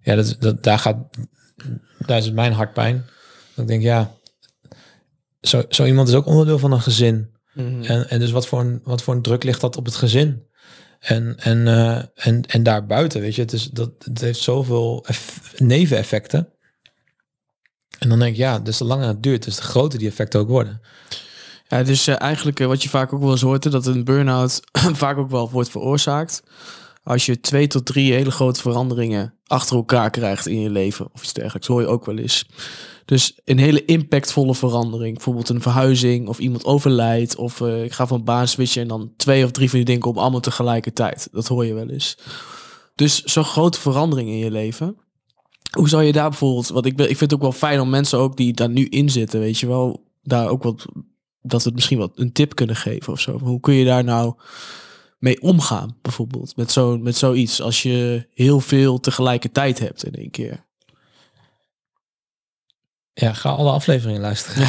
ja, 0.01 0.15
dat, 0.15 0.35
dat, 0.39 0.63
daar, 0.63 0.79
gaat, 0.79 0.97
daar 2.05 2.17
is 2.17 2.25
het 2.25 2.33
mijn 2.33 2.53
hartpijn. 2.53 3.05
Ik 3.55 3.67
denk, 3.67 3.81
ja, 3.81 4.15
zo, 5.41 5.63
zo 5.69 5.85
iemand 5.85 6.07
is 6.07 6.13
ook 6.13 6.25
onderdeel 6.25 6.59
van 6.59 6.71
een 6.71 6.81
gezin. 6.81 7.33
En, 7.55 8.09
en 8.09 8.19
dus 8.19 8.31
wat 8.31 8.47
voor, 8.47 8.59
een, 8.59 8.81
wat 8.83 9.03
voor 9.03 9.13
een 9.13 9.21
druk 9.21 9.43
ligt 9.43 9.61
dat 9.61 9.77
op 9.77 9.85
het 9.85 9.95
gezin? 9.95 10.47
En, 11.05 11.35
en, 11.39 11.67
eh, 11.67 12.01
en, 12.15 12.45
en 12.45 12.63
daarbuiten, 12.63 13.21
weet 13.21 13.35
je, 13.35 13.41
het, 13.41 13.53
is, 13.53 13.69
dat, 13.69 13.91
het 13.97 14.21
heeft 14.21 14.39
zoveel 14.39 15.03
eff- 15.07 15.59
neveneffecten. 15.59 16.49
En 17.99 18.09
dan 18.09 18.19
denk 18.19 18.31
ik, 18.31 18.37
ja, 18.37 18.59
dus 18.59 18.77
te 18.77 18.85
langer 18.85 19.07
het 19.07 19.23
duurt, 19.23 19.43
dus 19.43 19.55
de 19.55 19.61
groter 19.61 19.99
die 19.99 20.07
effecten 20.07 20.39
ook 20.39 20.47
worden. 20.47 20.81
Ja, 21.67 21.83
dus 21.83 22.07
eh, 22.07 22.21
eigenlijk 22.21 22.59
eh, 22.59 22.67
wat 22.67 22.83
je 22.83 22.89
vaak 22.89 23.13
ook 23.13 23.21
wel 23.21 23.31
eens 23.31 23.41
hoort, 23.41 23.71
dat 23.71 23.85
een 23.85 24.03
burn-out 24.03 24.59
vaak 25.03 25.17
ook 25.17 25.29
wel 25.29 25.49
wordt 25.49 25.69
veroorzaakt. 25.69 26.43
Als 27.03 27.25
je 27.25 27.39
twee 27.39 27.67
tot 27.67 27.85
drie 27.85 28.13
hele 28.13 28.31
grote 28.31 28.61
veranderingen 28.61 29.33
achter 29.45 29.75
elkaar 29.75 30.09
krijgt 30.09 30.47
in 30.47 30.61
je 30.61 30.69
leven 30.69 31.07
of 31.13 31.23
iets 31.23 31.33
dergelijks, 31.33 31.67
hoor 31.67 31.81
je 31.81 31.87
ook 31.87 32.05
wel 32.05 32.17
eens. 32.17 32.45
Dus 33.05 33.39
een 33.43 33.57
hele 33.57 33.85
impactvolle 33.85 34.55
verandering, 34.55 35.13
bijvoorbeeld 35.13 35.49
een 35.49 35.61
verhuizing 35.61 36.27
of 36.27 36.39
iemand 36.39 36.65
overlijdt 36.65 37.35
of 37.35 37.61
eh, 37.61 37.83
ik 37.83 37.91
ga 37.91 38.07
van 38.07 38.23
baan 38.23 38.47
switchen 38.47 38.81
en 38.81 38.87
dan 38.87 39.13
twee 39.17 39.43
of 39.43 39.51
drie 39.51 39.69
van 39.69 39.77
die 39.77 39.87
dingen 39.87 40.07
op 40.07 40.17
allemaal 40.17 40.39
tegelijkertijd. 40.39 41.27
Dat 41.31 41.47
hoor 41.47 41.65
je 41.65 41.73
wel 41.73 41.89
eens. 41.89 42.17
Dus 42.95 43.23
zo'n 43.23 43.43
grote 43.43 43.79
verandering 43.79 44.29
in 44.29 44.37
je 44.37 44.51
leven. 44.51 44.97
Hoe 45.77 45.89
zou 45.89 46.03
je 46.03 46.11
daar 46.11 46.29
bijvoorbeeld, 46.29 46.67
want 46.67 46.85
ik, 46.85 46.95
ben, 46.95 47.09
ik 47.09 47.17
vind 47.17 47.31
het 47.31 47.33
ook 47.33 47.45
wel 47.45 47.59
fijn 47.59 47.79
om 47.79 47.89
mensen 47.89 48.19
ook 48.19 48.37
die 48.37 48.53
daar 48.53 48.69
nu 48.69 48.85
in 48.85 49.09
zitten, 49.09 49.39
weet 49.39 49.59
je 49.59 49.67
wel, 49.67 50.03
daar 50.21 50.49
ook 50.49 50.63
wat 50.63 50.85
dat 51.47 51.61
we 51.61 51.67
het 51.67 51.75
misschien 51.75 51.97
wat 51.97 52.11
een 52.15 52.31
tip 52.31 52.55
kunnen 52.55 52.75
geven 52.75 53.13
of 53.13 53.19
zo. 53.19 53.39
Hoe 53.39 53.59
kun 53.59 53.73
je 53.73 53.85
daar 53.85 54.03
nou 54.03 54.33
mee 55.17 55.41
omgaan, 55.41 55.97
bijvoorbeeld, 56.01 56.55
met, 56.55 56.71
zo, 56.71 56.97
met 56.97 57.15
zoiets, 57.15 57.61
als 57.61 57.83
je 57.83 58.27
heel 58.33 58.59
veel 58.59 58.99
tegelijkertijd 58.99 59.79
hebt 59.79 60.05
in 60.05 60.13
één 60.13 60.31
keer. 60.31 60.65
Ja, 63.17 63.33
ga 63.33 63.49
alle 63.49 63.71
afleveringen 63.71 64.21
luisteren. 64.21 64.67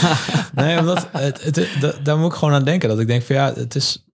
nee, 0.64 0.78
omdat 0.78 1.08
het, 1.12 1.44
het, 1.44 1.68
da- 1.80 1.98
daar 2.02 2.18
moet 2.18 2.32
ik 2.32 2.38
gewoon 2.38 2.54
aan 2.54 2.64
denken. 2.64 2.88
Dat 2.88 2.98
ik 2.98 3.06
denk 3.06 3.22
van 3.22 3.36
ja, 3.36 3.54
het 3.54 3.74
is, 3.74 4.04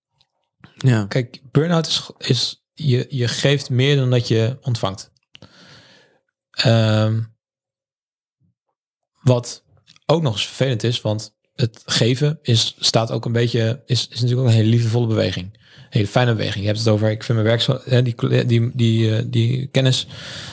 ja. 0.77 1.05
kijk, 1.07 1.41
burn-out 1.51 1.87
is, 1.87 2.11
is 2.19 2.62
je, 2.73 3.07
je 3.09 3.29
geeft 3.29 3.71
meer 3.71 3.97
dan 3.97 4.11
dat 4.11 4.29
je 4.29 4.59
ontvangt. 4.61 5.11
Ehm, 6.51 7.23
wat 9.21 9.64
ook 10.07 10.23
nog 10.23 10.33
eens 10.33 10.47
vervelend 10.47 10.83
is, 10.83 11.01
want 11.01 11.37
het 11.55 11.83
geven 11.85 12.38
is, 12.43 12.77
staat 12.79 13.11
ook 13.11 13.25
een 13.25 13.33
beetje, 13.33 13.83
is, 13.87 14.09
is 14.09 14.21
natuurlijk 14.21 14.41
ook 14.41 14.47
een 14.47 14.59
hele 14.59 14.69
liefdevolle 14.71 15.07
beweging. 15.07 15.58
Hele 15.90 16.07
fijne 16.07 16.31
beweging. 16.35 16.61
Je 16.61 16.66
hebt 16.66 16.79
het 16.79 16.88
over, 16.88 17.11
ik 17.11 17.22
vind 17.22 17.38
mijn 17.38 17.51
werk 17.51 17.61
zo, 17.61 17.81
hè, 17.85 18.03
die, 18.03 18.14
die, 18.46 18.70
die, 18.74 19.16
eh, 19.16 19.24
die 19.27 19.66
kennis, 19.66 20.07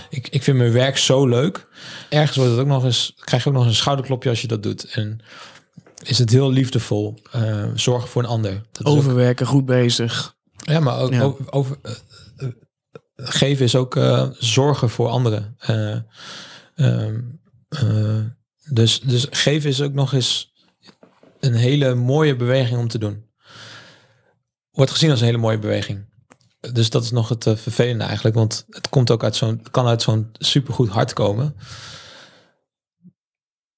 ik, 0.09 0.27
ik 0.27 0.43
vind 0.43 0.57
mijn 0.57 0.71
werk 0.71 0.97
zo 0.97 1.27
leuk. 1.27 1.67
Ergens 2.09 2.37
wordt 2.37 2.51
het 2.51 2.59
ook 2.59 2.67
nog 2.67 2.83
eens, 2.83 3.13
krijg 3.19 3.43
je 3.43 3.49
ook 3.49 3.55
nog 3.55 3.63
eens 3.65 3.71
een 3.73 3.79
schouderklopje 3.79 4.29
als 4.29 4.41
je 4.41 4.47
dat 4.47 4.63
doet. 4.63 4.83
En 4.91 5.19
is 6.03 6.17
het 6.17 6.29
heel 6.29 6.51
liefdevol, 6.51 7.19
eh, 7.31 7.65
zorgen 7.75 8.09
voor 8.09 8.23
een 8.23 8.29
ander. 8.29 8.61
Dat 8.71 8.85
ook- 8.85 8.97
Overwerken, 8.97 9.45
goed 9.45 9.65
bezig. 9.65 10.35
ja, 10.55 10.79
maar 10.79 10.99
ook 10.99 11.13
Ja. 11.13 11.21
over, 11.21 11.51
over 11.51 11.77
eh, 11.81 12.47
geven 13.15 13.65
is 13.65 13.75
ook 13.75 13.99
zorgen 14.37 14.89
voor 14.89 15.07
anderen. 15.07 15.55
Dus, 18.69 18.99
dus 19.01 19.27
geven 19.29 19.69
is 19.69 19.81
ook 19.81 19.93
nog 19.93 20.13
eens 20.13 20.53
een 21.39 21.53
hele 21.53 21.95
mooie 21.95 22.35
beweging 22.35 22.79
om 22.79 22.87
te 22.87 22.97
doen. 22.97 23.24
Wordt 24.75 24.91
gezien 24.91 25.09
als 25.09 25.19
een 25.19 25.25
hele 25.25 25.37
mooie 25.37 25.59
beweging. 25.59 26.05
Dus 26.73 26.89
dat 26.89 27.03
is 27.03 27.11
nog 27.11 27.29
het 27.29 27.47
eh, 27.47 27.55
vervelende 27.55 28.03
eigenlijk, 28.03 28.35
want 28.35 28.65
het 28.69 28.89
komt 28.89 29.11
ook 29.11 29.23
uit 29.23 29.35
zo'n, 29.35 29.61
kan 29.71 29.87
uit 29.87 30.01
zo'n 30.01 30.29
supergoed 30.33 30.89
hart 30.89 31.13
komen. 31.13 31.55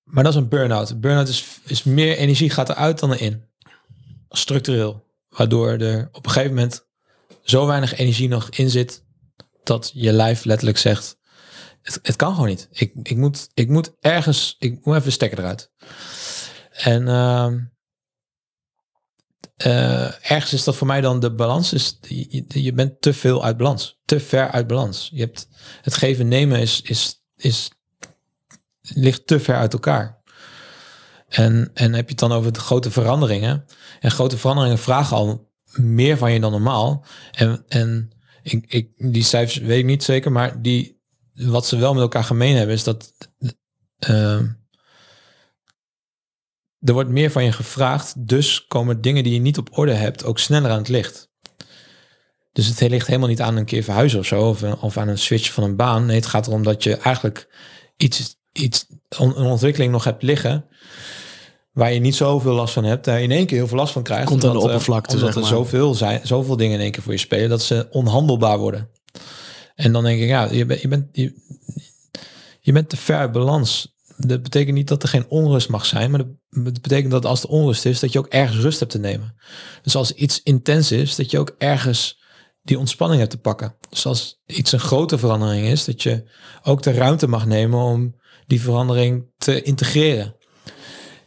Maar 0.04 0.24
dat 0.24 0.34
is 0.34 0.40
een 0.40 0.50
burn-out. 0.50 1.00
Burn-out 1.00 1.28
is, 1.28 1.46
is 1.64 1.84
meer 1.84 2.18
energie 2.18 2.50
gaat 2.50 2.70
eruit 2.70 3.00
dan 3.00 3.14
erin. 3.14 3.44
Structureel. 4.30 5.06
Waardoor 5.30 5.70
er 5.70 6.10
op 6.12 6.26
een 6.26 6.32
gegeven 6.32 6.56
moment 6.56 6.86
zo 7.44 7.66
weinig 7.66 7.98
energie 7.98 8.28
nog 8.28 8.50
in 8.50 8.70
zit 8.70 9.04
dat 9.64 9.92
je 9.94 10.14
lijf 10.14 10.44
letterlijk 10.44 10.78
zegt: 10.78 11.18
het, 11.82 12.16
kan 12.16 12.34
gewoon 12.34 12.48
niet. 12.48 12.68
Ik, 12.72 12.94
ik, 13.04 13.18
moet, 13.18 13.50
ik 13.54 13.70
moet 13.70 13.96
ergens, 14.00 14.56
ik 14.60 14.86
moet 14.86 14.96
even 14.96 15.12
stekker 15.12 15.40
eruit. 15.40 15.72
En 16.72 17.08
ehm, 17.08 17.60
eh, 19.58 20.32
ergens 20.32 20.54
is 20.54 20.64
dat 20.64 20.76
voor 20.76 20.88
mij 20.88 21.02
dan 21.02 21.20
de 21.20 21.34
balans. 21.34 21.74
Is, 21.74 21.98
je, 22.02 22.46
je 22.48 22.74
bent 22.74 23.02
te 23.02 23.14
veel 23.14 23.44
uit 23.44 23.58
balans, 23.58 24.00
te 24.06 24.20
ver 24.20 24.52
uit 24.52 24.68
balans. 24.68 25.10
Je 25.14 25.20
hebt 25.20 25.48
het 25.82 25.94
geven 25.94 26.28
nemen 26.28 26.60
is, 26.60 26.82
is, 26.82 27.24
is 27.36 27.72
ligt 28.82 29.28
te 29.28 29.40
ver 29.40 29.56
uit 29.56 29.74
elkaar. 29.74 30.22
En, 31.28 31.72
en 31.74 31.94
heb 31.94 32.04
je 32.04 32.12
het 32.12 32.20
dan 32.20 32.32
over 32.32 32.54
de 32.54 32.60
grote 32.60 32.92
veranderingen. 32.92 33.66
En 34.00 34.12
grote 34.12 34.38
veranderingen 34.38 34.78
vragen 34.78 35.18
al 35.18 35.52
meer 35.72 36.18
van 36.18 36.32
je 36.32 36.40
dan 36.40 36.52
normaal. 36.52 37.06
En, 37.32 37.64
en 37.68 38.12
ik, 38.44 38.66
ik, 38.68 38.90
die 38.98 39.24
cijfers 39.24 39.58
weet 39.58 39.80
ik 39.80 39.86
niet 39.86 40.04
zeker, 40.04 40.32
maar 40.32 40.62
die, 40.62 41.02
wat 41.34 41.66
ze 41.66 41.78
wel 41.78 41.94
met 41.94 42.02
elkaar 42.02 42.24
gemeen 42.24 42.56
hebben, 42.56 42.76
is 42.76 42.84
dat 42.84 43.14
ehm, 44.00 44.48
er 46.80 46.94
wordt 46.94 47.10
meer 47.10 47.32
van 47.32 47.44
je 47.44 47.52
gevraagd. 47.52 48.28
Dus 48.28 48.68
komen 48.68 49.02
dingen 49.02 49.24
die 49.24 49.34
je 49.34 49.40
niet 49.40 49.58
op 49.58 49.78
orde 49.78 49.94
hebt 49.94 50.24
ook 50.24 50.40
sneller 50.40 50.72
aan 50.72 50.78
het 50.78 50.90
licht. 50.90 51.30
Dus 52.52 52.68
het 52.68 52.90
ligt 52.90 53.08
helemaal 53.08 53.30
niet 53.30 53.42
aan 53.42 53.56
een 53.56 53.66
keer 53.66 53.84
verhuizen 53.84 54.20
of 54.20 54.26
zo, 54.26 54.50
of, 54.50 54.64
of 54.64 54.98
aan 54.98 55.08
een 55.08 55.18
switch 55.18 55.54
van 55.54 55.64
een 55.64 55.76
baan. 55.76 56.06
Nee, 56.06 56.16
het 56.16 56.26
gaat 56.26 56.48
erom 56.48 56.64
dat 56.64 56.84
je 56.84 56.98
eigenlijk 56.98 57.48
iets, 57.98 58.36
iets 58.52 58.86
een 59.10 59.36
ontwikkeling 59.36 59.92
nog 59.92 60.04
hebt 60.04 60.24
liggen 60.24 60.66
waar 61.78 61.94
je 61.94 62.00
niet 62.00 62.16
zoveel 62.16 62.54
last 62.54 62.74
van 62.74 62.84
hebt, 62.84 63.06
daar 63.06 63.18
je 63.18 63.24
in 63.24 63.32
één 63.32 63.46
keer 63.46 63.58
heel 63.58 63.68
veel 63.68 63.78
last 63.78 63.94
van 63.94 64.04
krijgt. 64.04 64.26
Komt 64.26 64.44
aan 64.44 64.50
de 64.50 64.56
omdat, 64.56 64.70
eh, 64.70 64.76
oppervlakte, 64.76 65.14
Omdat 65.14 65.28
zeg 65.28 65.36
er 65.36 65.42
maar. 65.42 65.60
zoveel 65.60 65.94
zijn, 65.94 66.20
zoveel 66.24 66.58
dingen 66.58 66.76
in 66.76 66.82
één 66.82 66.92
keer 66.92 67.04
voor 67.04 67.12
je 67.12 67.20
spelen, 67.20 67.50
dat 67.50 67.62
ze 67.62 67.88
onhandelbaar 67.92 68.58
worden. 68.58 68.90
En 69.76 69.92
dan 69.92 70.04
denk 70.04 70.22
ik, 70.22 70.28
ja, 70.28 70.52
je, 70.52 70.66
bent 70.66 70.82
je, 70.82 70.88
bent, 70.88 71.08
je, 71.12 71.34
je 72.60 72.72
bent 72.72 72.90
te 72.90 72.98
ver 72.98 73.18
uit 73.18 73.32
balans. 73.32 73.97
Dat 74.18 74.44
betekent 74.44 74.76
niet 74.76 74.88
dat 74.88 75.04
er 75.04 75.10
geen 75.10 75.30
onrust 75.30 75.70
mag 75.70 75.86
zijn, 75.86 76.12
maar 76.12 76.24
dat 76.50 76.82
betekent 76.82 77.12
dat 77.12 77.26
als 77.26 77.44
er 77.44 77.50
onrust 77.50 77.86
is, 77.86 78.00
dat 78.00 78.12
je 78.12 78.20
ook 78.20 78.28
ergens 78.28 78.62
rust 78.62 78.80
hebt 78.80 78.92
te 78.92 79.00
nemen. 79.00 79.36
Dus 79.82 79.96
als 79.96 80.12
iets 80.12 80.44
intens 80.44 80.92
is, 80.92 81.16
dat 81.16 81.32
je 81.32 81.40
ook 81.40 81.56
ergens 81.58 82.22
die 82.62 82.80
ontspanning 82.80 83.20
hebt 83.20 83.32
te 83.32 83.38
pakken. 83.38 83.76
Dus 83.90 84.06
als 84.06 84.42
iets 84.46 84.72
een 84.72 84.80
grote 84.80 85.18
verandering 85.18 85.68
is, 85.68 85.86
dat 85.86 86.04
je 86.04 86.24
ook 86.64 86.82
de 86.82 86.92
ruimte 86.92 87.28
mag 87.28 87.46
nemen 87.46 87.80
om 87.80 88.16
die 88.48 88.62
verandering 88.62 89.26
te 89.38 89.62
integreren. 89.62 90.36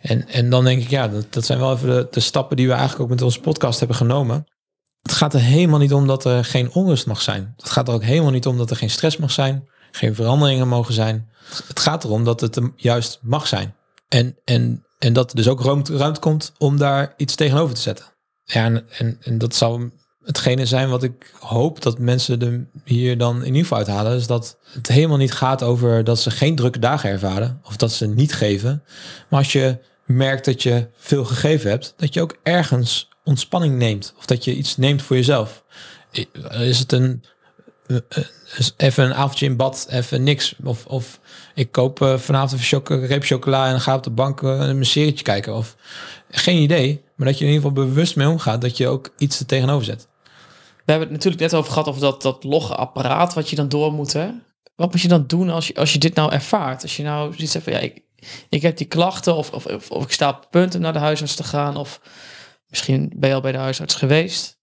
En, 0.01 0.29
en 0.29 0.51
dan 0.51 0.65
denk 0.65 0.83
ik, 0.83 0.91
ja, 0.91 1.09
dat, 1.09 1.33
dat 1.33 1.45
zijn 1.45 1.59
wel 1.59 1.73
even 1.73 1.89
de, 1.89 2.09
de 2.11 2.21
stappen 2.21 2.57
die 2.57 2.67
we 2.67 2.73
eigenlijk 2.73 3.03
ook 3.03 3.09
met 3.09 3.23
onze 3.23 3.41
podcast 3.41 3.79
hebben 3.79 3.97
genomen. 3.97 4.45
Het 5.03 5.13
gaat 5.13 5.35
er 5.35 5.41
helemaal 5.41 5.79
niet 5.79 5.93
om 5.93 6.07
dat 6.07 6.25
er 6.25 6.45
geen 6.45 6.73
onrust 6.73 7.07
mag 7.07 7.23
zijn. 7.23 7.53
Het 7.57 7.71
gaat 7.71 7.89
er 7.89 7.95
ook 7.95 8.05
helemaal 8.05 8.31
niet 8.31 8.47
om 8.47 8.57
dat 8.57 8.71
er 8.71 8.77
geen 8.77 8.91
stress 8.91 9.17
mag 9.17 9.31
zijn. 9.31 9.69
Geen 9.91 10.15
veranderingen 10.15 10.69
mogen 10.69 10.95
zijn. 10.95 11.29
Het 11.67 11.81
gaat 11.81 12.05
erom 12.05 12.25
dat 12.25 12.41
het 12.41 12.61
juist 12.77 13.19
mag 13.23 13.47
zijn. 13.47 13.75
En, 14.09 14.37
en, 14.45 14.85
en 14.99 15.13
dat 15.13 15.31
er 15.31 15.37
dus 15.37 15.49
ook 15.49 15.63
ruimte, 15.63 15.97
ruimte 15.97 16.21
komt 16.21 16.53
om 16.59 16.77
daar 16.77 17.15
iets 17.17 17.35
tegenover 17.35 17.75
te 17.75 17.81
zetten. 17.81 18.05
Ja, 18.45 18.65
en, 18.65 19.19
en, 19.21 19.39
dat 19.39 19.55
zou 19.55 19.91
hetgene 20.25 20.67
zijn 20.67 20.89
wat 20.89 21.03
ik 21.03 21.35
hoop 21.39 21.83
dat 21.83 21.99
mensen 21.99 22.41
er 22.41 22.67
hier 22.85 23.19
dan 23.19 23.37
in 23.37 23.47
ieder 23.47 23.61
geval 23.61 23.79
uithalen. 23.79 24.17
Is 24.17 24.27
dat 24.27 24.59
het 24.73 24.89
helemaal 24.89 25.17
niet 25.17 25.33
gaat 25.33 25.63
over 25.63 26.05
dat 26.05 26.21
ze 26.21 26.31
geen 26.31 26.55
drukke 26.57 26.79
dagen 26.79 27.11
ervaren. 27.11 27.61
Of 27.65 27.77
dat 27.77 27.93
ze 27.93 28.07
niet 28.07 28.35
geven. 28.35 28.83
Maar 29.29 29.39
als 29.39 29.53
je 29.53 29.79
merkt 30.05 30.45
dat 30.45 30.63
je 30.63 30.89
veel 30.97 31.25
gegeven 31.25 31.71
hebt. 31.71 31.95
Dat 31.97 32.15
je 32.15 32.21
ook 32.21 32.37
ergens 32.43 33.09
ontspanning 33.25 33.77
neemt. 33.77 34.15
Of 34.19 34.27
dat 34.27 34.45
je 34.45 34.55
iets 34.55 34.77
neemt 34.77 35.03
voor 35.03 35.17
jezelf. 35.17 35.65
Is 36.51 36.79
het 36.79 36.93
een 36.93 37.25
even 38.77 39.05
een 39.05 39.15
avondje 39.15 39.47
in 39.47 39.57
bad, 39.57 39.87
even 39.91 40.23
niks. 40.23 40.55
Of, 40.65 40.87
of 40.87 41.21
ik 41.55 41.73
koop 41.73 42.01
uh, 42.01 42.19
vanavond 42.19 42.73
een 42.73 43.07
reep 43.07 43.25
chocola 43.25 43.69
en 43.69 43.81
ga 43.81 43.95
op 43.95 44.03
de 44.03 44.11
bank 44.11 44.43
een 44.43 44.85
serietje 44.85 45.25
kijken. 45.25 45.55
Of 45.55 45.77
geen 46.31 46.63
idee, 46.63 47.03
maar 47.15 47.27
dat 47.27 47.39
je 47.39 47.45
in 47.45 47.51
ieder 47.51 47.69
geval 47.69 47.85
bewust 47.85 48.17
mee 48.17 48.29
omgaat 48.29 48.61
dat 48.61 48.77
je 48.77 48.89
ook 48.89 49.15
iets 49.19 49.41
er 49.41 49.47
tegenover 49.47 49.85
zet. 49.85 50.09
We 50.85 50.97
hebben 50.97 51.09
het 51.09 51.25
natuurlijk 51.25 51.53
net 51.53 51.61
over 51.61 51.73
gehad 51.73 51.89
over 51.89 52.01
dat, 52.01 52.23
dat 52.23 52.45
logge 52.45 52.75
apparaat 52.75 53.35
wat 53.35 53.51
je 53.51 53.57
dan 53.57 53.69
door 53.69 53.93
moet. 53.93 54.13
Hè? 54.13 54.31
Wat 54.77 54.93
moet 54.93 55.01
je 55.01 55.09
dan 55.09 55.27
doen 55.27 55.51
als 55.51 55.67
je, 55.67 55.75
als 55.75 55.93
je 55.93 55.99
dit 55.99 56.15
nou 56.15 56.33
ervaart? 56.33 56.83
Als 56.83 56.97
je 56.97 57.03
nou 57.03 57.35
ziet 57.37 57.59
van 57.63 57.73
ja, 57.73 57.79
ik, 57.79 58.03
ik 58.49 58.63
heb 58.63 58.77
die 58.77 58.87
klachten 58.87 59.35
of, 59.35 59.53
of, 59.53 59.67
of, 59.67 59.91
of 59.91 60.05
ik 60.05 60.13
sta 60.13 60.29
op 60.29 60.47
punt 60.51 60.75
om 60.75 60.81
naar 60.81 60.93
de 60.93 60.99
huisarts 60.99 61.35
te 61.35 61.45
gaan. 61.45 61.77
Of 61.77 62.01
misschien 62.69 63.13
ben 63.17 63.29
je 63.29 63.35
al 63.35 63.41
bij 63.41 63.53
de 63.53 63.59
huisarts 63.59 63.95
geweest. 63.95 64.60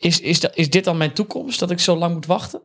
Is, 0.00 0.20
is, 0.20 0.40
dat, 0.40 0.56
is 0.56 0.70
dit 0.70 0.84
dan 0.84 0.96
mijn 0.96 1.12
toekomst, 1.12 1.58
dat 1.58 1.70
ik 1.70 1.80
zo 1.80 1.96
lang 1.96 2.14
moet 2.14 2.26
wachten? 2.26 2.62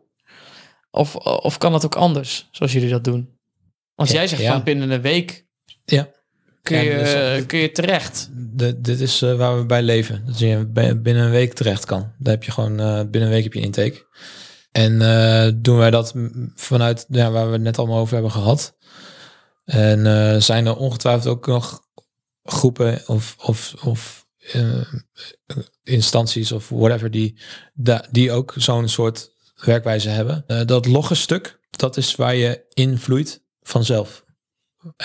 Of, 0.92 1.16
of 1.16 1.58
kan 1.58 1.72
dat 1.72 1.86
ook 1.86 1.96
anders, 1.96 2.48
zoals 2.52 2.74
jullie 2.74 2.90
dat 2.90 3.04
doen? 3.04 3.40
Want 3.96 4.12
jij 4.12 4.28
zegt 4.28 4.46
van 4.46 4.64
binnen 4.64 4.90
een 4.90 5.02
week 5.02 5.46
ja. 5.86 6.10
kun, 6.62 6.84
je, 6.84 6.98
dus, 6.98 7.46
kun 7.46 7.60
je 7.60 7.72
terecht. 7.72 8.30
De, 8.32 8.82
dit 8.82 9.00
is 9.00 9.22
uh, 9.22 9.36
waar 9.36 9.58
we 9.58 9.66
bij 9.66 9.82
leven. 9.82 10.26
Dat 10.26 10.40
je 10.40 10.66
binnen 11.02 11.24
een 11.24 11.32
week 11.32 11.54
terecht 11.54 11.86
kan. 11.86 12.14
Daar 12.18 12.34
heb 12.34 12.44
je 12.44 12.52
gewoon, 12.52 12.82
uh, 12.82 12.96
binnen 12.96 13.22
een 13.22 13.30
week 13.30 13.44
heb 13.44 13.54
je 13.54 13.60
intake. 13.60 14.08
En 14.72 15.02
uh, 15.02 15.50
doen 15.56 15.78
wij 15.78 15.92
dat 15.92 16.14
vanuit 16.56 17.06
ja, 17.10 17.32
waar 17.32 17.46
we 17.46 17.52
het 17.52 17.62
net 17.62 17.78
allemaal 17.78 18.00
over 18.00 18.14
hebben 18.14 18.32
gehad. 18.32 18.78
En 19.66 20.42
zijn 20.42 20.66
er 20.66 20.76
ongetwijfeld 20.76 21.28
ook 21.28 21.48
nog 21.48 21.82
groepen 22.44 23.02
of, 23.08 23.36
of, 23.40 23.74
of 23.84 24.25
uh, 24.54 24.94
instanties 25.84 26.52
of 26.52 26.70
whatever 26.70 27.12
die, 27.12 27.40
die 28.12 28.32
ook 28.32 28.54
zo'n 28.58 28.88
soort 28.88 29.30
werkwijze 29.56 30.10
hebben. 30.10 30.44
Uh, 30.48 30.62
dat 30.66 30.86
logge 30.86 31.16
stuk, 31.16 31.60
dat 31.70 31.98
is 31.98 32.16
waar 32.16 32.36
je 32.36 32.66
invloeit 32.74 33.44
vanzelf. 33.62 34.24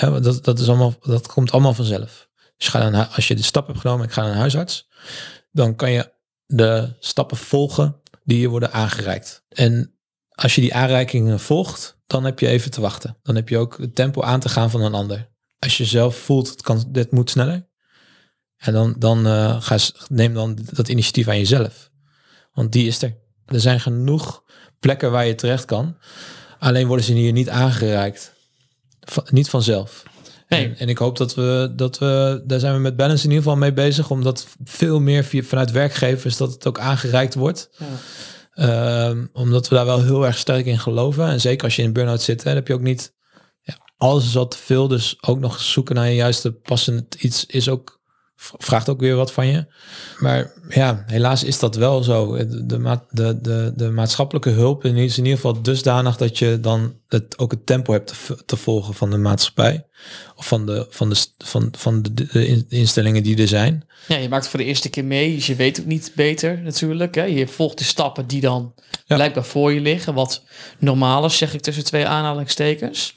Dat, 0.01 0.45
dat, 0.45 0.59
is 0.59 0.69
allemaal, 0.69 0.95
dat 1.01 1.27
komt 1.27 1.53
allemaal 1.53 1.75
vanzelf. 1.75 2.29
Dus 2.57 2.67
je 2.67 2.71
gaat 2.71 3.15
als 3.15 3.29
je 3.29 3.35
de 3.35 3.43
stap 3.43 3.67
hebt 3.67 3.79
genomen, 3.79 4.07
ik 4.07 4.13
ga 4.13 4.23
naar 4.23 4.31
een 4.31 4.37
huisarts, 4.37 4.89
dan 5.51 5.77
kan 5.77 5.91
je 5.91 6.13
de 6.47 6.97
stappen 6.99 7.37
volgen 7.37 8.01
die 8.25 8.41
je 8.41 8.49
worden 8.49 8.73
aangereikt. 8.73 9.45
En 9.49 9.99
als 10.29 10.55
je 10.55 10.61
die 10.61 10.75
aanreikingen 10.75 11.41
volgt, 11.41 11.99
dan 12.07 12.25
heb 12.25 12.39
je 12.39 12.47
even 12.47 12.71
te 12.71 12.81
wachten. 12.81 13.19
Dan 13.23 13.35
heb 13.35 13.49
je 13.49 13.59
ook 13.59 13.79
het 13.79 13.95
tempo 13.95 14.23
aan 14.23 14.41
te 14.41 14.49
gaan 14.49 14.71
van 14.71 14.83
een 14.83 14.95
ander. 14.95 15.31
Als 15.59 15.77
je 15.77 15.85
zelf 15.85 16.17
voelt, 16.17 16.49
het 16.49 16.63
kan, 16.63 16.85
dit 16.89 17.11
moet 17.11 17.31
sneller, 17.31 17.70
en 18.61 18.73
dan, 18.73 18.95
dan 18.99 19.27
uh, 19.27 19.63
ga, 19.63 19.79
neem 20.09 20.35
dan 20.35 20.59
dat 20.73 20.89
initiatief 20.89 21.29
aan 21.29 21.39
jezelf. 21.39 21.91
Want 22.53 22.73
die 22.73 22.87
is 22.87 23.03
er. 23.03 23.17
Er 23.47 23.61
zijn 23.61 23.81
genoeg 23.81 24.43
plekken 24.79 25.11
waar 25.11 25.27
je 25.27 25.35
terecht 25.35 25.65
kan. 25.65 25.97
Alleen 26.59 26.87
worden 26.87 27.05
ze 27.05 27.13
hier 27.13 27.33
niet 27.33 27.49
aangereikt. 27.49 28.33
niet 29.31 29.49
vanzelf. 29.49 30.03
Nee. 30.49 30.65
En, 30.65 30.79
en, 30.79 30.89
ik 30.89 30.99
hoop 30.99 31.17
dat 31.17 31.35
we, 31.35 31.73
dat 31.77 31.99
we, 31.99 32.43
daar 32.47 32.59
zijn 32.61 32.75
we 32.75 32.81
met 32.81 32.97
Balance 32.97 33.25
in 33.25 33.31
ieder 33.31 33.45
geval 33.45 33.59
mee 33.59 33.73
bezig, 33.73 34.11
omdat 34.11 34.47
veel 34.65 35.01
meer 35.01 35.25
via, 35.25 35.43
vanuit 35.43 35.71
werkgevers 35.71 36.37
dat 36.37 36.53
het 36.53 36.67
ook 36.67 36.79
aangereikt 36.79 37.35
wordt. 37.35 37.71
Ja. 38.55 39.09
Um, 39.09 39.31
omdat 39.33 39.69
we 39.69 39.75
daar 39.75 39.87
wel 39.87 40.03
heel 40.03 40.27
erg 40.27 40.39
sterk 40.39 40.67
in 40.67 40.79
geloven. 40.79 41.29
En 41.29 41.41
zeker 41.41 41.65
als 41.65 41.77
je 41.77 41.83
in 41.83 41.93
burn-out 41.93 42.23
zit, 42.23 42.39
hè, 42.39 42.45
dan 42.45 42.55
heb 42.55 42.67
je 42.67 42.75
ook 42.75 42.81
niet, 42.81 43.15
ja, 43.63 43.79
alles 43.97 44.25
is 44.25 44.35
wat 44.35 44.51
te 44.51 44.57
veel. 44.57 44.89
Dus 44.89 45.19
ook 45.21 45.39
nog 45.39 45.61
zoeken 45.61 45.95
naar 45.95 46.09
je 46.09 46.15
juiste 46.15 46.53
passend 46.53 47.15
iets 47.15 47.47
is 47.47 47.69
ook 47.69 48.00
vraagt 48.41 48.89
ook 48.89 49.01
weer 49.01 49.17
wat 49.17 49.33
van 49.33 49.47
je. 49.47 49.67
Maar 50.19 50.53
ja, 50.69 51.05
helaas 51.07 51.45
is 51.45 51.59
dat 51.59 51.75
wel 51.75 52.03
zo. 52.03 52.37
De, 52.37 52.67
de, 53.11 53.39
de, 53.41 53.73
de 53.77 53.91
maatschappelijke 53.91 54.51
hulp 54.51 54.85
is 54.85 55.19
in 55.19 55.25
ieder 55.25 55.41
geval 55.41 55.63
dusdanig 55.63 56.17
dat 56.17 56.39
je 56.39 56.61
dan 56.61 56.95
het, 57.09 57.39
ook 57.39 57.51
het 57.51 57.67
tempo 57.67 57.93
hebt 57.93 58.27
te, 58.27 58.45
te 58.47 58.57
volgen 58.57 58.95
van 58.95 59.11
de 59.11 59.17
maatschappij. 59.17 59.85
Of 60.37 60.47
van 60.47 60.67
de, 60.67 60.87
van 60.91 61.09
de, 61.09 61.17
van, 61.39 61.69
van 61.79 62.03
de, 62.03 62.15
de, 62.15 62.65
instellingen 62.69 63.23
die 63.23 63.37
er 63.37 63.49
zijn. 63.49 63.85
Ja, 64.09 64.17
je 64.17 64.29
maakt 64.29 64.49
voor 64.49 64.59
de 64.59 64.65
eerste 64.65 64.91
keer 64.91 65.05
mee. 65.05 65.35
Dus 65.35 65.47
je 65.47 65.55
weet 65.55 65.81
ook 65.81 65.87
niet 65.87 66.13
beter 66.15 66.59
natuurlijk. 66.63 67.15
Hè? 67.15 67.25
Je 67.25 67.47
volgt 67.49 67.79
de 67.79 67.85
stappen 67.85 68.27
die 68.27 68.41
dan 68.41 68.75
ja. 69.05 69.15
blijkbaar 69.15 69.45
voor 69.45 69.73
je 69.73 69.81
liggen. 69.81 70.15
Wat 70.15 70.43
normaal 70.79 71.25
is, 71.25 71.39
zeg 71.39 71.55
ik 71.55 71.61
tussen 71.61 71.85
twee 71.85 72.07
aanhalingstekens. 72.07 73.15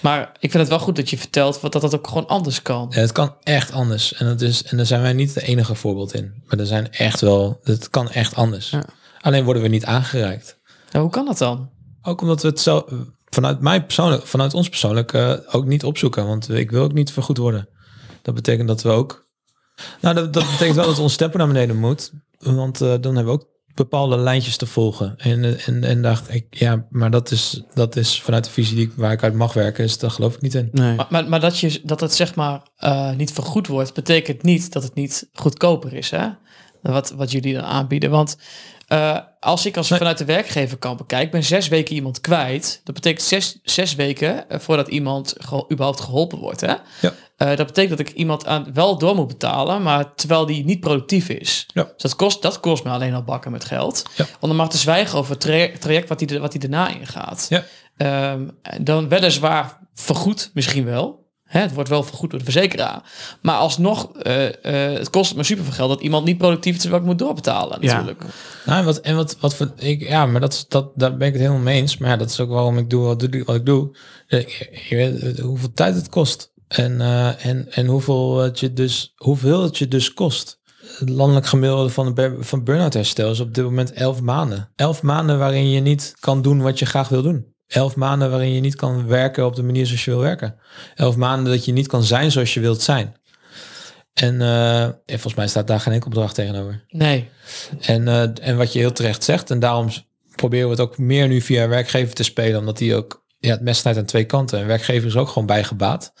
Maar 0.00 0.20
ik 0.20 0.50
vind 0.50 0.62
het 0.62 0.68
wel 0.68 0.78
goed 0.78 0.96
dat 0.96 1.10
je 1.10 1.18
vertelt 1.18 1.60
wat 1.60 1.72
dat, 1.72 1.82
dat 1.82 1.94
ook 1.94 2.06
gewoon 2.06 2.26
anders 2.26 2.62
kan. 2.62 2.86
Ja, 2.90 3.00
het 3.00 3.12
kan 3.12 3.34
echt 3.42 3.72
anders. 3.72 4.14
En, 4.14 4.26
dat 4.26 4.40
is, 4.40 4.62
en 4.62 4.76
daar 4.76 4.86
zijn 4.86 5.02
wij 5.02 5.12
niet 5.12 5.34
de 5.34 5.42
enige 5.42 5.74
voorbeeld 5.74 6.14
in. 6.14 6.42
Maar 6.46 6.58
er 6.58 6.66
zijn 6.66 6.92
echt 6.92 7.20
wel, 7.20 7.60
het 7.62 7.90
kan 7.90 8.10
echt 8.10 8.34
anders. 8.34 8.70
Ja. 8.70 8.84
Alleen 9.20 9.44
worden 9.44 9.62
we 9.62 9.68
niet 9.68 9.84
aangereikt. 9.84 10.58
Hoe 10.92 11.10
kan 11.10 11.24
dat 11.24 11.38
dan? 11.38 11.70
Ook 12.02 12.20
omdat 12.20 12.42
we 12.42 12.48
het 12.48 12.60
zo, 12.60 12.86
vanuit 13.24 13.60
mij 13.60 13.84
persoonlijk, 13.84 14.26
vanuit 14.26 14.54
ons 14.54 14.68
persoonlijk 14.68 15.12
uh, 15.12 15.34
ook 15.50 15.66
niet 15.66 15.84
opzoeken. 15.84 16.26
Want 16.26 16.50
ik 16.50 16.70
wil 16.70 16.82
ook 16.82 16.92
niet 16.92 17.12
vergoed 17.12 17.38
worden. 17.38 17.68
Dat 18.22 18.34
betekent 18.34 18.68
dat 18.68 18.82
we 18.82 18.88
ook. 18.88 19.26
Nou, 20.00 20.14
dat, 20.14 20.32
dat 20.32 20.50
betekent 20.50 20.76
wel 20.76 20.86
dat 20.86 20.98
ons 20.98 21.16
tempo 21.16 21.38
naar 21.38 21.46
beneden 21.46 21.76
moet. 21.76 22.12
Want 22.38 22.82
uh, 22.82 22.88
dan 23.00 23.16
hebben 23.16 23.24
we 23.24 23.40
ook 23.40 23.48
bepaalde 23.78 24.16
lijntjes 24.16 24.56
te 24.56 24.66
volgen. 24.66 25.14
En, 25.16 25.58
en, 25.66 25.84
en 25.84 26.02
dacht 26.02 26.34
ik, 26.34 26.46
ja, 26.50 26.86
maar 26.90 27.10
dat 27.10 27.30
is, 27.30 27.62
dat 27.74 27.96
is 27.96 28.22
vanuit 28.22 28.44
de 28.44 28.50
visie 28.50 28.76
die, 28.76 28.92
waar 28.96 29.12
ik 29.12 29.22
uit 29.22 29.34
mag 29.34 29.52
werken, 29.52 29.84
is 29.84 29.98
daar 29.98 30.10
geloof 30.10 30.34
ik 30.34 30.40
niet 30.40 30.54
in. 30.54 30.68
Nee. 30.72 30.94
Maar, 30.96 31.06
maar, 31.10 31.28
maar, 31.28 31.40
dat, 31.40 31.58
je, 31.58 31.80
dat 31.84 32.00
het 32.00 32.14
zeg 32.14 32.34
maar 32.34 32.62
uh, 32.78 33.10
niet 33.14 33.32
vergoed 33.32 33.66
wordt, 33.66 33.94
betekent 33.94 34.42
niet 34.42 34.72
dat 34.72 34.82
het 34.82 34.94
niet 34.94 35.28
goedkoper 35.32 35.94
is, 35.94 36.10
hè? 36.10 36.28
Wat, 36.82 37.10
wat 37.10 37.30
jullie 37.32 37.54
dan 37.54 37.64
aanbieden. 37.64 38.10
Want 38.10 38.36
uh, 38.88 39.18
als 39.40 39.66
ik 39.66 39.76
als 39.76 39.88
vanuit 39.88 40.18
de 40.18 40.24
werkgever 40.24 40.76
kan 40.78 40.96
bekijken, 40.96 41.30
ben 41.30 41.44
zes 41.44 41.68
weken 41.68 41.94
iemand 41.94 42.20
kwijt. 42.20 42.80
Dat 42.84 42.94
betekent 42.94 43.22
zes, 43.22 43.58
zes 43.62 43.94
weken 43.94 44.50
eh, 44.50 44.58
voordat 44.58 44.88
iemand 44.88 45.34
ge 45.38 45.64
überhaupt 45.72 46.00
geholpen 46.00 46.38
wordt. 46.38 46.60
Hè? 46.60 46.74
Ja. 47.00 47.12
Uh, 47.38 47.56
dat 47.56 47.66
betekent 47.66 47.98
dat 47.98 48.08
ik 48.08 48.14
iemand 48.14 48.46
aan 48.46 48.66
wel 48.74 48.98
door 48.98 49.14
moet 49.14 49.28
betalen, 49.28 49.82
maar 49.82 50.14
terwijl 50.14 50.46
die 50.46 50.64
niet 50.64 50.80
productief 50.80 51.28
is. 51.28 51.66
Ja. 51.74 51.82
Dus 51.82 52.02
dat 52.02 52.16
kost, 52.16 52.42
dat 52.42 52.60
kost 52.60 52.84
me 52.84 52.90
alleen 52.90 53.14
al 53.14 53.22
bakken 53.22 53.52
met 53.52 53.64
geld. 53.64 54.02
Ja. 54.16 54.26
Om 54.40 54.48
dan 54.48 54.56
maar 54.56 54.68
te 54.68 54.78
zwijgen 54.78 55.18
over 55.18 55.32
het 55.32 55.80
traject 55.80 56.08
wat 56.08 56.20
hij 56.20 56.40
wat 56.40 56.52
die 56.52 56.60
daarna 56.60 56.88
ingaat. 56.88 57.46
Ja. 57.48 57.64
Um, 58.32 58.58
dan 58.80 59.08
weliswaar 59.08 59.78
vergoed 59.94 60.50
misschien 60.54 60.84
wel. 60.84 61.27
Hè, 61.48 61.60
het 61.60 61.74
wordt 61.74 61.88
wel 61.88 62.02
vergoed 62.02 62.30
door 62.30 62.38
de 62.38 62.44
verzekeraar. 62.44 63.02
Maar 63.42 63.56
alsnog, 63.56 64.10
uh, 64.22 64.44
uh, 64.44 64.50
het 64.98 65.10
kost 65.10 65.36
me 65.36 65.42
super 65.42 65.64
veel 65.64 65.72
geld 65.72 65.88
dat 65.88 66.00
iemand 66.00 66.24
niet 66.24 66.38
productief 66.38 66.76
is, 66.76 66.84
wat 66.84 67.00
ik 67.00 67.06
moet 67.06 67.18
doorbetalen 67.18 67.80
natuurlijk. 67.80 68.22
Ja. 68.22 68.72
Nou, 68.72 68.84
wat, 68.84 69.00
en 69.00 69.16
wat, 69.16 69.36
wat 69.40 69.54
voor, 69.54 69.72
ik, 69.76 70.08
ja, 70.08 70.26
maar 70.26 70.40
dat, 70.40 70.64
dat, 70.68 70.90
daar 70.94 71.16
ben 71.16 71.26
ik 71.26 71.32
het 71.32 71.42
helemaal 71.42 71.62
mee 71.62 71.80
eens. 71.80 71.98
Maar 71.98 72.10
ja, 72.10 72.16
dat 72.16 72.30
is 72.30 72.40
ook 72.40 72.50
waarom 72.50 72.78
ik 72.78 72.90
doe 72.90 73.04
wat, 73.04 73.28
wat 73.44 73.56
ik 73.56 73.66
doe. 73.66 73.96
Je 74.88 74.96
weet 74.96 75.38
hoeveel 75.38 75.72
tijd 75.72 75.94
het 75.94 76.08
kost. 76.08 76.52
En, 76.68 76.92
uh, 76.92 77.46
en, 77.46 77.66
en 77.70 77.86
hoeveel, 77.86 78.38
het 78.38 78.60
je 78.60 78.72
dus, 78.72 79.12
hoeveel 79.16 79.62
het 79.62 79.78
je 79.78 79.88
dus 79.88 80.14
kost. 80.14 80.58
Het 80.98 81.08
landelijk 81.08 81.46
gemiddelde 81.46 81.90
van, 81.90 82.14
de, 82.14 82.36
van 82.40 82.64
burn-out 82.64 82.94
herstel 82.94 83.30
is 83.30 83.40
op 83.40 83.54
dit 83.54 83.64
moment 83.64 83.92
elf 83.92 84.20
maanden. 84.20 84.70
Elf 84.76 85.02
maanden 85.02 85.38
waarin 85.38 85.70
je 85.70 85.80
niet 85.80 86.14
kan 86.20 86.42
doen 86.42 86.60
wat 86.60 86.78
je 86.78 86.86
graag 86.86 87.08
wil 87.08 87.22
doen. 87.22 87.56
Elf 87.68 87.96
maanden 87.96 88.30
waarin 88.30 88.52
je 88.52 88.60
niet 88.60 88.76
kan 88.76 89.06
werken 89.06 89.46
op 89.46 89.56
de 89.56 89.62
manier 89.62 89.86
zoals 89.86 90.04
je 90.04 90.10
wil 90.10 90.20
werken. 90.20 90.54
Elf 90.94 91.16
maanden 91.16 91.52
dat 91.52 91.64
je 91.64 91.72
niet 91.72 91.86
kan 91.86 92.02
zijn 92.02 92.30
zoals 92.30 92.54
je 92.54 92.60
wilt 92.60 92.82
zijn. 92.82 93.16
En, 94.14 94.34
uh, 94.40 94.88
volgens 95.06 95.34
mij 95.34 95.48
staat 95.48 95.66
daar 95.66 95.80
geen 95.80 95.92
enkel 95.92 96.10
bedrag 96.10 96.34
tegenover. 96.34 96.84
Nee. 96.88 97.28
En, 97.80 98.06
uh, 98.06 98.46
en 98.46 98.56
wat 98.56 98.72
je 98.72 98.78
heel 98.78 98.92
terecht 98.92 99.24
zegt, 99.24 99.50
en 99.50 99.58
daarom 99.58 99.88
proberen 100.34 100.64
we 100.64 100.70
het 100.70 100.80
ook 100.80 100.98
meer 100.98 101.28
nu 101.28 101.40
via 101.40 101.68
werkgever 101.68 102.14
te 102.14 102.22
spelen, 102.22 102.60
omdat 102.60 102.78
die 102.78 102.94
ook 102.94 103.24
ja, 103.38 103.50
het 103.50 103.60
mes 103.60 103.78
snijdt 103.78 103.98
aan 103.98 104.04
twee 104.04 104.24
kanten. 104.24 104.58
En 104.58 104.66
werkgever 104.66 105.08
is 105.08 105.16
ook 105.16 105.28
gewoon 105.28 105.46
bijgebaat. 105.46 106.12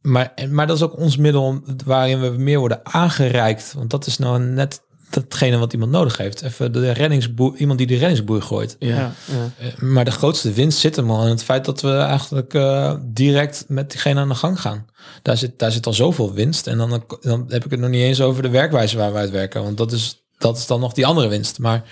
Maar, 0.00 0.32
maar 0.50 0.66
dat 0.66 0.76
is 0.76 0.82
ook 0.82 0.98
ons 0.98 1.16
middel 1.16 1.62
waarin 1.84 2.20
we 2.20 2.28
meer 2.28 2.58
worden 2.58 2.80
aangereikt. 2.82 3.72
Want 3.72 3.90
dat 3.90 4.06
is 4.06 4.18
nou 4.18 4.40
net 4.40 4.82
datgene 5.10 5.58
wat 5.58 5.72
iemand 5.72 5.90
nodig 5.90 6.16
heeft. 6.16 6.42
Even 6.42 6.72
de 6.72 6.90
reddingsboer, 6.90 7.56
iemand 7.56 7.78
die 7.78 7.86
de 7.86 7.96
reddingsboer 7.96 8.42
gooit. 8.42 8.76
Ja, 8.78 8.96
ja. 8.96 9.12
Eh, 9.58 9.78
maar 9.78 10.04
de 10.04 10.10
grootste 10.10 10.52
winst 10.52 10.78
zit 10.78 10.96
hem 10.96 11.10
al 11.10 11.22
in 11.22 11.30
het 11.30 11.42
feit 11.42 11.64
dat 11.64 11.80
we 11.80 11.96
eigenlijk 11.96 12.54
uh, 12.54 12.94
direct 13.02 13.64
met 13.68 13.90
diegene 13.90 14.20
aan 14.20 14.28
de 14.28 14.34
gang 14.34 14.60
gaan. 14.60 14.86
Daar 15.22 15.36
zit, 15.36 15.58
daar 15.58 15.72
zit 15.72 15.86
al 15.86 15.92
zoveel 15.92 16.32
winst. 16.32 16.66
En 16.66 16.78
dan, 16.78 17.04
dan 17.20 17.44
heb 17.48 17.64
ik 17.64 17.70
het 17.70 17.80
nog 17.80 17.90
niet 17.90 18.02
eens 18.02 18.20
over 18.20 18.42
de 18.42 18.48
werkwijze 18.48 18.96
waar 18.96 19.12
we 19.12 19.18
uit 19.18 19.30
werken. 19.30 19.62
Want 19.62 19.76
dat 19.76 19.92
is 19.92 20.24
dat 20.38 20.56
is 20.56 20.66
dan 20.66 20.80
nog 20.80 20.92
die 20.92 21.06
andere 21.06 21.28
winst. 21.28 21.58
Maar 21.58 21.82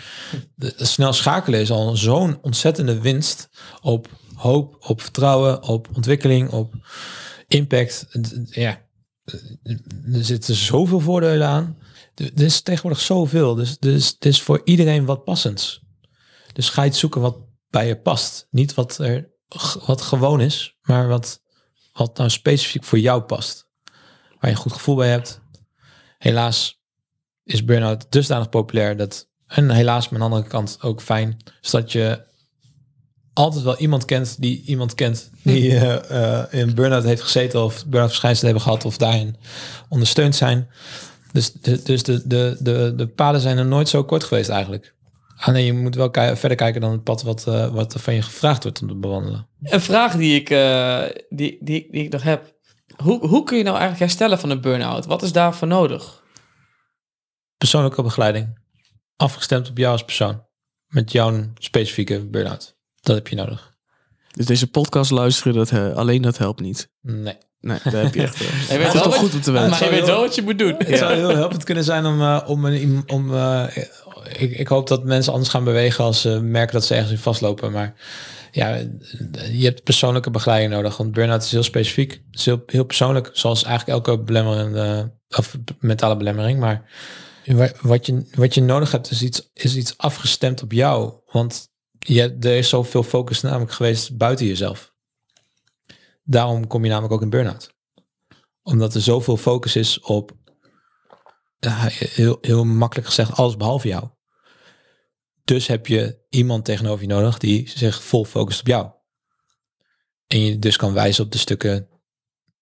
de, 0.55 0.73
de 0.77 0.85
snel 0.85 1.13
schakelen 1.13 1.61
is 1.61 1.71
al 1.71 1.97
zo'n 1.97 2.39
ontzettende 2.43 3.01
winst 3.01 3.49
op 3.81 4.09
hoop, 4.35 4.77
op 4.81 5.03
vertrouwen, 5.03 5.63
op 5.63 5.89
ontwikkeling, 5.95 6.51
op 6.51 6.75
impact. 7.49 8.07
Ja, 8.51 8.81
er 10.13 10.25
zitten 10.25 10.55
zoveel 10.55 11.01
voordelen 11.01 11.49
aan. 11.49 11.77
Er 12.15 12.43
is 12.43 12.61
tegenwoordig 12.61 13.01
zoveel. 13.01 13.55
Dus, 13.55 13.79
dus 13.79 14.09
het 14.09 14.25
is 14.25 14.43
voor 14.43 14.61
iedereen 14.65 15.05
wat 15.05 15.25
passends. 15.25 15.83
Dus 16.53 16.69
ga 16.69 16.85
iets 16.85 16.99
zoeken 16.99 17.21
wat 17.21 17.37
bij 17.71 17.87
je 17.87 17.97
past. 17.97 18.47
Niet 18.51 18.75
wat 18.75 18.99
er 18.99 19.33
wat 19.87 20.03
gewoon 20.03 20.41
is, 20.41 20.77
maar 20.83 21.09
wat, 21.09 21.43
wat 21.93 22.17
nou 22.17 22.31
specifiek 22.31 22.85
voor 22.85 22.99
jou 22.99 23.23
past. 23.23 23.69
Waar 24.29 24.51
je 24.51 24.57
een 24.57 24.63
goed 24.63 24.73
gevoel 24.73 24.95
bij 24.95 25.09
hebt. 25.09 25.41
Helaas 26.19 26.83
is 27.45 27.65
burn-out 27.65 28.07
dusdanig 28.09 28.49
populair 28.49 28.97
dat, 28.97 29.29
en 29.47 29.71
helaas 29.71 30.09
maar 30.09 30.21
aan 30.21 30.29
de 30.29 30.35
andere 30.35 30.53
kant 30.53 30.79
ook 30.81 31.03
fijn, 31.03 31.37
is 31.61 31.71
dat 31.71 31.93
je 31.93 32.25
altijd 33.33 33.65
wel 33.65 33.77
iemand 33.77 34.05
kent 34.05 34.41
die 34.41 34.63
iemand 34.67 34.95
kent 34.95 35.31
die 35.43 35.77
eh, 35.77 36.41
eh, 36.41 36.53
in 36.53 36.75
burn-out 36.75 37.05
heeft 37.05 37.23
gezeten 37.23 37.65
of 37.65 37.87
burn-out 37.87 38.09
verschijnselen 38.09 38.53
hebben 38.53 38.71
gehad 38.71 38.85
of 38.85 38.97
daarin 38.97 39.37
ondersteund 39.89 40.37
zijn. 40.37 40.69
Dus, 41.35 41.53
de, 41.53 41.83
dus 41.83 42.03
de, 42.03 42.27
de, 42.27 42.57
de, 42.61 42.93
de 42.97 43.09
paden 43.09 43.41
zijn 43.41 43.59
er 43.59 43.67
nooit 43.67 43.89
zo 43.89 44.05
kort 44.05 44.25
geweest 44.25 44.49
eigenlijk. 44.49 44.95
Ah 45.37 45.49
nee, 45.49 45.65
je 45.65 45.73
moet 45.73 45.95
wel 45.95 46.11
verder 46.13 46.55
kijken 46.55 46.81
dan 46.81 46.93
het 46.93 47.03
pad 47.03 47.23
wat, 47.23 47.47
eh, 47.47 47.75
wat 47.75 47.95
er 47.95 48.01
van 48.01 48.15
je 48.15 48.23
gevraagd 48.23 48.63
wordt 48.63 48.83
om 48.83 48.89
te 48.89 48.95
bewandelen. 48.95 49.49
Een 49.63 49.81
vraag 49.81 50.17
die 50.17 50.41
ik, 50.41 50.51
eh, 50.51 51.03
die, 51.29 51.59
die, 51.61 51.89
die 51.91 52.05
ik 52.05 52.13
nog 52.13 52.23
heb. 52.23 52.55
Hoe, 52.97 53.27
hoe 53.27 53.45
kun 53.45 53.57
je 53.57 53.63
nou 53.63 53.77
eigenlijk 53.77 54.05
herstellen 54.05 54.39
van 54.39 54.51
een 54.51 54.61
burn-out? 54.61 55.07
Wat 55.07 55.23
is 55.23 55.33
daarvoor 55.33 55.69
nodig? 55.69 56.23
Persoonlijke 57.57 58.03
begeleiding. 58.03 58.59
Afgestemd 59.17 59.69
op 59.69 59.79
jou 59.79 59.93
als 59.93 60.05
persoon. 60.05 60.47
Met 60.87 61.13
jouw 61.13 61.51
specifieke 61.59 62.27
burn-out. 62.27 62.77
Dat 63.01 63.17
heb 63.17 63.29
je 63.29 63.37
nodig. 63.37 63.77
Dus 64.31 64.47
deze 64.47 64.71
podcast 64.71 65.11
luisteren, 65.11 65.55
dat, 65.55 65.71
eh, 65.71 65.95
alleen 65.95 66.23
dat 66.23 66.39
helpt 66.39 66.61
niet. 66.61 66.91
Nee. 67.01 67.39
Nee, 67.65 67.79
daar 67.85 68.03
heb 68.05 68.15
je 68.15 68.23
echt... 68.23 68.35
eh, 68.41 68.41
Je 68.71 68.79
weet 68.79 68.87
dat 68.87 68.87
is 68.87 68.93
wel 68.93 69.03
toch 69.03 69.13
wat- 69.13 69.21
goed 69.21 69.35
om 69.35 69.41
te 69.41 69.51
weten. 69.51 69.71
Maar 69.71 69.85
je 69.85 69.91
weet 69.91 70.07
wel 70.07 70.21
wat 70.21 70.35
je 70.35 70.43
moet 70.43 70.59
doen. 70.59 70.75
Het 70.79 70.99
zou 70.99 71.15
heel 71.15 71.29
helpend 71.37 71.65
kunnen 71.65 71.85
zijn 71.85 72.07
om, 72.07 72.21
eh, 72.21 72.41
om, 72.47 72.65
een, 72.65 73.03
om 73.07 73.35
eh, 73.35 73.65
ik, 74.39 74.59
ik 74.59 74.69
hoop 74.69 74.89
dat 74.89 75.05
mensen 75.05 75.33
anders 75.33 75.51
gaan 75.51 75.65
bewegen 75.65 76.05
als 76.05 76.21
ze 76.21 76.29
merken 76.41 76.73
dat 76.75 76.85
ze 76.85 76.95
ergens 76.95 77.13
in 77.13 77.19
vastlopen. 77.19 77.73
Maar 77.73 77.95
ja, 78.53 78.69
je 79.53 79.65
hebt 79.65 79.83
persoonlijke 79.83 80.31
begeleiding 80.31 80.73
nodig. 80.73 80.97
Want 80.97 81.13
burn-out 81.13 81.43
is 81.43 81.51
heel 81.51 81.63
specifiek. 81.63 82.11
Het 82.13 82.39
is 82.41 82.45
heel, 82.45 82.63
heel 82.67 82.85
persoonlijk. 82.85 83.31
Zoals 83.33 83.65
eigenlijk 83.65 83.99
elke 84.09 84.23
belemmerende, 84.23 85.13
of 85.37 85.57
mentale 85.79 86.17
belemmering. 86.17 86.59
Maar 86.59 86.91
wa- 87.47 87.73
wat 87.81 88.07
je, 88.07 88.27
wat 88.35 88.55
je 88.55 88.63
nodig 88.63 88.91
hebt 88.93 89.11
is 89.11 89.23
iets, 89.23 89.51
is 89.55 89.77
iets 89.77 89.95
afgestemd 89.97 90.63
op 90.63 90.73
jou. 90.73 91.13
Want 91.31 91.69
je, 91.99 92.21
hebt- 92.21 92.45
er 92.45 92.57
is 92.57 92.69
zoveel 92.69 93.03
focus 93.03 93.41
namelijk 93.41 93.73
geweest 93.73 94.17
buiten 94.17 94.47
jezelf. 94.47 94.93
Daarom 96.25 96.67
kom 96.67 96.83
je 96.83 96.91
namelijk 96.91 97.15
ook 97.15 97.23
in 97.23 97.31
burn-out 97.31 97.75
omdat 98.65 98.95
er 98.95 99.01
zoveel 99.01 99.37
focus 99.37 99.77
is 99.77 100.01
op, 100.01 100.33
heel, 101.61 102.39
heel 102.41 102.65
makkelijk 102.65 103.07
gezegd, 103.09 103.33
alles 103.33 103.57
behalve 103.57 103.89
jou. 103.89 104.09
Dus 105.45 105.67
heb 105.67 105.87
je 105.87 106.25
iemand 106.29 106.65
tegenover 106.65 107.01
je 107.01 107.13
nodig 107.13 107.39
die 107.39 107.69
zich 107.69 108.05
vol 108.05 108.25
focust 108.25 108.61
op 108.61 108.67
jou. 108.67 108.91
En 110.27 110.41
je 110.41 110.59
dus 110.59 110.77
kan 110.77 110.93
wijzen 110.93 111.25
op 111.25 111.33
de 111.33 111.39
stukken 111.39 111.89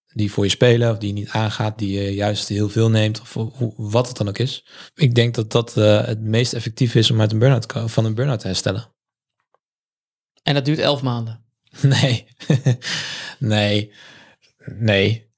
die 0.05 0.31
voor 0.31 0.43
je 0.43 0.49
spelen, 0.49 0.91
of 0.91 0.97
die 0.97 1.07
je 1.07 1.13
niet 1.13 1.29
aangaat, 1.29 1.77
die 1.77 2.01
je 2.01 2.13
juist 2.13 2.47
heel 2.47 2.69
veel 2.69 2.89
neemt, 2.89 3.21
of 3.21 3.33
wat 3.77 4.07
het 4.07 4.17
dan 4.17 4.27
ook 4.27 4.37
is. 4.37 4.67
Ik 4.93 5.15
denk 5.15 5.35
dat 5.35 5.51
dat 5.51 5.77
eh, 5.77 6.05
het 6.05 6.21
meest 6.21 6.53
effectief 6.53 6.95
is 6.95 7.11
om 7.11 7.19
uit 7.19 7.31
een 7.31 7.39
burn-out, 7.39 7.91
van 7.91 8.05
een 8.05 8.15
burn-out 8.15 8.39
te 8.39 8.47
herstellen. 8.47 8.93
En 10.43 10.53
dat 10.53 10.65
duurt 10.65 10.79
elf 10.79 11.01
maanden. 11.01 11.42
Nee, 11.81 12.27
nee, 13.39 13.91
nee. 14.65 15.31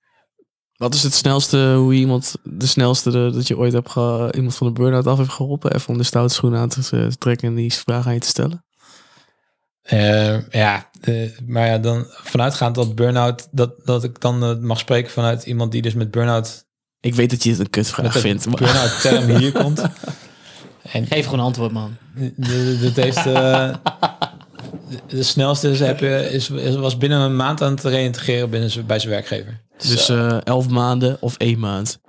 Wat 0.76 0.94
is 0.94 1.04
het 1.04 1.14
snelste, 1.14 1.74
hoe 1.78 1.94
iemand, 1.94 2.36
de 2.44 2.66
snelste 2.68 3.12
de- 3.12 3.32
dat 3.34 3.48
je 3.48 3.58
ooit 3.58 3.74
hebt 3.74 3.90
ge, 3.92 4.32
iemand 4.36 4.56
van 4.56 4.68
de 4.68 4.74
burn-out 4.74 5.08
af 5.08 5.18
hebt 5.18 5.30
geholpen? 5.32 5.74
Even 5.74 5.90
om 5.90 5.98
de 5.98 6.04
stoute 6.04 6.34
schoenen 6.34 6.60
aan 6.60 6.70
te, 6.70 6.82
te 6.84 7.16
trekken 7.18 7.48
en 7.48 7.56
die 7.56 7.74
vraag 7.74 8.08
aan 8.08 8.14
je 8.14 8.20
te 8.20 8.28
stellen. 8.28 8.66
Eh, 9.82 10.50
ja, 10.50 10.90
eh, 11.02 11.30
maar 11.46 11.68
ja, 11.68 11.78
dan 11.78 12.06
vanuitgaand 12.10 12.76
dat 12.76 12.96
burn-out, 12.96 13.48
dat, 13.52 13.74
dat 13.86 14.04
ik 14.04 14.22
dan 14.22 14.44
eh, 14.44 14.58
mag 14.58 14.80
spreken 14.80 15.12
vanuit 15.12 15.44
iemand 15.46 15.72
die 15.72 15.82
dus 15.82 15.94
met 15.94 16.12
burn-out, 16.12 16.66
Ik 17.00 17.16
weet 17.16 17.30
dat 17.30 17.44
je 17.44 17.50
het 17.50 17.60
een 17.60 17.70
kutvraag 17.70 18.20
vindt. 18.20 18.46
maar- 18.46 18.56
burn-out 18.56 19.02
term 19.02 19.36
hier 19.38 19.52
komt. 19.52 19.82
En 20.92 21.08
Geef 21.08 21.24
gewoon 21.26 21.40
een 21.40 21.46
antwoord, 21.46 21.72
man. 21.72 21.98
dat 22.82 22.96
heeft, 22.96 23.26
eh, 23.26 23.76
de, 25.08 25.24
snelste 25.24 25.70
is, 25.70 25.80
heb 25.80 26.00
je, 26.00 26.30
is, 26.32 26.50
is- 26.50 26.76
was 26.76 26.98
binnen 26.98 27.20
een 27.20 27.36
maand 27.36 27.62
aan 27.62 27.72
het 27.72 27.84
reïntegreren 27.84 28.50
binnen 28.50 28.70
zijn- 28.72 28.86
bij 28.86 29.00
zijn 29.00 29.12
werkgever. 29.12 29.62
Dus 29.78 30.10
eh, 30.10 30.38
elf 30.44 30.70
maanden 30.70 31.18
of 31.22 31.38
één 31.38 31.60
maand. 31.60 32.00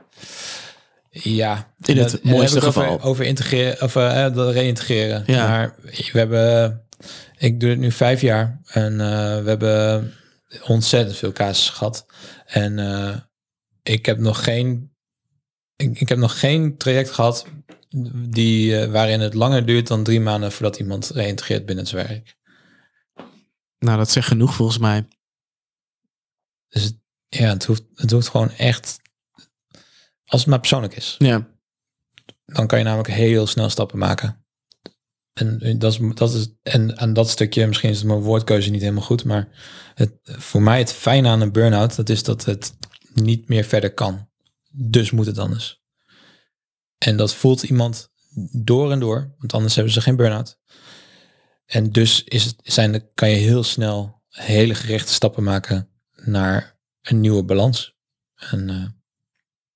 Ja, 1.10 1.72
In 1.82 1.96
het 1.98 2.10
dat- 2.10 2.22
mooiste 2.22 2.60
geval. 2.60 2.88
Over, 2.92 3.06
over 3.06 3.24
integreren, 3.24 3.82
of 3.82 3.92
dat 4.34 4.52
reïntegreren. 4.52 5.22
Ja. 5.26 5.48
Maar 5.48 5.74
we 6.12 6.18
hebben, 6.18 6.82
ik 7.38 7.60
doe 7.60 7.70
het 7.70 7.78
nu 7.78 7.92
vijf 7.92 8.20
jaar 8.20 8.60
en 8.66 8.92
eh, 9.00 9.42
we 9.42 9.48
hebben 9.48 10.12
ontzettend 10.66 11.16
veel 11.16 11.32
casus 11.32 11.68
gehad. 11.70 12.06
En 12.46 12.78
ik 13.82 14.06
heb 14.06 14.18
nog 14.18 14.44
geen, 14.44 14.90
ik, 15.76 16.00
ik 16.00 16.08
heb 16.08 16.18
nog 16.18 16.38
geen 16.40 16.76
traject 16.76 17.10
gehad 17.10 17.46
die, 18.28 18.86
waarin 18.86 19.20
het 19.20 19.34
langer 19.34 19.66
duurt 19.66 19.86
dan 19.86 20.02
drie 20.02 20.20
maanden 20.20 20.52
voordat 20.52 20.78
iemand 20.78 21.10
reïntegreert 21.14 21.66
binnen 21.66 21.86
zijn 21.86 22.06
werk. 22.06 22.36
Nou, 23.86 23.98
dat 23.98 24.10
zegt 24.10 24.28
genoeg 24.28 24.54
volgens 24.54 24.78
mij. 24.78 25.08
Dus 26.68 26.82
het, 26.82 26.98
ja, 27.28 27.48
het 27.48 27.64
hoeft, 27.64 27.82
het 27.94 28.10
hoeft 28.10 28.28
gewoon 28.28 28.50
echt, 28.50 29.00
als 30.24 30.40
het 30.40 30.50
maar 30.50 30.60
persoonlijk 30.60 30.96
is. 30.96 31.14
Ja. 31.18 31.48
dan 32.44 32.66
kan 32.66 32.78
je 32.78 32.84
namelijk 32.84 33.10
heel 33.10 33.46
snel 33.46 33.68
stappen 33.68 33.98
maken. 33.98 34.44
En 35.32 35.78
dat 35.78 35.92
is, 35.92 36.14
dat 36.14 36.34
is 36.34 36.48
en 36.62 36.98
aan 36.98 37.12
dat 37.12 37.30
stukje, 37.30 37.66
misschien 37.66 37.90
is 37.90 37.98
het 37.98 38.06
mijn 38.06 38.20
woordkeuze 38.20 38.70
niet 38.70 38.80
helemaal 38.80 39.02
goed, 39.02 39.24
maar 39.24 39.48
het, 39.94 40.12
voor 40.22 40.62
mij 40.62 40.78
het 40.78 40.92
fijne 40.92 41.28
aan 41.28 41.40
een 41.40 41.52
burn-out, 41.52 41.96
dat 41.96 42.08
is 42.08 42.22
dat 42.22 42.44
het 42.44 42.76
niet 43.12 43.48
meer 43.48 43.64
verder 43.64 43.94
kan. 43.94 44.28
Dus 44.70 45.10
moet 45.10 45.26
het 45.26 45.38
anders. 45.38 45.82
En 46.98 47.16
dat 47.16 47.34
voelt 47.34 47.62
iemand 47.62 48.10
door 48.52 48.92
en 48.92 49.00
door, 49.00 49.34
want 49.38 49.52
anders 49.52 49.74
hebben 49.74 49.92
ze 49.92 50.00
geen 50.00 50.16
burn-out. 50.16 50.58
En 51.66 51.90
dus 51.90 52.24
is 52.24 52.44
het, 52.44 52.56
zijn, 52.62 52.92
de- 52.92 53.10
kan 53.14 53.30
je 53.30 53.36
heel 53.36 53.62
snel 53.62 54.22
hele 54.28 54.74
gerichte 54.74 55.12
stappen 55.12 55.42
maken 55.42 55.88
naar 56.14 56.78
een 57.02 57.20
nieuwe 57.20 57.44
balans. 57.44 57.94
En, 58.34 58.70
eh, 58.70 58.84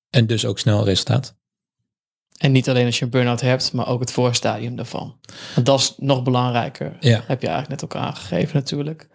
en 0.09 0.27
dus 0.27 0.45
ook 0.45 0.59
snel 0.59 0.85
resultaat. 0.85 1.39
En 2.37 2.51
niet 2.51 2.69
alleen 2.69 2.85
als 2.85 2.99
je 2.99 3.05
een 3.05 3.11
burn-out 3.11 3.41
hebt, 3.41 3.73
maar 3.73 3.87
ook 3.87 3.99
het 3.99 4.11
voorstadium 4.11 4.75
daarvan. 4.75 5.19
Want 5.55 5.65
dat 5.65 5.79
is 5.79 5.93
nog 5.97 6.23
belangrijker. 6.23 6.97
Ja. 6.99 7.23
Heb 7.25 7.41
je 7.41 7.47
eigenlijk 7.47 7.81
net 7.81 7.83
ook 7.83 8.03
aangegeven 8.03 8.55
natuurlijk. 8.55 9.07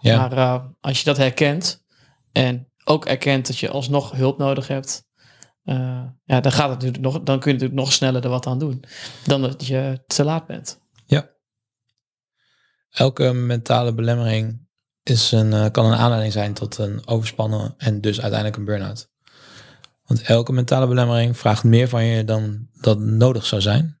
Ja. 0.00 0.18
Maar 0.18 0.32
eh, 0.32 0.64
als 0.80 0.98
je 0.98 1.04
dat 1.04 1.16
herkent 1.16 1.84
en 2.32 2.72
ook 2.84 3.04
erkent 3.04 3.46
dat 3.46 3.58
je 3.58 3.70
alsnog 3.70 4.12
hulp 4.12 4.38
nodig 4.38 4.68
hebt, 4.68 5.04
eh, 5.64 6.02
ja, 6.24 6.40
dan, 6.40 6.52
gaat 6.52 6.68
het 6.70 6.78
natuurlijk 6.82 7.02
nog, 7.02 7.22
dan 7.22 7.40
kun 7.40 7.52
je 7.52 7.58
natuurlijk 7.58 7.80
nog 7.80 7.92
sneller 7.92 8.24
er 8.24 8.30
wat 8.30 8.46
aan 8.46 8.58
doen 8.58 8.84
dan 9.26 9.42
dat 9.42 9.66
je 9.66 10.02
te 10.06 10.24
laat 10.24 10.46
bent. 10.46 10.82
Elke 12.94 13.32
mentale 13.32 13.94
belemmering 13.94 14.68
is 15.02 15.32
een, 15.32 15.52
eh, 15.52 15.70
kan 15.70 15.86
een 15.86 15.98
aanleiding 15.98 16.32
zijn 16.32 16.54
tot 16.54 16.78
een 16.78 17.06
overspannen 17.06 17.74
en 17.76 18.00
dus 18.00 18.20
uiteindelijk 18.20 18.56
een 18.58 18.64
burn-out. 18.64 19.10
Want 20.04 20.22
elke 20.22 20.52
mentale 20.52 20.86
belemmering 20.86 21.38
vraagt 21.38 21.64
meer 21.64 21.88
van 21.88 22.04
je 22.04 22.24
dan 22.24 22.68
dat 22.80 22.98
nodig 22.98 23.46
zou 23.46 23.62
zijn. 23.62 24.00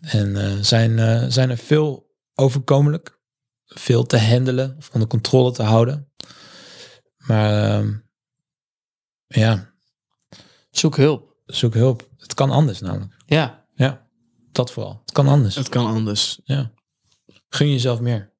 En 0.00 0.36
eh, 0.36 0.52
zijn, 0.60 0.98
eh, 0.98 1.24
zijn 1.28 1.50
er 1.50 1.56
veel 1.56 2.14
overkomelijk, 2.34 3.20
veel 3.64 4.06
te 4.06 4.18
handelen 4.18 4.74
of 4.78 4.90
onder 4.92 5.08
controle 5.08 5.52
te 5.52 5.62
houden. 5.62 6.12
Maar 7.16 7.78
ehm, 7.78 7.94
ja, 9.26 9.72
Zoek 10.70 10.96
hulp. 10.96 11.36
zoek 11.46 11.74
hulp. 11.74 12.08
Het 12.16 12.34
kan 12.34 12.50
anders 12.50 12.80
namelijk. 12.80 13.14
Ja, 13.26 13.66
Ja, 13.74 14.06
dat 14.52 14.72
vooral. 14.72 15.00
Het 15.04 15.12
kan 15.12 15.28
anders. 15.28 15.54
Het 15.54 15.68
kan 15.68 15.86
anders. 15.86 16.40
Ja. 16.44 16.72
Gun 17.48 17.70
jezelf 17.70 18.00
meer. 18.00 18.32